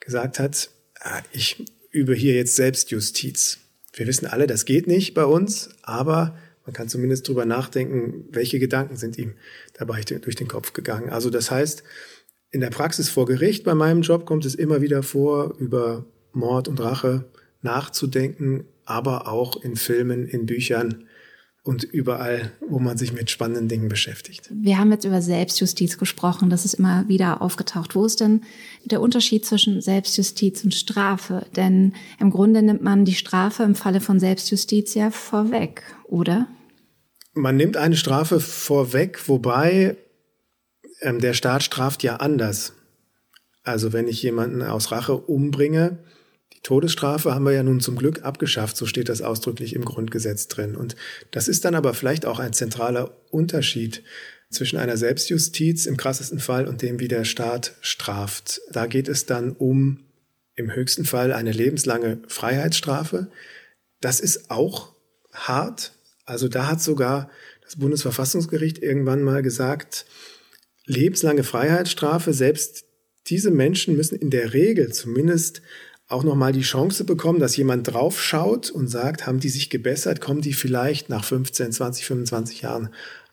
gesagt 0.01 0.39
hat, 0.39 0.71
ah, 1.01 1.21
ich 1.33 1.65
übe 1.91 2.15
hier 2.15 2.35
jetzt 2.35 2.57
Selbstjustiz. 2.57 3.59
Wir 3.93 4.07
wissen 4.07 4.27
alle, 4.27 4.47
das 4.47 4.65
geht 4.65 4.87
nicht 4.87 5.13
bei 5.15 5.25
uns, 5.25 5.71
aber 5.83 6.39
man 6.65 6.73
kann 6.73 6.89
zumindest 6.89 7.29
drüber 7.29 7.45
nachdenken, 7.45 8.27
welche 8.31 8.59
Gedanken 8.59 8.97
sind 8.97 9.19
ihm 9.19 9.35
dabei 9.75 10.03
durch 10.03 10.37
den 10.37 10.49
Kopf 10.49 10.73
gegangen. 10.73 11.11
Also 11.11 11.31
das 11.31 11.51
heißt, 11.51 11.83
in 12.51 12.61
der 12.61 12.71
Praxis 12.71 13.09
vor 13.09 13.27
Gericht 13.27 13.65
bei 13.65 13.75
meinem 13.75 14.03
Job 14.03 14.27
kommt 14.27 14.45
es 14.45 14.55
immer 14.55 14.81
wieder 14.81 15.03
vor, 15.03 15.55
über 15.59 16.05
Mord 16.33 16.69
und 16.69 16.81
Rache 16.81 17.25
nachzudenken, 17.63 18.65
aber 18.85 19.29
auch 19.29 19.63
in 19.63 19.77
Filmen, 19.77 20.27
in 20.27 20.47
Büchern 20.47 21.05
und 21.63 21.85
überall, 21.85 22.53
wo 22.67 22.79
man 22.79 22.97
sich 22.97 23.13
mit 23.13 23.31
spannenden 23.31 23.69
Dingen 23.69 23.89
beschäftigt. 23.89 24.49
Wir 24.51 24.79
haben 24.79 24.91
jetzt 24.91 25.05
über 25.05 25.21
Selbstjustiz 25.21 25.99
gesprochen, 25.99 26.49
das 26.49 26.65
ist 26.65 26.75
immer 26.75 27.07
wieder 27.09 27.43
aufgetaucht. 27.43 27.95
Wo 27.95 28.07
ist 28.07 28.21
denn 28.21 28.43
der 28.87 29.03
Unterschied 29.03 29.45
zwischen 29.45 29.83
Selbstjustiz 29.83 30.65
und 30.65 30.75
Strafe? 30.75 31.45
Denn 31.57 31.93
im 32.19 32.31
Grunde 32.31 32.63
nimmt 32.63 32.83
man 32.83 33.05
die 33.05 33.15
Strafe 33.15 33.65
im 33.65 33.75
Falle 33.75 34.01
von 34.01 34.19
Selbstjustiz 34.19 34.95
ja 34.95 35.11
vorweg, 35.11 35.83
oder? 36.05 36.47
Man 37.35 37.57
nimmt 37.57 37.77
eine 37.77 37.97
Strafe 37.97 38.41
vorweg, 38.41 39.29
wobei 39.29 39.97
ähm, 41.01 41.21
der 41.21 41.35
Staat 41.35 41.63
straft 41.63 42.03
ja 42.03 42.17
anders. 42.17 42.73
Also 43.63 43.93
wenn 43.93 44.09
ich 44.09 44.23
jemanden 44.23 44.63
aus 44.63 44.91
Rache 44.93 45.15
umbringe, 45.15 45.99
die 46.55 46.61
Todesstrafe 46.63 47.35
haben 47.35 47.45
wir 47.45 47.53
ja 47.53 47.63
nun 47.63 47.81
zum 47.81 47.97
Glück 47.97 48.25
abgeschafft, 48.25 48.77
so 48.77 48.87
steht 48.87 49.09
das 49.09 49.23
ausdrücklich 49.23 49.75
im 49.75 49.85
Grundgesetz 49.85 50.49
drin. 50.49 50.75
Und 50.75 50.97
das 51.31 51.49
ist 51.49 51.65
dann 51.65 51.75
aber 51.75 51.95
vielleicht 51.95 52.27
auch 52.27 52.39
ein 52.39 52.53
zentraler 52.53 53.17
Unterschied 53.31 54.03
zwischen 54.51 54.79
einer 54.79 54.97
Selbstjustiz 54.97 55.87
im 55.87 55.97
krassesten 55.97 56.41
Fall 56.41 56.67
und 56.67 56.83
dem, 56.83 57.01
wie 57.01 57.09
der 57.09 57.25
Staat 57.25 57.75
straft. 57.81 58.63
Da 58.73 58.87
geht 58.87 59.09
es 59.09 59.27
dann 59.27 59.53
um 59.53 60.01
im 60.55 60.75
höchsten 60.75 61.05
Fall 61.05 61.33
eine 61.33 61.53
lebenslange 61.53 62.21
Freiheitsstrafe. 62.27 63.31
Das 64.01 64.21
ist 64.21 64.51
auch 64.51 64.95
hart, 65.33 65.93
also 66.25 66.49
da 66.49 66.67
hat 66.67 66.83
sogar 66.83 67.31
das 67.63 67.77
Bundesverfassungsgericht 67.77 68.79
irgendwann 68.79 69.23
mal 69.23 69.43
gesagt, 69.43 70.07
lebenslange 70.89 71.45
Freiheitsstrafe, 71.45 72.33
selbst 72.33 72.85
diese 73.29 73.51
Menschen 73.51 73.97
müssen 73.97 74.19
in 74.19 74.31
der 74.31 74.55
Regel 74.55 74.93
zumindest 74.93 75.63
auch 76.09 76.25
nochmal 76.25 76.53
die 76.53 76.63
Chance 76.63 77.05
bekommen, 77.05 77.39
dass 77.39 77.57
jemand 77.57 77.87
draufschaut 77.87 78.71
und 78.71 78.89
sagt, 78.89 79.27
haben 79.27 79.41
die 79.41 79.51
sich 79.51 79.69
gebessert, 79.69 80.23
kommen 80.23 80.41
die 80.41 80.55
vielleicht 80.55 81.11
nach 81.11 81.23
15, 81.23 81.71
20, 81.71 82.07
25 82.07 82.63
Jahren 82.63 82.89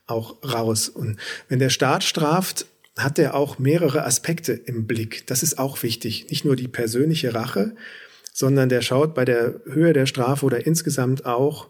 auch 0.05 0.43
raus. 0.43 0.89
Und 0.89 1.17
wenn 1.47 1.59
der 1.59 1.69
Staat 1.69 2.03
straft, 2.03 2.65
hat 2.97 3.17
er 3.17 3.33
auch 3.33 3.59
mehrere 3.59 4.05
Aspekte 4.05 4.53
im 4.53 4.87
Blick. 4.87 5.25
Das 5.27 5.41
ist 5.41 5.57
auch 5.57 5.83
wichtig. 5.83 6.29
Nicht 6.29 6.43
nur 6.43 6.57
die 6.57 6.67
persönliche 6.67 7.33
Rache, 7.33 7.75
sondern 8.33 8.67
der 8.67 8.81
schaut 8.81 9.15
bei 9.15 9.23
der 9.23 9.61
Höhe 9.65 9.93
der 9.93 10.05
Strafe 10.05 10.45
oder 10.45 10.65
insgesamt 10.65 11.25
auch, 11.25 11.69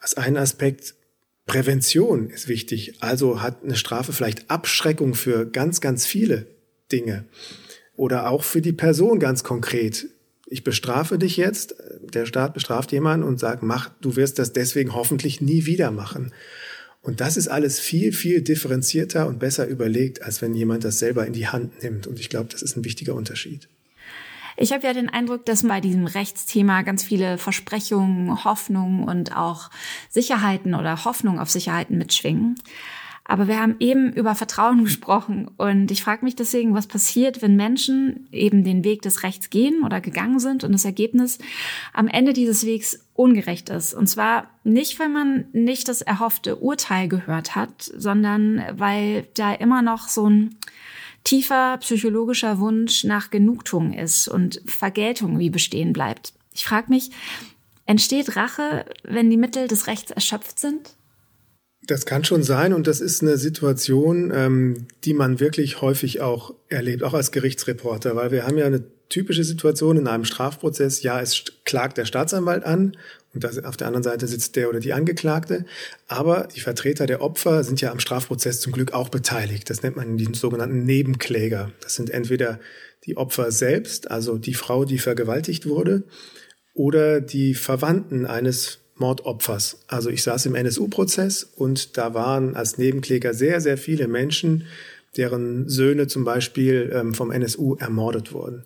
als 0.00 0.16
ein 0.16 0.36
Aspekt 0.36 0.94
Prävention 1.48 2.30
ist 2.30 2.46
wichtig. 2.46 2.94
Also 3.00 3.42
hat 3.42 3.64
eine 3.64 3.74
Strafe 3.74 4.12
vielleicht 4.12 4.48
Abschreckung 4.50 5.14
für 5.14 5.46
ganz, 5.46 5.80
ganz 5.80 6.06
viele 6.06 6.46
Dinge. 6.92 7.24
Oder 7.96 8.30
auch 8.30 8.44
für 8.44 8.62
die 8.62 8.72
Person 8.72 9.18
ganz 9.18 9.42
konkret. 9.42 10.06
Ich 10.46 10.62
bestrafe 10.62 11.18
dich 11.18 11.36
jetzt, 11.36 11.74
der 12.14 12.26
Staat 12.26 12.54
bestraft 12.54 12.92
jemanden 12.92 13.26
und 13.26 13.40
sagt, 13.40 13.62
mach, 13.62 13.90
du 14.00 14.14
wirst 14.14 14.38
das 14.38 14.52
deswegen 14.52 14.94
hoffentlich 14.94 15.40
nie 15.40 15.66
wieder 15.66 15.90
machen. 15.90 16.32
Und 17.00 17.20
das 17.20 17.36
ist 17.36 17.48
alles 17.48 17.80
viel, 17.80 18.12
viel 18.12 18.42
differenzierter 18.42 19.26
und 19.26 19.38
besser 19.38 19.66
überlegt, 19.66 20.22
als 20.22 20.42
wenn 20.42 20.54
jemand 20.54 20.84
das 20.84 20.98
selber 20.98 21.26
in 21.26 21.32
die 21.32 21.48
Hand 21.48 21.82
nimmt. 21.82 22.06
Und 22.06 22.20
ich 22.20 22.28
glaube, 22.28 22.50
das 22.52 22.62
ist 22.62 22.76
ein 22.76 22.84
wichtiger 22.84 23.14
Unterschied. 23.14 23.68
Ich 24.60 24.72
habe 24.72 24.84
ja 24.84 24.92
den 24.92 25.08
Eindruck, 25.08 25.46
dass 25.46 25.62
bei 25.62 25.80
diesem 25.80 26.06
Rechtsthema 26.06 26.82
ganz 26.82 27.04
viele 27.04 27.38
Versprechungen, 27.38 28.44
Hoffnungen 28.44 29.04
und 29.04 29.36
auch 29.36 29.70
Sicherheiten 30.10 30.74
oder 30.74 31.04
Hoffnung 31.04 31.38
auf 31.38 31.48
Sicherheiten 31.48 31.96
mitschwingen. 31.96 32.56
Aber 33.22 33.46
wir 33.46 33.60
haben 33.60 33.76
eben 33.78 34.12
über 34.12 34.34
Vertrauen 34.34 34.82
gesprochen 34.84 35.48
und 35.58 35.92
ich 35.92 36.02
frage 36.02 36.24
mich 36.24 36.34
deswegen, 36.34 36.74
was 36.74 36.88
passiert, 36.88 37.40
wenn 37.40 37.54
Menschen 37.54 38.26
eben 38.32 38.64
den 38.64 38.82
Weg 38.82 39.02
des 39.02 39.22
Rechts 39.22 39.48
gehen 39.50 39.84
oder 39.84 40.00
gegangen 40.00 40.40
sind 40.40 40.64
und 40.64 40.72
das 40.72 40.84
Ergebnis 40.84 41.38
am 41.92 42.08
Ende 42.08 42.32
dieses 42.32 42.66
Wegs 42.66 43.06
ungerecht 43.14 43.68
ist. 43.68 43.94
Und 43.94 44.08
zwar 44.08 44.50
nicht, 44.64 44.98
weil 44.98 45.08
man 45.08 45.44
nicht 45.52 45.86
das 45.86 46.02
erhoffte 46.02 46.56
Urteil 46.56 47.06
gehört 47.06 47.54
hat, 47.54 47.82
sondern 47.82 48.60
weil 48.72 49.28
da 49.34 49.52
immer 49.52 49.82
noch 49.82 50.08
so 50.08 50.28
ein 50.28 50.56
tiefer 51.28 51.76
psychologischer 51.78 52.58
Wunsch 52.58 53.04
nach 53.04 53.28
Genugtuung 53.28 53.92
ist 53.92 54.28
und 54.28 54.62
Vergeltung 54.64 55.38
wie 55.38 55.50
bestehen 55.50 55.92
bleibt. 55.92 56.32
Ich 56.54 56.64
frage 56.64 56.88
mich, 56.88 57.10
entsteht 57.84 58.34
Rache, 58.34 58.86
wenn 59.04 59.28
die 59.28 59.36
Mittel 59.36 59.68
des 59.68 59.88
Rechts 59.88 60.10
erschöpft 60.10 60.58
sind? 60.58 60.94
Das 61.86 62.06
kann 62.06 62.24
schon 62.24 62.42
sein 62.42 62.72
und 62.72 62.86
das 62.86 63.02
ist 63.02 63.22
eine 63.22 63.36
Situation, 63.36 64.32
ähm, 64.34 64.86
die 65.04 65.12
man 65.12 65.38
wirklich 65.38 65.82
häufig 65.82 66.22
auch 66.22 66.54
erlebt, 66.68 67.02
auch 67.02 67.12
als 67.12 67.30
Gerichtsreporter, 67.30 68.16
weil 68.16 68.30
wir 68.30 68.46
haben 68.46 68.56
ja 68.56 68.64
eine 68.64 68.84
typische 69.10 69.44
Situation 69.44 69.98
in 69.98 70.06
einem 70.06 70.24
Strafprozess. 70.24 71.02
Ja, 71.02 71.20
es 71.20 71.44
klagt 71.64 71.98
der 71.98 72.06
Staatsanwalt 72.06 72.64
an 72.64 72.96
und 73.34 73.44
das, 73.44 73.62
auf 73.62 73.76
der 73.76 73.86
anderen 73.86 74.02
Seite 74.02 74.26
sitzt 74.26 74.56
der 74.56 74.68
oder 74.68 74.80
die 74.80 74.92
Angeklagte. 74.92 75.64
Aber 76.06 76.48
die 76.54 76.60
Vertreter 76.60 77.06
der 77.06 77.20
Opfer 77.20 77.62
sind 77.62 77.80
ja 77.80 77.92
am 77.92 78.00
Strafprozess 78.00 78.60
zum 78.60 78.72
Glück 78.72 78.92
auch 78.92 79.10
beteiligt. 79.10 79.68
Das 79.68 79.82
nennt 79.82 79.96
man 79.96 80.16
die 80.16 80.28
sogenannten 80.32 80.84
Nebenkläger. 80.84 81.70
Das 81.82 81.94
sind 81.94 82.10
entweder 82.10 82.58
die 83.04 83.16
Opfer 83.16 83.52
selbst, 83.52 84.10
also 84.10 84.38
die 84.38 84.54
Frau, 84.54 84.84
die 84.84 84.98
vergewaltigt 84.98 85.66
wurde, 85.66 86.04
oder 86.74 87.20
die 87.20 87.54
Verwandten 87.54 88.26
eines 88.26 88.78
Mordopfers. 88.96 89.80
Also 89.88 90.10
ich 90.10 90.22
saß 90.22 90.46
im 90.46 90.54
NSU-Prozess 90.54 91.44
und 91.44 91.96
da 91.96 92.14
waren 92.14 92.56
als 92.56 92.78
Nebenkläger 92.78 93.34
sehr, 93.34 93.60
sehr 93.60 93.78
viele 93.78 94.08
Menschen, 94.08 94.66
deren 95.16 95.68
Söhne 95.68 96.06
zum 96.06 96.24
Beispiel 96.24 96.90
ähm, 96.94 97.14
vom 97.14 97.30
NSU 97.30 97.76
ermordet 97.76 98.32
wurden. 98.32 98.64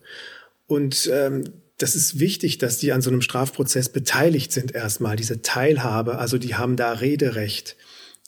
Und 0.66 1.10
ähm, 1.12 1.44
das 1.82 1.96
ist 1.96 2.20
wichtig, 2.20 2.58
dass 2.58 2.78
die 2.78 2.92
an 2.92 3.02
so 3.02 3.10
einem 3.10 3.22
Strafprozess 3.22 3.88
beteiligt 3.88 4.52
sind 4.52 4.74
erstmal, 4.74 5.16
diese 5.16 5.42
Teilhabe, 5.42 6.18
also 6.18 6.38
die 6.38 6.54
haben 6.54 6.76
da 6.76 6.92
Rederecht, 6.92 7.76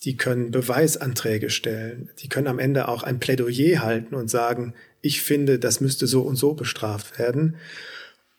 die 0.05 0.17
können 0.17 0.51
Beweisanträge 0.51 1.51
stellen, 1.51 2.11
die 2.19 2.29
können 2.29 2.49
am 2.49 2.59
Ende 2.59 2.89
auch 2.89 3.05
ein 3.05 3.21
Plädoyer 3.21 3.81
halten 3.81 4.15
und 4.17 4.29
sagen, 4.29 4.75
ich 5.01 5.23
finde, 5.23 5.59
das 5.59 5.81
müsste 5.81 6.07
so 6.07 6.23
und 6.23 6.37
so 6.37 6.55
bestraft 6.55 7.19
werden. 7.19 7.57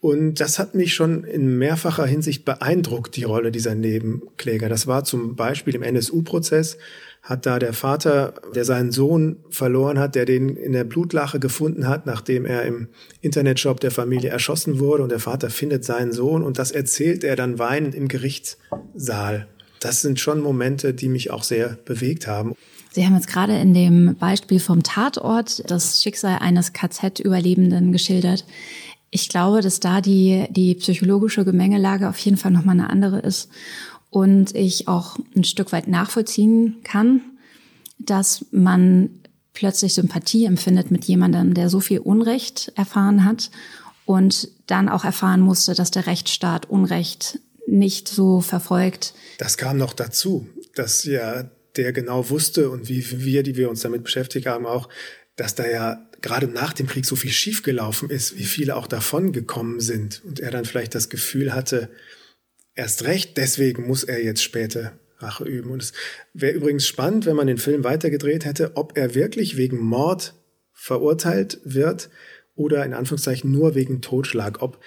Und 0.01 0.36
das 0.36 0.59
hat 0.59 0.76
mich 0.76 0.93
schon 0.93 1.24
in 1.24 1.57
mehrfacher 1.57 2.05
Hinsicht 2.05 2.45
beeindruckt, 2.45 3.16
die 3.16 3.24
Rolle 3.24 3.51
dieser 3.51 3.74
Nebenkläger. 3.74 4.70
Das 4.70 4.86
war 4.86 5.03
zum 5.03 5.36
Beispiel 5.36 5.76
im 5.76 5.82
NSU-Prozess, 5.82 6.78
hat 7.26 7.47
da 7.47 7.57
der 7.57 7.73
Vater, 7.73 8.36
der 8.53 8.65
seinen 8.65 8.91
Sohn 8.91 9.38
verloren 9.49 9.97
hat, 9.97 10.13
der 10.13 10.26
den 10.26 10.55
in 10.55 10.73
der 10.73 10.84
Blutlache 10.84 11.39
gefunden 11.39 11.88
hat, 11.88 12.05
nachdem 12.05 12.45
er 12.45 12.63
im 12.63 12.88
Internetshop 13.19 13.80
der 13.80 13.89
Familie 13.89 14.30
erschossen 14.30 14.80
wurde 14.80 15.01
und 15.01 15.09
der 15.09 15.19
Vater 15.19 15.49
findet 15.49 15.84
seinen 15.84 16.11
Sohn 16.11 16.43
und 16.43 16.59
das 16.59 16.71
erzählt 16.71 17.23
er 17.23 17.36
dann 17.36 17.57
weinend 17.57 17.95
im 17.95 18.07
Gerichtssaal. 18.07 19.47
Das 19.80 20.01
sind 20.01 20.19
schon 20.19 20.39
Momente, 20.39 20.93
die 20.93 21.09
mich 21.09 21.32
auch 21.32 21.43
sehr 21.43 21.80
bewegt 21.84 22.28
haben. 22.28 22.53
Sie 22.91 23.03
haben 23.03 23.15
jetzt 23.15 23.28
gerade 23.28 23.57
in 23.57 23.73
dem 23.73 24.15
Beispiel 24.15 24.59
vom 24.59 24.84
Tatort 24.84 25.69
das 25.69 26.03
Schicksal 26.03 26.38
eines 26.39 26.73
KZ-Überlebenden 26.73 27.91
geschildert. 27.91 28.45
Ich 29.09 29.30
glaube, 29.30 29.61
dass 29.61 29.80
da 29.80 29.99
die, 29.99 30.45
die 30.51 30.76
psychologische 30.76 31.43
Gemengelage 31.43 32.07
auf 32.07 32.17
jeden 32.19 32.38
Fall 32.38 32.51
nochmal 32.51 32.80
eine 32.80 32.89
andere 32.89 33.19
ist 33.19 33.49
und 34.16 34.55
ich 34.55 34.88
auch 34.88 35.18
ein 35.36 35.43
Stück 35.43 35.74
weit 35.74 35.89
nachvollziehen 35.89 36.78
kann, 36.86 37.20
dass 37.99 38.45
man 38.51 39.09
plötzlich 39.51 39.93
Sympathie 39.93 40.45
empfindet 40.45 40.89
mit 40.89 41.03
jemandem, 41.03 41.53
der 41.53 41.70
so 41.70 41.82
viel 41.82 41.99
Unrecht 41.99 42.72
erfahren 42.78 43.26
hat 43.26 43.51
und 44.05 44.47
dann 44.68 44.88
auch 44.88 45.03
erfahren 45.03 45.41
musste, 45.41 45.74
dass 45.74 45.91
der 45.91 46.07
Rechtsstaat 46.07 46.70
Unrecht 46.70 47.41
nicht 47.68 48.07
so 48.07 48.39
verfolgt. 48.39 49.16
Das 49.38 49.57
kam 49.57 49.78
noch 49.78 49.91
dazu, 49.91 50.47
dass 50.76 51.03
ja 51.03 51.51
der 51.76 51.91
genau 51.91 52.30
wusste 52.30 52.70
und 52.70 52.88
wie 52.88 53.26
wir, 53.26 53.43
die 53.43 53.57
wir 53.57 53.70
uns 53.70 53.82
damit 53.82 54.05
beschäftigt 54.05 54.47
haben, 54.47 54.66
auch, 54.66 54.88
dass 55.36 55.55
da 55.55 55.68
ja 55.68 56.07
gerade 56.22 56.47
nach 56.47 56.72
dem 56.72 56.88
Krieg 56.88 57.05
so 57.05 57.18
viel 57.18 57.32
schiefgelaufen 57.32 58.09
ist, 58.09 58.38
wie 58.38 58.45
viele 58.45 58.78
auch 58.78 58.88
davon 58.88 59.34
gekommen 59.34 59.82
sind 59.82 60.24
und 60.24 60.39
er 60.39 60.51
dann 60.51 60.63
vielleicht 60.63 60.95
das 60.95 61.09
Gefühl 61.09 61.53
hatte, 61.53 61.89
Erst 62.76 63.05
recht, 63.05 63.38
deswegen 63.38 63.88
muss 63.88 64.03
er 64.03 64.23
jetzt 64.23 64.43
später 64.43 64.99
Rache 65.19 65.45
üben. 65.45 65.71
Und 65.71 65.82
es 65.82 65.93
wäre 66.34 66.53
übrigens 66.53 66.86
spannend, 66.86 67.26
wenn 67.26 67.36
man 67.36 67.47
den 67.47 67.57
Film 67.57 67.84
weitergedreht 67.84 68.45
hätte, 68.45 68.76
ob 68.76 68.97
er 68.97 69.15
wirklich 69.15 69.57
wegen 69.57 69.80
Mord 69.80 70.36
verurteilt 70.73 71.59
wird 71.63 72.09
oder 72.55 72.86
in 72.86 72.93
Anführungszeichen 72.93 73.51
nur 73.51 73.76
wegen 73.76 74.01
Totschlag. 74.01 74.61
Ob 74.61 74.80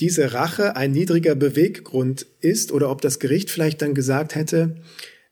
diese 0.00 0.32
Rache 0.32 0.76
ein 0.76 0.92
niedriger 0.92 1.34
Beweggrund 1.34 2.26
ist 2.40 2.72
oder 2.72 2.90
ob 2.90 3.02
das 3.02 3.18
Gericht 3.18 3.50
vielleicht 3.50 3.82
dann 3.82 3.94
gesagt 3.94 4.34
hätte, 4.34 4.76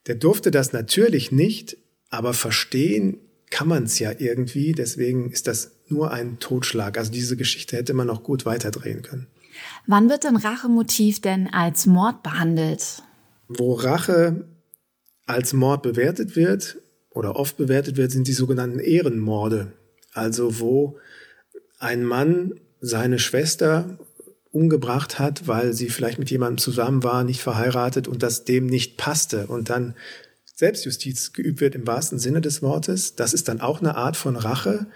der 0.05 0.15
durfte 0.15 0.51
das 0.51 0.73
natürlich 0.73 1.31
nicht, 1.31 1.77
aber 2.09 2.33
verstehen 2.33 3.17
kann 3.49 3.67
man 3.67 3.83
es 3.83 3.97
ja 3.97 4.13
irgendwie, 4.15 4.73
deswegen 4.73 5.31
ist 5.31 5.47
das 5.47 5.71
nur 5.87 6.11
ein 6.11 6.37
Totschlag. 6.39 6.99
Also 6.99 7.11
diese 7.11 7.35
Geschichte 7.35 7.77
hätte 7.77 7.95
man 7.95 8.05
noch 8.05 8.23
gut 8.23 8.45
weiterdrehen 8.45 9.01
können. 9.01 9.27
Wann 9.87 10.09
wird 10.09 10.25
ein 10.25 10.35
Rachemotiv 10.35 11.21
denn 11.21 11.47
als 11.51 11.85
Mord 11.85 12.23
behandelt? 12.23 13.03
Wo 13.47 13.73
Rache 13.73 14.45
als 15.25 15.53
Mord 15.53 15.83
bewertet 15.83 16.35
wird 16.35 16.77
oder 17.09 17.35
oft 17.35 17.57
bewertet 17.57 17.97
wird, 17.97 18.11
sind 18.11 18.27
die 18.27 18.33
sogenannten 18.33 18.79
Ehrenmorde. 18.79 19.73
Also 20.13 20.59
wo 20.59 20.97
ein 21.79 22.03
Mann 22.03 22.59
seine 22.81 23.19
Schwester 23.19 23.99
umgebracht 24.51 25.19
hat, 25.19 25.47
weil 25.47 25.73
sie 25.73 25.89
vielleicht 25.89 26.19
mit 26.19 26.31
jemandem 26.31 26.57
zusammen 26.57 27.03
war, 27.03 27.23
nicht 27.23 27.41
verheiratet 27.41 28.07
und 28.07 28.23
das 28.23 28.45
dem 28.45 28.65
nicht 28.65 28.97
passte 28.97 29.47
und 29.47 29.69
dann 29.69 29.95
Selbstjustiz 30.55 31.31
geübt 31.31 31.61
wird 31.61 31.75
im 31.75 31.87
wahrsten 31.87 32.19
Sinne 32.19 32.41
des 32.41 32.61
Wortes. 32.61 33.15
Das 33.15 33.33
ist 33.33 33.47
dann 33.47 33.61
auch 33.61 33.79
eine 33.79 33.95
Art 33.95 34.17
von 34.17 34.35
Rache. 34.35 34.87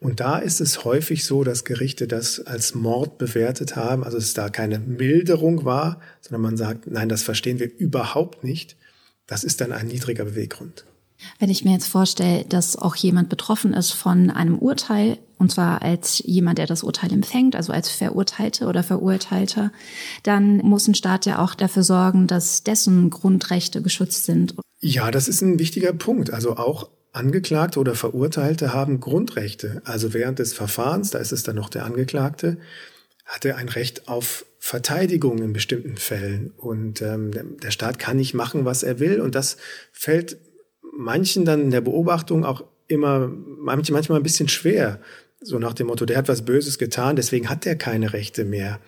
Und 0.00 0.20
da 0.20 0.38
ist 0.38 0.62
es 0.62 0.84
häufig 0.84 1.26
so, 1.26 1.44
dass 1.44 1.64
Gerichte 1.64 2.08
das 2.08 2.40
als 2.40 2.74
Mord 2.74 3.18
bewertet 3.18 3.76
haben, 3.76 4.02
also 4.02 4.16
es 4.16 4.32
da 4.32 4.48
keine 4.48 4.78
Milderung 4.78 5.66
war, 5.66 6.00
sondern 6.22 6.40
man 6.40 6.56
sagt, 6.56 6.86
nein, 6.86 7.10
das 7.10 7.22
verstehen 7.22 7.58
wir 7.58 7.70
überhaupt 7.78 8.42
nicht. 8.42 8.76
Das 9.26 9.44
ist 9.44 9.60
dann 9.60 9.72
ein 9.72 9.88
niedriger 9.88 10.24
Beweggrund. 10.24 10.86
Wenn 11.38 11.50
ich 11.50 11.64
mir 11.64 11.72
jetzt 11.72 11.86
vorstelle, 11.86 12.46
dass 12.48 12.76
auch 12.76 12.96
jemand 12.96 13.28
betroffen 13.28 13.74
ist 13.74 13.92
von 13.92 14.30
einem 14.30 14.58
Urteil, 14.58 15.18
und 15.36 15.52
zwar 15.52 15.82
als 15.82 16.22
jemand, 16.24 16.56
der 16.56 16.66
das 16.66 16.82
Urteil 16.82 17.12
empfängt, 17.12 17.54
also 17.54 17.72
als 17.72 17.90
Verurteilte 17.90 18.66
oder 18.66 18.82
Verurteilter, 18.82 19.70
dann 20.22 20.58
muss 20.58 20.88
ein 20.88 20.94
Staat 20.94 21.26
ja 21.26 21.42
auch 21.44 21.54
dafür 21.54 21.82
sorgen, 21.82 22.26
dass 22.26 22.62
dessen 22.62 23.10
Grundrechte 23.10 23.82
geschützt 23.82 24.24
sind. 24.24 24.54
Ja, 24.80 25.10
das 25.10 25.28
ist 25.28 25.42
ein 25.42 25.58
wichtiger 25.58 25.92
Punkt. 25.92 26.32
Also 26.32 26.56
auch 26.56 26.88
Angeklagte 27.12 27.80
oder 27.80 27.94
Verurteilte 27.94 28.72
haben 28.72 29.00
Grundrechte. 29.00 29.82
Also 29.84 30.14
während 30.14 30.38
des 30.38 30.52
Verfahrens, 30.52 31.10
da 31.10 31.18
ist 31.18 31.32
es 31.32 31.42
dann 31.42 31.56
noch 31.56 31.68
der 31.68 31.84
Angeklagte, 31.84 32.58
hat 33.24 33.44
er 33.44 33.56
ein 33.56 33.68
Recht 33.68 34.08
auf 34.08 34.44
Verteidigung 34.58 35.38
in 35.38 35.52
bestimmten 35.52 35.96
Fällen. 35.96 36.52
Und 36.56 37.02
ähm, 37.02 37.58
der 37.60 37.70
Staat 37.70 37.98
kann 37.98 38.16
nicht 38.16 38.34
machen, 38.34 38.64
was 38.64 38.82
er 38.82 38.98
will. 39.00 39.20
Und 39.20 39.34
das 39.34 39.56
fällt 39.92 40.38
manchen 40.96 41.44
dann 41.44 41.62
in 41.62 41.70
der 41.70 41.80
Beobachtung 41.80 42.44
auch 42.44 42.64
immer, 42.86 43.28
manchmal 43.28 44.20
ein 44.20 44.22
bisschen 44.22 44.48
schwer. 44.48 45.00
So 45.40 45.58
nach 45.58 45.74
dem 45.74 45.86
Motto, 45.86 46.04
der 46.04 46.18
hat 46.18 46.28
was 46.28 46.44
Böses 46.44 46.78
getan, 46.78 47.16
deswegen 47.16 47.48
hat 47.48 47.64
er 47.64 47.76
keine 47.76 48.12
Rechte 48.12 48.44
mehr. 48.44 48.80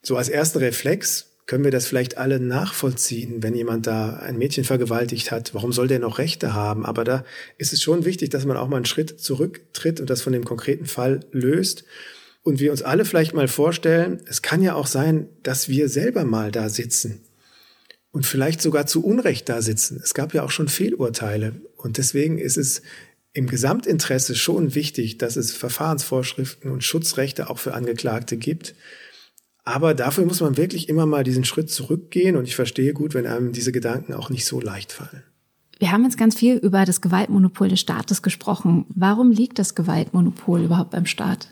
So 0.00 0.16
als 0.16 0.28
ersten 0.28 0.58
Reflex 0.58 1.31
können 1.46 1.64
wir 1.64 1.70
das 1.70 1.86
vielleicht 1.86 2.18
alle 2.18 2.40
nachvollziehen, 2.40 3.42
wenn 3.42 3.54
jemand 3.54 3.86
da 3.86 4.16
ein 4.16 4.38
Mädchen 4.38 4.64
vergewaltigt 4.64 5.30
hat. 5.30 5.54
Warum 5.54 5.72
soll 5.72 5.88
der 5.88 5.98
noch 5.98 6.18
Rechte 6.18 6.54
haben? 6.54 6.86
Aber 6.86 7.04
da 7.04 7.24
ist 7.58 7.72
es 7.72 7.82
schon 7.82 8.04
wichtig, 8.04 8.30
dass 8.30 8.46
man 8.46 8.56
auch 8.56 8.68
mal 8.68 8.76
einen 8.76 8.84
Schritt 8.84 9.20
zurücktritt 9.20 10.00
und 10.00 10.08
das 10.08 10.22
von 10.22 10.32
dem 10.32 10.44
konkreten 10.44 10.86
Fall 10.86 11.20
löst. 11.32 11.84
Und 12.42 12.60
wir 12.60 12.70
uns 12.70 12.82
alle 12.82 13.04
vielleicht 13.04 13.34
mal 13.34 13.48
vorstellen, 13.48 14.20
es 14.26 14.42
kann 14.42 14.62
ja 14.62 14.74
auch 14.74 14.86
sein, 14.86 15.28
dass 15.42 15.68
wir 15.68 15.88
selber 15.88 16.24
mal 16.24 16.50
da 16.50 16.68
sitzen 16.68 17.20
und 18.12 18.26
vielleicht 18.26 18.60
sogar 18.60 18.86
zu 18.86 19.04
Unrecht 19.04 19.48
da 19.48 19.62
sitzen. 19.62 20.00
Es 20.02 20.14
gab 20.14 20.34
ja 20.34 20.42
auch 20.42 20.50
schon 20.50 20.68
Fehlurteile. 20.68 21.54
Und 21.76 21.98
deswegen 21.98 22.38
ist 22.38 22.58
es 22.58 22.82
im 23.32 23.46
Gesamtinteresse 23.46 24.36
schon 24.36 24.74
wichtig, 24.74 25.18
dass 25.18 25.36
es 25.36 25.52
Verfahrensvorschriften 25.52 26.70
und 26.70 26.84
Schutzrechte 26.84 27.48
auch 27.48 27.58
für 27.58 27.74
Angeklagte 27.74 28.36
gibt. 28.36 28.74
Aber 29.64 29.94
dafür 29.94 30.24
muss 30.24 30.40
man 30.40 30.56
wirklich 30.56 30.88
immer 30.88 31.06
mal 31.06 31.24
diesen 31.24 31.44
Schritt 31.44 31.70
zurückgehen. 31.70 32.36
Und 32.36 32.48
ich 32.48 32.56
verstehe 32.56 32.92
gut, 32.92 33.14
wenn 33.14 33.26
einem 33.26 33.52
diese 33.52 33.72
Gedanken 33.72 34.14
auch 34.14 34.28
nicht 34.28 34.44
so 34.44 34.60
leicht 34.60 34.92
fallen. 34.92 35.22
Wir 35.78 35.90
haben 35.90 36.04
jetzt 36.04 36.18
ganz 36.18 36.36
viel 36.36 36.56
über 36.56 36.84
das 36.84 37.00
Gewaltmonopol 37.00 37.68
des 37.68 37.80
Staates 37.80 38.22
gesprochen. 38.22 38.86
Warum 38.88 39.32
liegt 39.32 39.58
das 39.58 39.74
Gewaltmonopol 39.74 40.62
überhaupt 40.62 40.90
beim 40.90 41.06
Staat? 41.06 41.48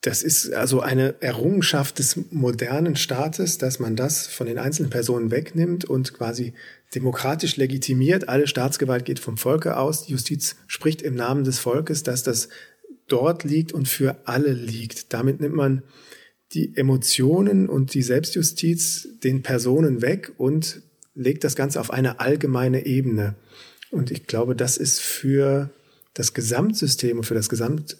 Das 0.00 0.22
ist 0.22 0.52
also 0.52 0.80
eine 0.80 1.20
Errungenschaft 1.20 1.98
des 1.98 2.18
modernen 2.30 2.96
Staates, 2.96 3.58
dass 3.58 3.80
man 3.80 3.96
das 3.96 4.28
von 4.28 4.46
den 4.46 4.58
einzelnen 4.58 4.88
Personen 4.88 5.30
wegnimmt 5.30 5.84
und 5.84 6.14
quasi 6.14 6.52
demokratisch 6.94 7.56
legitimiert. 7.56 8.28
Alle 8.28 8.46
Staatsgewalt 8.46 9.04
geht 9.04 9.18
vom 9.18 9.36
Volke 9.36 9.76
aus. 9.76 10.06
Die 10.06 10.12
Justiz 10.12 10.56
spricht 10.68 11.02
im 11.02 11.14
Namen 11.14 11.44
des 11.44 11.58
Volkes, 11.58 12.02
dass 12.02 12.22
das 12.22 12.48
dort 13.08 13.44
liegt 13.44 13.72
und 13.72 13.88
für 13.88 14.16
alle 14.26 14.52
liegt. 14.52 15.12
Damit 15.12 15.40
nimmt 15.40 15.56
man 15.56 15.82
die 16.56 16.76
Emotionen 16.76 17.68
und 17.68 17.92
die 17.92 18.02
Selbstjustiz 18.02 19.08
den 19.22 19.42
Personen 19.42 20.00
weg 20.00 20.32
und 20.38 20.80
legt 21.14 21.44
das 21.44 21.54
Ganze 21.54 21.78
auf 21.78 21.90
eine 21.90 22.18
allgemeine 22.18 22.86
Ebene. 22.86 23.34
Und 23.90 24.10
ich 24.10 24.26
glaube, 24.26 24.56
das 24.56 24.78
ist 24.78 25.00
für 25.00 25.70
das 26.14 26.32
Gesamtsystem 26.32 27.18
und 27.18 27.24
für 27.24 27.34
das 27.34 27.50
Gesamt 27.50 27.98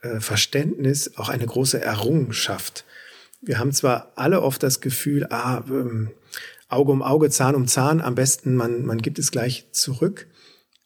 äh, 0.00 0.20
Verständnis 0.20 1.16
auch 1.16 1.28
eine 1.28 1.44
große 1.44 1.80
Errungenschaft. 1.80 2.86
Wir 3.42 3.58
haben 3.58 3.72
zwar 3.72 4.12
alle 4.16 4.40
oft 4.40 4.62
das 4.62 4.80
Gefühl, 4.80 5.26
ah, 5.26 5.62
ähm, 5.68 6.10
Auge 6.68 6.92
um 6.92 7.02
Auge, 7.02 7.28
Zahn 7.28 7.54
um 7.54 7.68
Zahn, 7.68 8.00
am 8.00 8.14
besten 8.14 8.56
man, 8.56 8.86
man 8.86 9.02
gibt 9.02 9.18
es 9.18 9.30
gleich 9.30 9.66
zurück, 9.72 10.26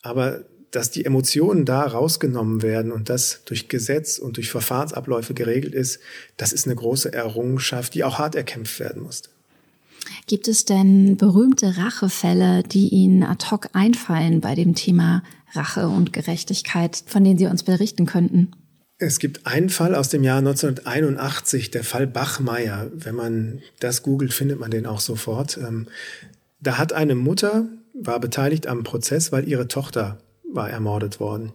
aber 0.03 0.45
dass 0.71 0.91
die 0.91 1.05
Emotionen 1.05 1.65
da 1.65 1.83
rausgenommen 1.83 2.63
werden 2.63 2.93
und 2.93 3.09
das 3.09 3.41
durch 3.45 3.69
Gesetz 3.69 4.19
und 4.19 4.37
durch 4.37 4.51
Verfahrensabläufe 4.51 5.35
geregelt 5.35 5.75
ist, 5.75 6.01
das 6.37 6.53
ist 6.53 6.67
eine 6.67 6.77
große 6.77 7.13
Errungenschaft, 7.13 7.95
die 7.95 8.05
auch 8.05 8.19
hart 8.19 8.35
erkämpft 8.35 8.79
werden 8.81 9.03
muss. 9.03 9.23
Gibt 10.27 10.49
es 10.49 10.65
denn 10.65 11.17
berühmte 11.17 11.77
Rachefälle, 11.77 12.63
die 12.63 12.89
Ihnen 12.89 13.23
ad 13.23 13.51
hoc 13.51 13.69
einfallen 13.73 14.41
bei 14.41 14.55
dem 14.55 14.75
Thema 14.75 15.23
Rache 15.53 15.89
und 15.89 16.13
Gerechtigkeit, 16.13 17.03
von 17.07 17.25
denen 17.25 17.39
Sie 17.39 17.47
uns 17.47 17.63
berichten 17.63 18.07
könnten? 18.07 18.53
Es 18.99 19.19
gibt 19.19 19.47
einen 19.47 19.71
Fall 19.71 19.95
aus 19.95 20.11
dem 20.11 20.23
Jahr 20.23 20.39
1981, 20.39 21.71
der 21.71 21.85
Fall 21.85 22.07
Bachmeier. 22.07 22.91
Wenn 22.95 23.15
man 23.15 23.63
das 23.81 24.03
googelt, 24.03 24.33
findet 24.33 24.61
man 24.61 24.71
den 24.71 24.87
auch 24.87 25.01
sofort. 25.01 25.57
Ähm, 25.57 25.87
da 26.61 26.77
hat 26.77 26.93
eine 26.93 27.15
Mutter, 27.15 27.67
war 27.95 28.21
beteiligt 28.21 28.67
am 28.67 28.85
Prozess, 28.85 29.33
weil 29.33 29.49
ihre 29.49 29.69
Tochter 29.69 30.19
war 30.53 30.71
ermordet 30.71 31.21
worden. 31.21 31.53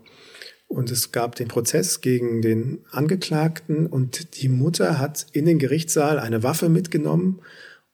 Und 0.68 0.92
es 0.92 1.12
gab 1.12 1.36
den 1.36 1.48
Prozess 1.48 2.02
gegen 2.02 2.42
den 2.42 2.80
Angeklagten 2.92 3.86
und 3.86 4.42
die 4.42 4.50
Mutter 4.50 4.98
hat 5.00 5.28
in 5.32 5.46
den 5.46 5.60
Gerichtssaal 5.60 6.20
eine 6.20 6.44
Waffe 6.44 6.70
mitgenommen 6.70 7.42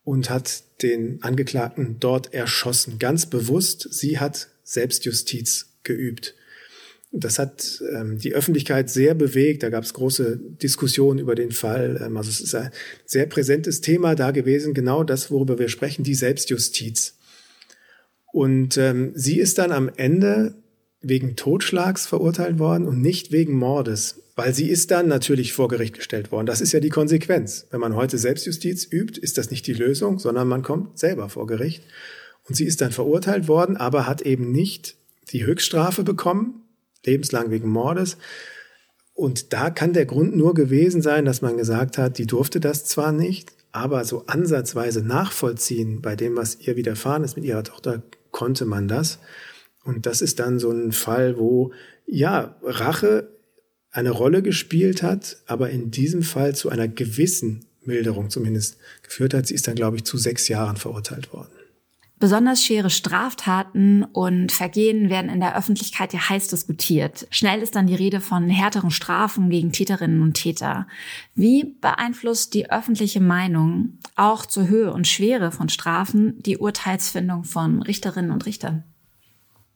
und 0.04 0.30
hat 0.30 0.64
den 0.82 1.22
Angeklagten 1.22 1.98
dort 2.00 2.34
erschossen. 2.34 2.98
Ganz 2.98 3.26
bewusst, 3.26 3.88
sie 3.92 4.20
hat 4.20 4.48
Selbstjustiz 4.64 5.74
geübt. 5.84 6.36
Das 7.14 7.40
hat 7.40 7.84
ähm, 7.94 8.18
die 8.20 8.34
Öffentlichkeit 8.34 8.90
sehr 8.90 9.14
bewegt. 9.14 9.64
Da 9.64 9.70
gab 9.70 9.84
es 9.84 9.94
große 9.94 10.40
Diskussionen 10.62 11.20
über 11.20 11.36
den 11.36 11.52
Fall. 11.52 12.02
Ähm, 12.04 12.16
also 12.16 12.30
es 12.30 12.40
ist 12.40 12.56
ein 12.56 12.72
sehr 13.06 13.26
präsentes 13.26 13.82
Thema 13.82 14.16
da 14.16 14.32
gewesen, 14.32 14.74
genau 14.74 15.04
das, 15.04 15.30
worüber 15.30 15.60
wir 15.60 15.68
sprechen, 15.68 16.04
die 16.04 16.16
Selbstjustiz. 16.16 17.18
Und 18.32 18.78
ähm, 18.78 19.12
sie 19.14 19.40
ist 19.40 19.58
dann 19.58 19.74
am 19.74 19.92
Ende 19.98 20.56
wegen 21.02 21.36
Totschlags 21.36 22.06
verurteilt 22.06 22.60
worden 22.60 22.88
und 22.88 23.02
nicht 23.02 23.32
wegen 23.32 23.56
Mordes, 23.56 24.22
weil 24.36 24.54
sie 24.54 24.70
ist 24.70 24.92
dann 24.92 25.08
natürlich 25.08 25.54
vor 25.54 25.68
Gericht 25.68 25.96
gestellt 25.96 26.32
worden. 26.32 26.46
Das 26.46 26.62
ist 26.62 26.72
ja 26.72 26.80
die 26.80 26.90
Konsequenz. 26.90 27.68
Wenn 27.72 27.80
man 27.80 27.96
heute 27.96 28.18
Selbstjustiz 28.18 28.88
übt, 28.92 29.20
ist 29.20 29.38
das 29.38 29.52
nicht 29.52 29.66
die 29.68 29.74
Lösung, 29.74 30.20
sondern 30.20 30.48
man 30.48 30.62
kommt 30.62 31.00
selber 31.00 31.30
vor 31.30 31.48
Gericht. 31.48 31.84
Und 32.48 32.56
sie 32.56 32.66
ist 32.66 32.82
dann 32.82 32.92
verurteilt 32.92 33.48
worden, 33.48 33.78
aber 33.78 34.08
hat 34.08 34.22
eben 34.22 34.52
nicht 34.52 34.96
die 35.32 35.46
Höchststrafe 35.46 36.04
bekommen, 36.04 36.64
lebenslang 37.06 37.52
wegen 37.52 37.70
Mordes. 37.70 38.18
Und 39.14 39.54
da 39.54 39.70
kann 39.70 39.94
der 39.94 40.06
Grund 40.06 40.36
nur 40.36 40.54
gewesen 40.54 41.02
sein, 41.02 41.26
dass 41.26 41.42
man 41.42 41.58
gesagt 41.58 41.98
hat, 41.98 42.18
die 42.18 42.28
durfte 42.28 42.60
das 42.60 42.86
zwar 42.86 43.12
nicht, 43.12 43.54
aber 43.72 44.04
so 44.06 44.26
ansatzweise 44.28 45.02
nachvollziehen 45.02 46.02
bei 46.02 46.16
dem, 46.16 46.36
was 46.36 46.60
ihr 46.60 46.76
widerfahren 46.76 47.24
ist 47.24 47.36
mit 47.36 47.46
ihrer 47.46 47.64
Tochter, 47.64 48.04
konnte 48.32 48.66
man 48.66 48.88
das. 48.88 49.20
Und 49.84 50.06
das 50.06 50.22
ist 50.22 50.40
dann 50.40 50.60
so 50.60 50.72
ein 50.72 50.92
Fall, 50.92 51.38
wo, 51.38 51.74
ja, 52.06 52.56
Rache 52.64 53.30
eine 53.92 54.12
Rolle 54.12 54.42
gespielt 54.42 55.04
hat, 55.04 55.38
aber 55.48 55.70
in 55.70 55.92
diesem 55.92 56.24
Fall 56.24 56.56
zu 56.56 56.70
einer 56.70 56.88
gewissen 56.88 57.66
Milderung 57.84 58.30
zumindest 58.30 58.78
geführt 59.04 59.34
hat. 59.34 59.48
Sie 59.48 59.56
ist 59.56 59.68
dann, 59.68 59.76
glaube 59.76 59.98
ich, 59.98 60.04
zu 60.04 60.18
sechs 60.18 60.48
Jahren 60.48 60.78
verurteilt 60.78 61.34
worden. 61.34 61.52
Besonders 62.22 62.64
schwere 62.64 62.92
Straftaten 62.92 64.04
und 64.04 64.52
Vergehen 64.52 65.10
werden 65.10 65.32
in 65.32 65.40
der 65.40 65.58
Öffentlichkeit 65.58 66.14
ja 66.14 66.30
heiß 66.30 66.50
diskutiert. 66.50 67.26
Schnell 67.32 67.64
ist 67.64 67.76
dann 67.76 67.88
die 67.88 67.96
Rede 67.96 68.22
von 68.22 68.48
härteren 68.48 68.92
Strafen 68.92 69.50
gegen 69.50 69.72
Täterinnen 69.72 70.22
und 70.22 70.36
Täter. 70.36 70.88
Wie 71.34 71.76
beeinflusst 71.82 72.54
die 72.54 72.70
öffentliche 72.70 73.22
Meinung 73.22 73.98
auch 74.16 74.46
zur 74.46 74.68
Höhe 74.68 74.94
und 74.94 75.08
Schwere 75.08 75.52
von 75.52 75.68
Strafen 75.68 76.38
die 76.44 76.60
Urteilsfindung 76.60 77.44
von 77.44 77.82
Richterinnen 77.82 78.30
und 78.30 78.46
Richtern? 78.46 78.84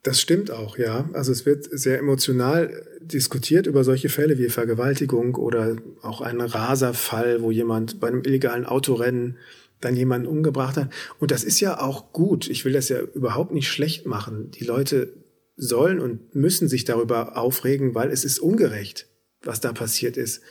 Das 0.05 0.21
stimmt 0.21 0.51
auch, 0.51 0.77
ja. 0.77 1.09
Also 1.13 1.31
es 1.31 1.47
wird 1.47 1.67
sehr 1.71 1.97
emotional 1.97 2.85
diskutiert 3.01 3.65
über 3.65 3.83
solche 3.83 4.07
Fälle 4.07 4.37
wie 4.37 4.49
Vergewaltigung 4.49 5.33
oder 5.33 5.77
auch 6.03 6.21
ein 6.21 6.41
Raserfall, 6.41 7.41
wo 7.41 7.49
jemand 7.49 7.99
bei 7.99 8.09
einem 8.09 8.21
illegalen 8.21 8.67
Autorennen 8.67 9.37
dann 9.81 9.95
jemanden 9.95 10.27
umgebracht 10.27 10.77
hat. 10.77 10.91
Und 11.19 11.31
das 11.31 11.43
ist 11.43 11.59
ja 11.59 11.81
auch 11.81 12.13
gut. 12.13 12.47
Ich 12.47 12.65
will 12.65 12.73
das 12.73 12.87
ja 12.89 12.99
überhaupt 12.99 13.51
nicht 13.51 13.67
schlecht 13.67 14.05
machen. 14.05 14.51
Die 14.51 14.63
Leute 14.63 15.11
sollen 15.57 15.99
und 15.99 16.35
müssen 16.35 16.67
sich 16.67 16.85
darüber 16.85 17.35
aufregen, 17.35 17.95
weil 17.95 18.11
es 18.11 18.23
ist 18.23 18.37
ungerecht, 18.37 19.07
was 19.41 19.59
da 19.59 19.73
passiert 19.73 20.17
ist. 20.17 20.43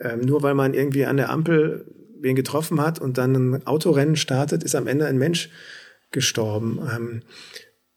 Ähm, 0.00 0.22
nur 0.22 0.42
weil 0.42 0.54
man 0.54 0.74
irgendwie 0.74 1.04
an 1.04 1.16
der 1.16 1.30
Ampel 1.30 1.86
wen 2.18 2.34
getroffen 2.34 2.80
hat 2.80 3.00
und 3.00 3.18
dann 3.18 3.36
ein 3.36 3.66
Autorennen 3.68 4.16
startet, 4.16 4.64
ist 4.64 4.74
am 4.74 4.88
Ende 4.88 5.06
ein 5.06 5.16
Mensch 5.16 5.48
gestorben. 6.10 6.80
Ähm, 6.92 7.22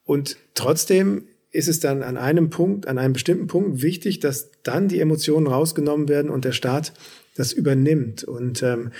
und 0.04 0.36
trotzdem 0.60 1.24
ist 1.52 1.68
es 1.68 1.80
dann 1.80 2.02
an 2.02 2.16
einem 2.16 2.50
Punkt, 2.50 2.86
an 2.86 2.98
einem 2.98 3.12
bestimmten 3.12 3.46
Punkt 3.46 3.82
wichtig, 3.82 4.20
dass 4.20 4.50
dann 4.62 4.88
die 4.88 5.00
Emotionen 5.00 5.46
rausgenommen 5.46 6.08
werden 6.08 6.30
und 6.30 6.44
der 6.44 6.52
Staat 6.52 6.92
das 7.34 7.52
übernimmt. 7.52 8.24
Und 8.24 8.62
ähm, 8.62 8.92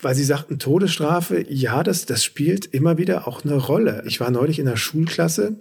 weil 0.00 0.14
Sie 0.14 0.24
sagten 0.24 0.58
Todesstrafe, 0.58 1.44
ja, 1.48 1.82
das, 1.82 2.06
das 2.06 2.22
spielt 2.22 2.66
immer 2.66 2.98
wieder 2.98 3.26
auch 3.26 3.44
eine 3.44 3.56
Rolle. 3.56 4.04
Ich 4.06 4.20
war 4.20 4.30
neulich 4.30 4.58
in 4.58 4.68
einer 4.68 4.76
Schulklasse 4.76 5.60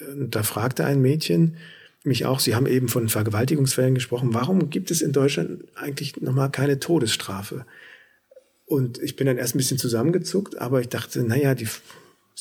und 0.00 0.34
da 0.34 0.42
fragte 0.42 0.84
ein 0.84 1.00
Mädchen 1.00 1.56
mich 2.04 2.26
auch, 2.26 2.40
Sie 2.40 2.54
haben 2.54 2.66
eben 2.66 2.88
von 2.88 3.08
Vergewaltigungsfällen 3.08 3.94
gesprochen, 3.94 4.32
warum 4.32 4.70
gibt 4.70 4.90
es 4.90 5.02
in 5.02 5.12
Deutschland 5.12 5.64
eigentlich 5.74 6.16
nochmal 6.20 6.50
keine 6.50 6.78
Todesstrafe? 6.80 7.66
Und 8.66 9.02
ich 9.02 9.16
bin 9.16 9.26
dann 9.26 9.38
erst 9.38 9.54
ein 9.54 9.58
bisschen 9.58 9.78
zusammengezuckt, 9.78 10.58
aber 10.58 10.80
ich 10.80 10.88
dachte, 10.88 11.22
naja, 11.22 11.54
die 11.54 11.68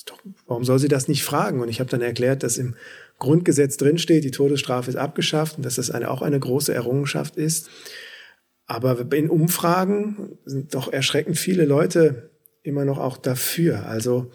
doch, 0.06 0.20
warum 0.46 0.64
soll 0.64 0.80
sie 0.80 0.88
das 0.88 1.08
nicht 1.08 1.24
fragen? 1.24 1.62
Und 1.62 1.70
ich 1.70 1.80
habe 1.80 1.90
dann 1.90 2.02
erklärt, 2.02 2.44
dass 2.44 2.58
im 2.58 2.76
Grundgesetz 3.20 3.78
drinsteht, 3.78 4.24
die 4.24 4.32
Todesstrafe 4.32 4.90
ist 4.90 4.96
abgeschafft 4.96 5.58
und 5.58 5.66
dass 5.66 5.76
das 5.76 5.92
eine, 5.92 6.12
auch 6.12 6.22
eine 6.22 6.40
große 6.40 6.74
Errungenschaft 6.74 7.36
ist. 7.36 7.70
Aber 8.66 9.12
in 9.14 9.30
Umfragen 9.30 10.38
sind 10.46 10.76
doch 10.76 10.92
erschreckend 10.92 11.38
viele 11.38 11.66
Leute 11.66 12.30
immer 12.64 12.86
noch 12.86 13.00
auch 13.00 13.18
dafür. 13.18 13.88
Also, 13.88 14.32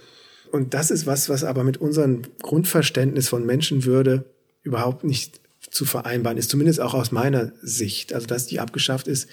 und 0.50 0.74
das 0.74 0.90
ist 0.90 1.06
was, 1.06 1.28
was 1.28 1.44
aber 1.44 1.64
mit 1.64 1.76
unserem 1.76 2.22
Grundverständnis 2.40 3.28
von 3.28 3.44
Menschenwürde 3.44 4.24
überhaupt 4.62 5.04
nicht 5.04 5.40
zu 5.70 5.84
vereinbaren 5.84 6.38
ist, 6.38 6.50
zumindest 6.50 6.80
auch 6.80 6.94
aus 6.94 7.12
meiner 7.12 7.52
Sicht. 7.62 8.14
Also, 8.14 8.26
dass 8.26 8.46
die 8.46 8.58
abgeschafft 8.58 9.06
ist, 9.06 9.28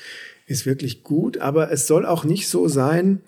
ist 0.46 0.66
wirklich 0.66 1.04
gut, 1.04 1.38
aber 1.38 1.72
es 1.72 1.88
soll 1.88 2.06
auch 2.06 2.24
nicht 2.24 2.50
so 2.50 2.68
sein, 2.68 3.22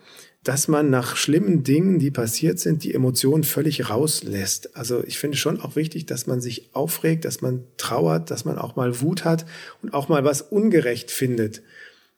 dass 0.43 0.67
man 0.67 0.89
nach 0.89 1.15
schlimmen 1.15 1.63
Dingen, 1.63 1.99
die 1.99 2.09
passiert 2.09 2.59
sind, 2.59 2.83
die 2.83 2.95
Emotionen 2.95 3.43
völlig 3.43 3.89
rauslässt. 3.89 4.75
Also 4.75 5.03
ich 5.03 5.19
finde 5.19 5.37
schon 5.37 5.59
auch 5.61 5.75
wichtig, 5.75 6.07
dass 6.07 6.25
man 6.25 6.41
sich 6.41 6.73
aufregt, 6.73 7.25
dass 7.25 7.41
man 7.41 7.63
trauert, 7.77 8.31
dass 8.31 8.43
man 8.43 8.57
auch 8.57 8.75
mal 8.75 9.01
Wut 9.01 9.23
hat 9.23 9.45
und 9.83 9.93
auch 9.93 10.09
mal 10.09 10.23
was 10.23 10.41
ungerecht 10.41 11.11
findet. 11.11 11.61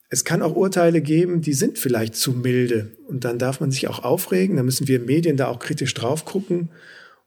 Es 0.10 0.24
kann 0.24 0.42
auch 0.42 0.56
Urteile 0.56 1.02
geben, 1.02 1.42
die 1.42 1.54
sind 1.54 1.78
vielleicht 1.78 2.16
zu 2.16 2.32
milde 2.32 2.92
und 3.08 3.26
dann 3.26 3.40
darf 3.40 3.60
man 3.60 3.72
sich 3.72 3.88
auch 3.90 4.04
aufregen. 4.04 4.56
Da 4.56 4.64
müssen 4.64 4.88
wir 4.88 5.00
Medien 5.00 5.36
da 5.36 5.48
auch 5.48 5.60
kritisch 5.60 5.94
drauf 5.94 6.24
gucken. 6.24 6.70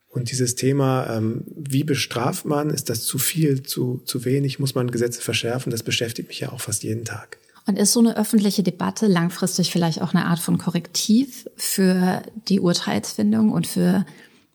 Und 0.08 0.30
dieses 0.30 0.54
Thema, 0.54 1.14
ähm, 1.14 1.42
wie 1.56 1.84
bestraft 1.84 2.46
man, 2.46 2.70
ist 2.70 2.88
das 2.88 3.04
zu 3.04 3.18
viel, 3.18 3.62
zu, 3.62 4.00
zu 4.06 4.24
wenig, 4.24 4.58
muss 4.58 4.74
man 4.74 4.90
Gesetze 4.90 5.20
verschärfen, 5.20 5.70
das 5.70 5.82
beschäftigt 5.82 6.28
mich 6.28 6.40
ja 6.40 6.52
auch 6.52 6.60
fast 6.62 6.84
jeden 6.84 7.04
Tag. 7.04 7.36
Und 7.66 7.78
ist 7.78 7.92
so 7.92 8.00
eine 8.00 8.16
öffentliche 8.16 8.62
Debatte 8.62 9.08
langfristig 9.08 9.72
vielleicht 9.72 10.00
auch 10.00 10.14
eine 10.14 10.26
Art 10.26 10.38
von 10.38 10.56
Korrektiv 10.56 11.48
für 11.56 12.22
die 12.48 12.60
Urteilsfindung 12.60 13.50
und 13.50 13.66
für 13.66 14.06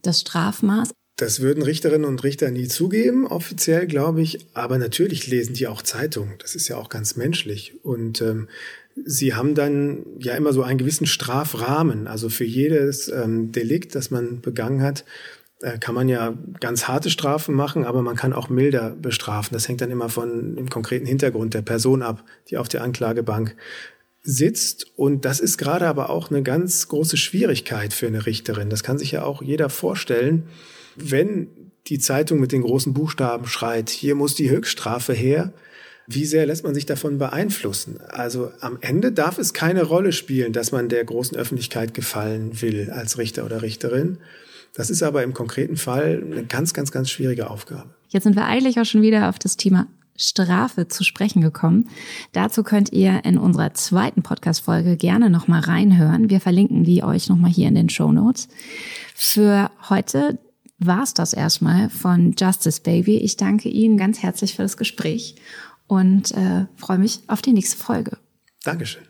das 0.01 0.21
Strafmaß? 0.21 0.91
Das 1.17 1.41
würden 1.41 1.61
Richterinnen 1.61 2.05
und 2.05 2.23
Richter 2.23 2.49
nie 2.49 2.67
zugeben, 2.67 3.27
offiziell 3.27 3.85
glaube 3.85 4.21
ich. 4.21 4.47
Aber 4.53 4.77
natürlich 4.77 5.27
lesen 5.27 5.53
die 5.53 5.67
auch 5.67 5.81
Zeitungen. 5.81 6.33
Das 6.39 6.55
ist 6.55 6.67
ja 6.67 6.77
auch 6.77 6.89
ganz 6.89 7.15
menschlich. 7.15 7.75
Und 7.83 8.21
ähm, 8.21 8.47
sie 9.05 9.35
haben 9.35 9.55
dann 9.55 10.05
ja 10.17 10.33
immer 10.35 10.53
so 10.53 10.63
einen 10.63 10.79
gewissen 10.79 11.05
Strafrahmen. 11.05 12.07
Also 12.07 12.29
für 12.29 12.45
jedes 12.45 13.09
ähm, 13.09 13.51
Delikt, 13.51 13.93
das 13.93 14.09
man 14.09 14.41
begangen 14.41 14.81
hat, 14.81 15.03
kann 15.79 15.95
man 15.95 16.09
ja 16.09 16.33
ganz 16.59 16.87
harte 16.87 17.09
Strafen 17.09 17.55
machen, 17.55 17.85
aber 17.85 18.01
man 18.01 18.15
kann 18.15 18.33
auch 18.33 18.49
milder 18.49 18.91
bestrafen. 18.91 19.53
Das 19.53 19.67
hängt 19.67 19.81
dann 19.81 19.91
immer 19.91 20.09
von 20.09 20.55
dem 20.55 20.69
konkreten 20.69 21.05
Hintergrund 21.05 21.53
der 21.53 21.61
Person 21.61 22.01
ab, 22.01 22.23
die 22.49 22.57
auf 22.57 22.67
der 22.67 22.83
Anklagebank 22.83 23.55
sitzt. 24.23 24.87
Und 24.95 25.25
das 25.25 25.39
ist 25.39 25.57
gerade 25.57 25.87
aber 25.87 26.09
auch 26.09 26.29
eine 26.29 26.43
ganz 26.43 26.87
große 26.87 27.17
Schwierigkeit 27.17 27.93
für 27.93 28.07
eine 28.07 28.25
Richterin. 28.25 28.69
Das 28.69 28.83
kann 28.83 28.97
sich 28.97 29.11
ja 29.11 29.23
auch 29.23 29.41
jeder 29.41 29.69
vorstellen, 29.69 30.43
wenn 30.95 31.47
die 31.87 31.99
Zeitung 31.99 32.39
mit 32.39 32.51
den 32.51 32.61
großen 32.61 32.93
Buchstaben 32.93 33.47
schreit, 33.47 33.89
hier 33.89 34.15
muss 34.15 34.35
die 34.35 34.49
Höchststrafe 34.49 35.13
her. 35.13 35.53
Wie 36.07 36.25
sehr 36.25 36.45
lässt 36.45 36.63
man 36.63 36.73
sich 36.73 36.85
davon 36.85 37.17
beeinflussen? 37.17 37.99
Also 38.09 38.51
am 38.59 38.77
Ende 38.81 39.11
darf 39.11 39.37
es 39.37 39.53
keine 39.53 39.83
Rolle 39.83 40.11
spielen, 40.11 40.53
dass 40.53 40.71
man 40.71 40.89
der 40.89 41.03
großen 41.05 41.37
Öffentlichkeit 41.37 41.93
gefallen 41.93 42.61
will 42.61 42.91
als 42.91 43.17
Richter 43.17 43.45
oder 43.45 43.61
Richterin. 43.61 44.17
Das 44.73 44.89
ist 44.89 45.03
aber 45.03 45.23
im 45.23 45.33
konkreten 45.33 45.77
Fall 45.77 46.23
eine 46.25 46.45
ganz, 46.45 46.73
ganz, 46.73 46.91
ganz 46.91 47.09
schwierige 47.09 47.49
Aufgabe. 47.49 47.89
Jetzt 48.09 48.23
sind 48.23 48.35
wir 48.35 48.45
eigentlich 48.45 48.79
auch 48.79 48.85
schon 48.85 49.01
wieder 49.01 49.29
auf 49.29 49.39
das 49.39 49.57
Thema 49.57 49.87
Strafe 50.17 50.87
zu 50.87 51.03
sprechen 51.03 51.41
gekommen. 51.41 51.89
Dazu 52.31 52.63
könnt 52.63 52.91
ihr 52.91 53.25
in 53.25 53.37
unserer 53.37 53.73
zweiten 53.73 54.21
Podcast-Folge 54.23 54.97
gerne 54.97 55.29
nochmal 55.29 55.61
reinhören. 55.61 56.29
Wir 56.29 56.39
verlinken 56.39 56.83
die 56.83 57.03
euch 57.03 57.29
nochmal 57.29 57.51
hier 57.51 57.67
in 57.67 57.75
den 57.75 57.89
Show 57.89 58.11
Notes. 58.11 58.47
Für 59.15 59.71
heute 59.89 60.39
war's 60.77 61.13
das 61.13 61.33
erstmal 61.33 61.89
von 61.89 62.35
Justice 62.37 62.81
Baby. 62.81 63.17
Ich 63.17 63.37
danke 63.37 63.69
Ihnen 63.69 63.97
ganz 63.97 64.21
herzlich 64.21 64.55
für 64.55 64.63
das 64.63 64.77
Gespräch 64.77 65.35
und 65.87 66.31
äh, 66.31 66.65
freue 66.75 66.97
mich 66.97 67.21
auf 67.27 67.41
die 67.41 67.53
nächste 67.53 67.77
Folge. 67.77 68.17
Dankeschön. 68.63 69.03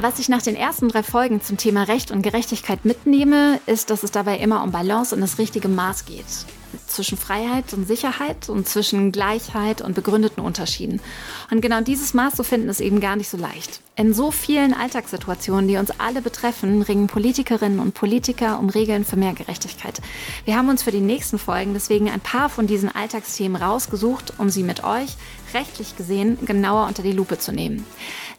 Was 0.00 0.20
ich 0.20 0.28
nach 0.28 0.42
den 0.42 0.54
ersten 0.54 0.88
drei 0.88 1.02
Folgen 1.02 1.42
zum 1.42 1.56
Thema 1.56 1.82
Recht 1.82 2.12
und 2.12 2.22
Gerechtigkeit 2.22 2.84
mitnehme, 2.84 3.60
ist, 3.66 3.90
dass 3.90 4.04
es 4.04 4.12
dabei 4.12 4.38
immer 4.38 4.62
um 4.62 4.70
Balance 4.70 5.12
und 5.12 5.20
das 5.20 5.38
richtige 5.38 5.66
Maß 5.66 6.04
geht 6.04 6.24
zwischen 6.86 7.18
Freiheit 7.18 7.72
und 7.72 7.86
Sicherheit 7.86 8.48
und 8.48 8.68
zwischen 8.68 9.12
Gleichheit 9.12 9.80
und 9.80 9.94
begründeten 9.94 10.42
Unterschieden. 10.42 11.00
Und 11.50 11.60
genau 11.60 11.80
dieses 11.80 12.14
Maß 12.14 12.34
zu 12.34 12.44
finden 12.44 12.68
ist 12.68 12.80
eben 12.80 13.00
gar 13.00 13.16
nicht 13.16 13.28
so 13.28 13.36
leicht. 13.36 13.80
In 13.96 14.14
so 14.14 14.30
vielen 14.30 14.74
Alltagssituationen, 14.74 15.68
die 15.68 15.76
uns 15.76 15.90
alle 15.98 16.22
betreffen, 16.22 16.82
ringen 16.82 17.06
Politikerinnen 17.06 17.80
und 17.80 17.94
Politiker 17.94 18.58
um 18.58 18.68
Regeln 18.68 19.04
für 19.04 19.16
mehr 19.16 19.32
Gerechtigkeit. 19.32 20.00
Wir 20.44 20.56
haben 20.56 20.68
uns 20.68 20.82
für 20.82 20.92
die 20.92 21.00
nächsten 21.00 21.38
Folgen 21.38 21.74
deswegen 21.74 22.08
ein 22.08 22.20
paar 22.20 22.48
von 22.48 22.66
diesen 22.66 22.94
Alltagsthemen 22.94 23.60
rausgesucht, 23.60 24.34
um 24.38 24.50
sie 24.50 24.62
mit 24.62 24.84
euch 24.84 25.16
rechtlich 25.54 25.96
gesehen 25.96 26.38
genauer 26.44 26.86
unter 26.86 27.02
die 27.02 27.12
Lupe 27.12 27.38
zu 27.38 27.52
nehmen. 27.52 27.84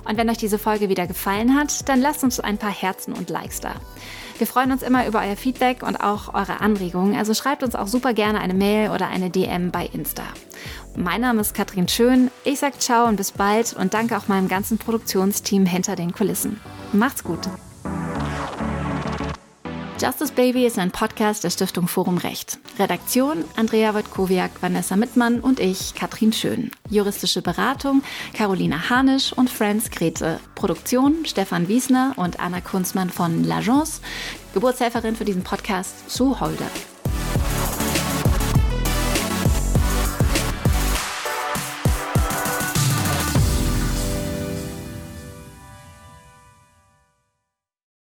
Und 0.07 0.17
wenn 0.17 0.29
euch 0.29 0.37
diese 0.37 0.57
Folge 0.57 0.87
wieder 0.87 1.05
gefallen 1.05 1.57
hat, 1.57 1.89
dann 1.89 1.99
lasst 1.99 2.23
uns 2.23 2.39
ein 2.39 2.57
paar 2.57 2.71
Herzen 2.71 3.11
und 3.11 3.29
Likes 3.29 3.59
da. 3.59 3.73
Wir 4.37 4.47
freuen 4.47 4.71
uns 4.71 4.83
immer 4.83 5.07
über 5.07 5.21
euer 5.21 5.37
Feedback 5.37 5.81
und 5.81 5.95
auch 5.95 6.33
eure 6.33 6.59
Anregungen, 6.59 7.15
also 7.15 7.33
schreibt 7.33 7.63
uns 7.63 7.73
auch 7.73 7.87
super 7.87 8.13
gerne 8.13 8.41
eine 8.41 8.53
Mail 8.53 8.89
oder 8.89 9.07
eine 9.07 9.29
DM 9.29 9.71
bei 9.71 9.85
Insta. 9.85 10.23
Mein 10.95 11.21
Name 11.21 11.39
ist 11.39 11.53
Katrin 11.53 11.87
Schön, 11.87 12.29
ich 12.43 12.59
sag 12.59 12.81
ciao 12.81 13.07
und 13.07 13.15
bis 13.15 13.31
bald 13.31 13.73
und 13.73 13.93
danke 13.93 14.17
auch 14.17 14.27
meinem 14.27 14.49
ganzen 14.49 14.77
Produktionsteam 14.77 15.65
hinter 15.65 15.95
den 15.95 16.11
Kulissen. 16.11 16.59
Macht's 16.91 17.23
gut! 17.23 17.47
Justice 19.97 20.33
Baby 20.33 20.65
ist 20.65 20.77
ein 20.77 20.91
Podcast 20.91 21.45
der 21.45 21.49
Stiftung 21.49 21.87
Forum 21.87 22.17
Recht. 22.17 22.59
Redaktion 22.77 23.45
Andrea 23.55 23.93
Wojtkowiak, 23.93 24.51
Vanessa 24.61 24.97
Mittmann 24.97 25.39
und 25.39 25.61
ich, 25.61 25.95
Katrin 25.95 26.33
Schön. 26.33 26.71
Juristische 26.89 27.41
Beratung 27.41 28.03
Carolina 28.33 28.89
Hanisch 28.89 29.31
und 29.31 29.49
Franz 29.49 29.89
Grete. 29.89 30.41
Produktion 30.53 31.25
Stefan 31.25 31.69
Wiesner 31.69 32.11
und 32.17 32.41
Anna 32.41 32.59
Kunzmann 32.59 33.09
von 33.09 33.45
L'Agence. 33.45 34.01
Geburtshelferin 34.53 35.15
für 35.15 35.25
diesen 35.25 35.43
Podcast 35.43 36.09
Sue 36.09 36.41
Holder. 36.41 36.69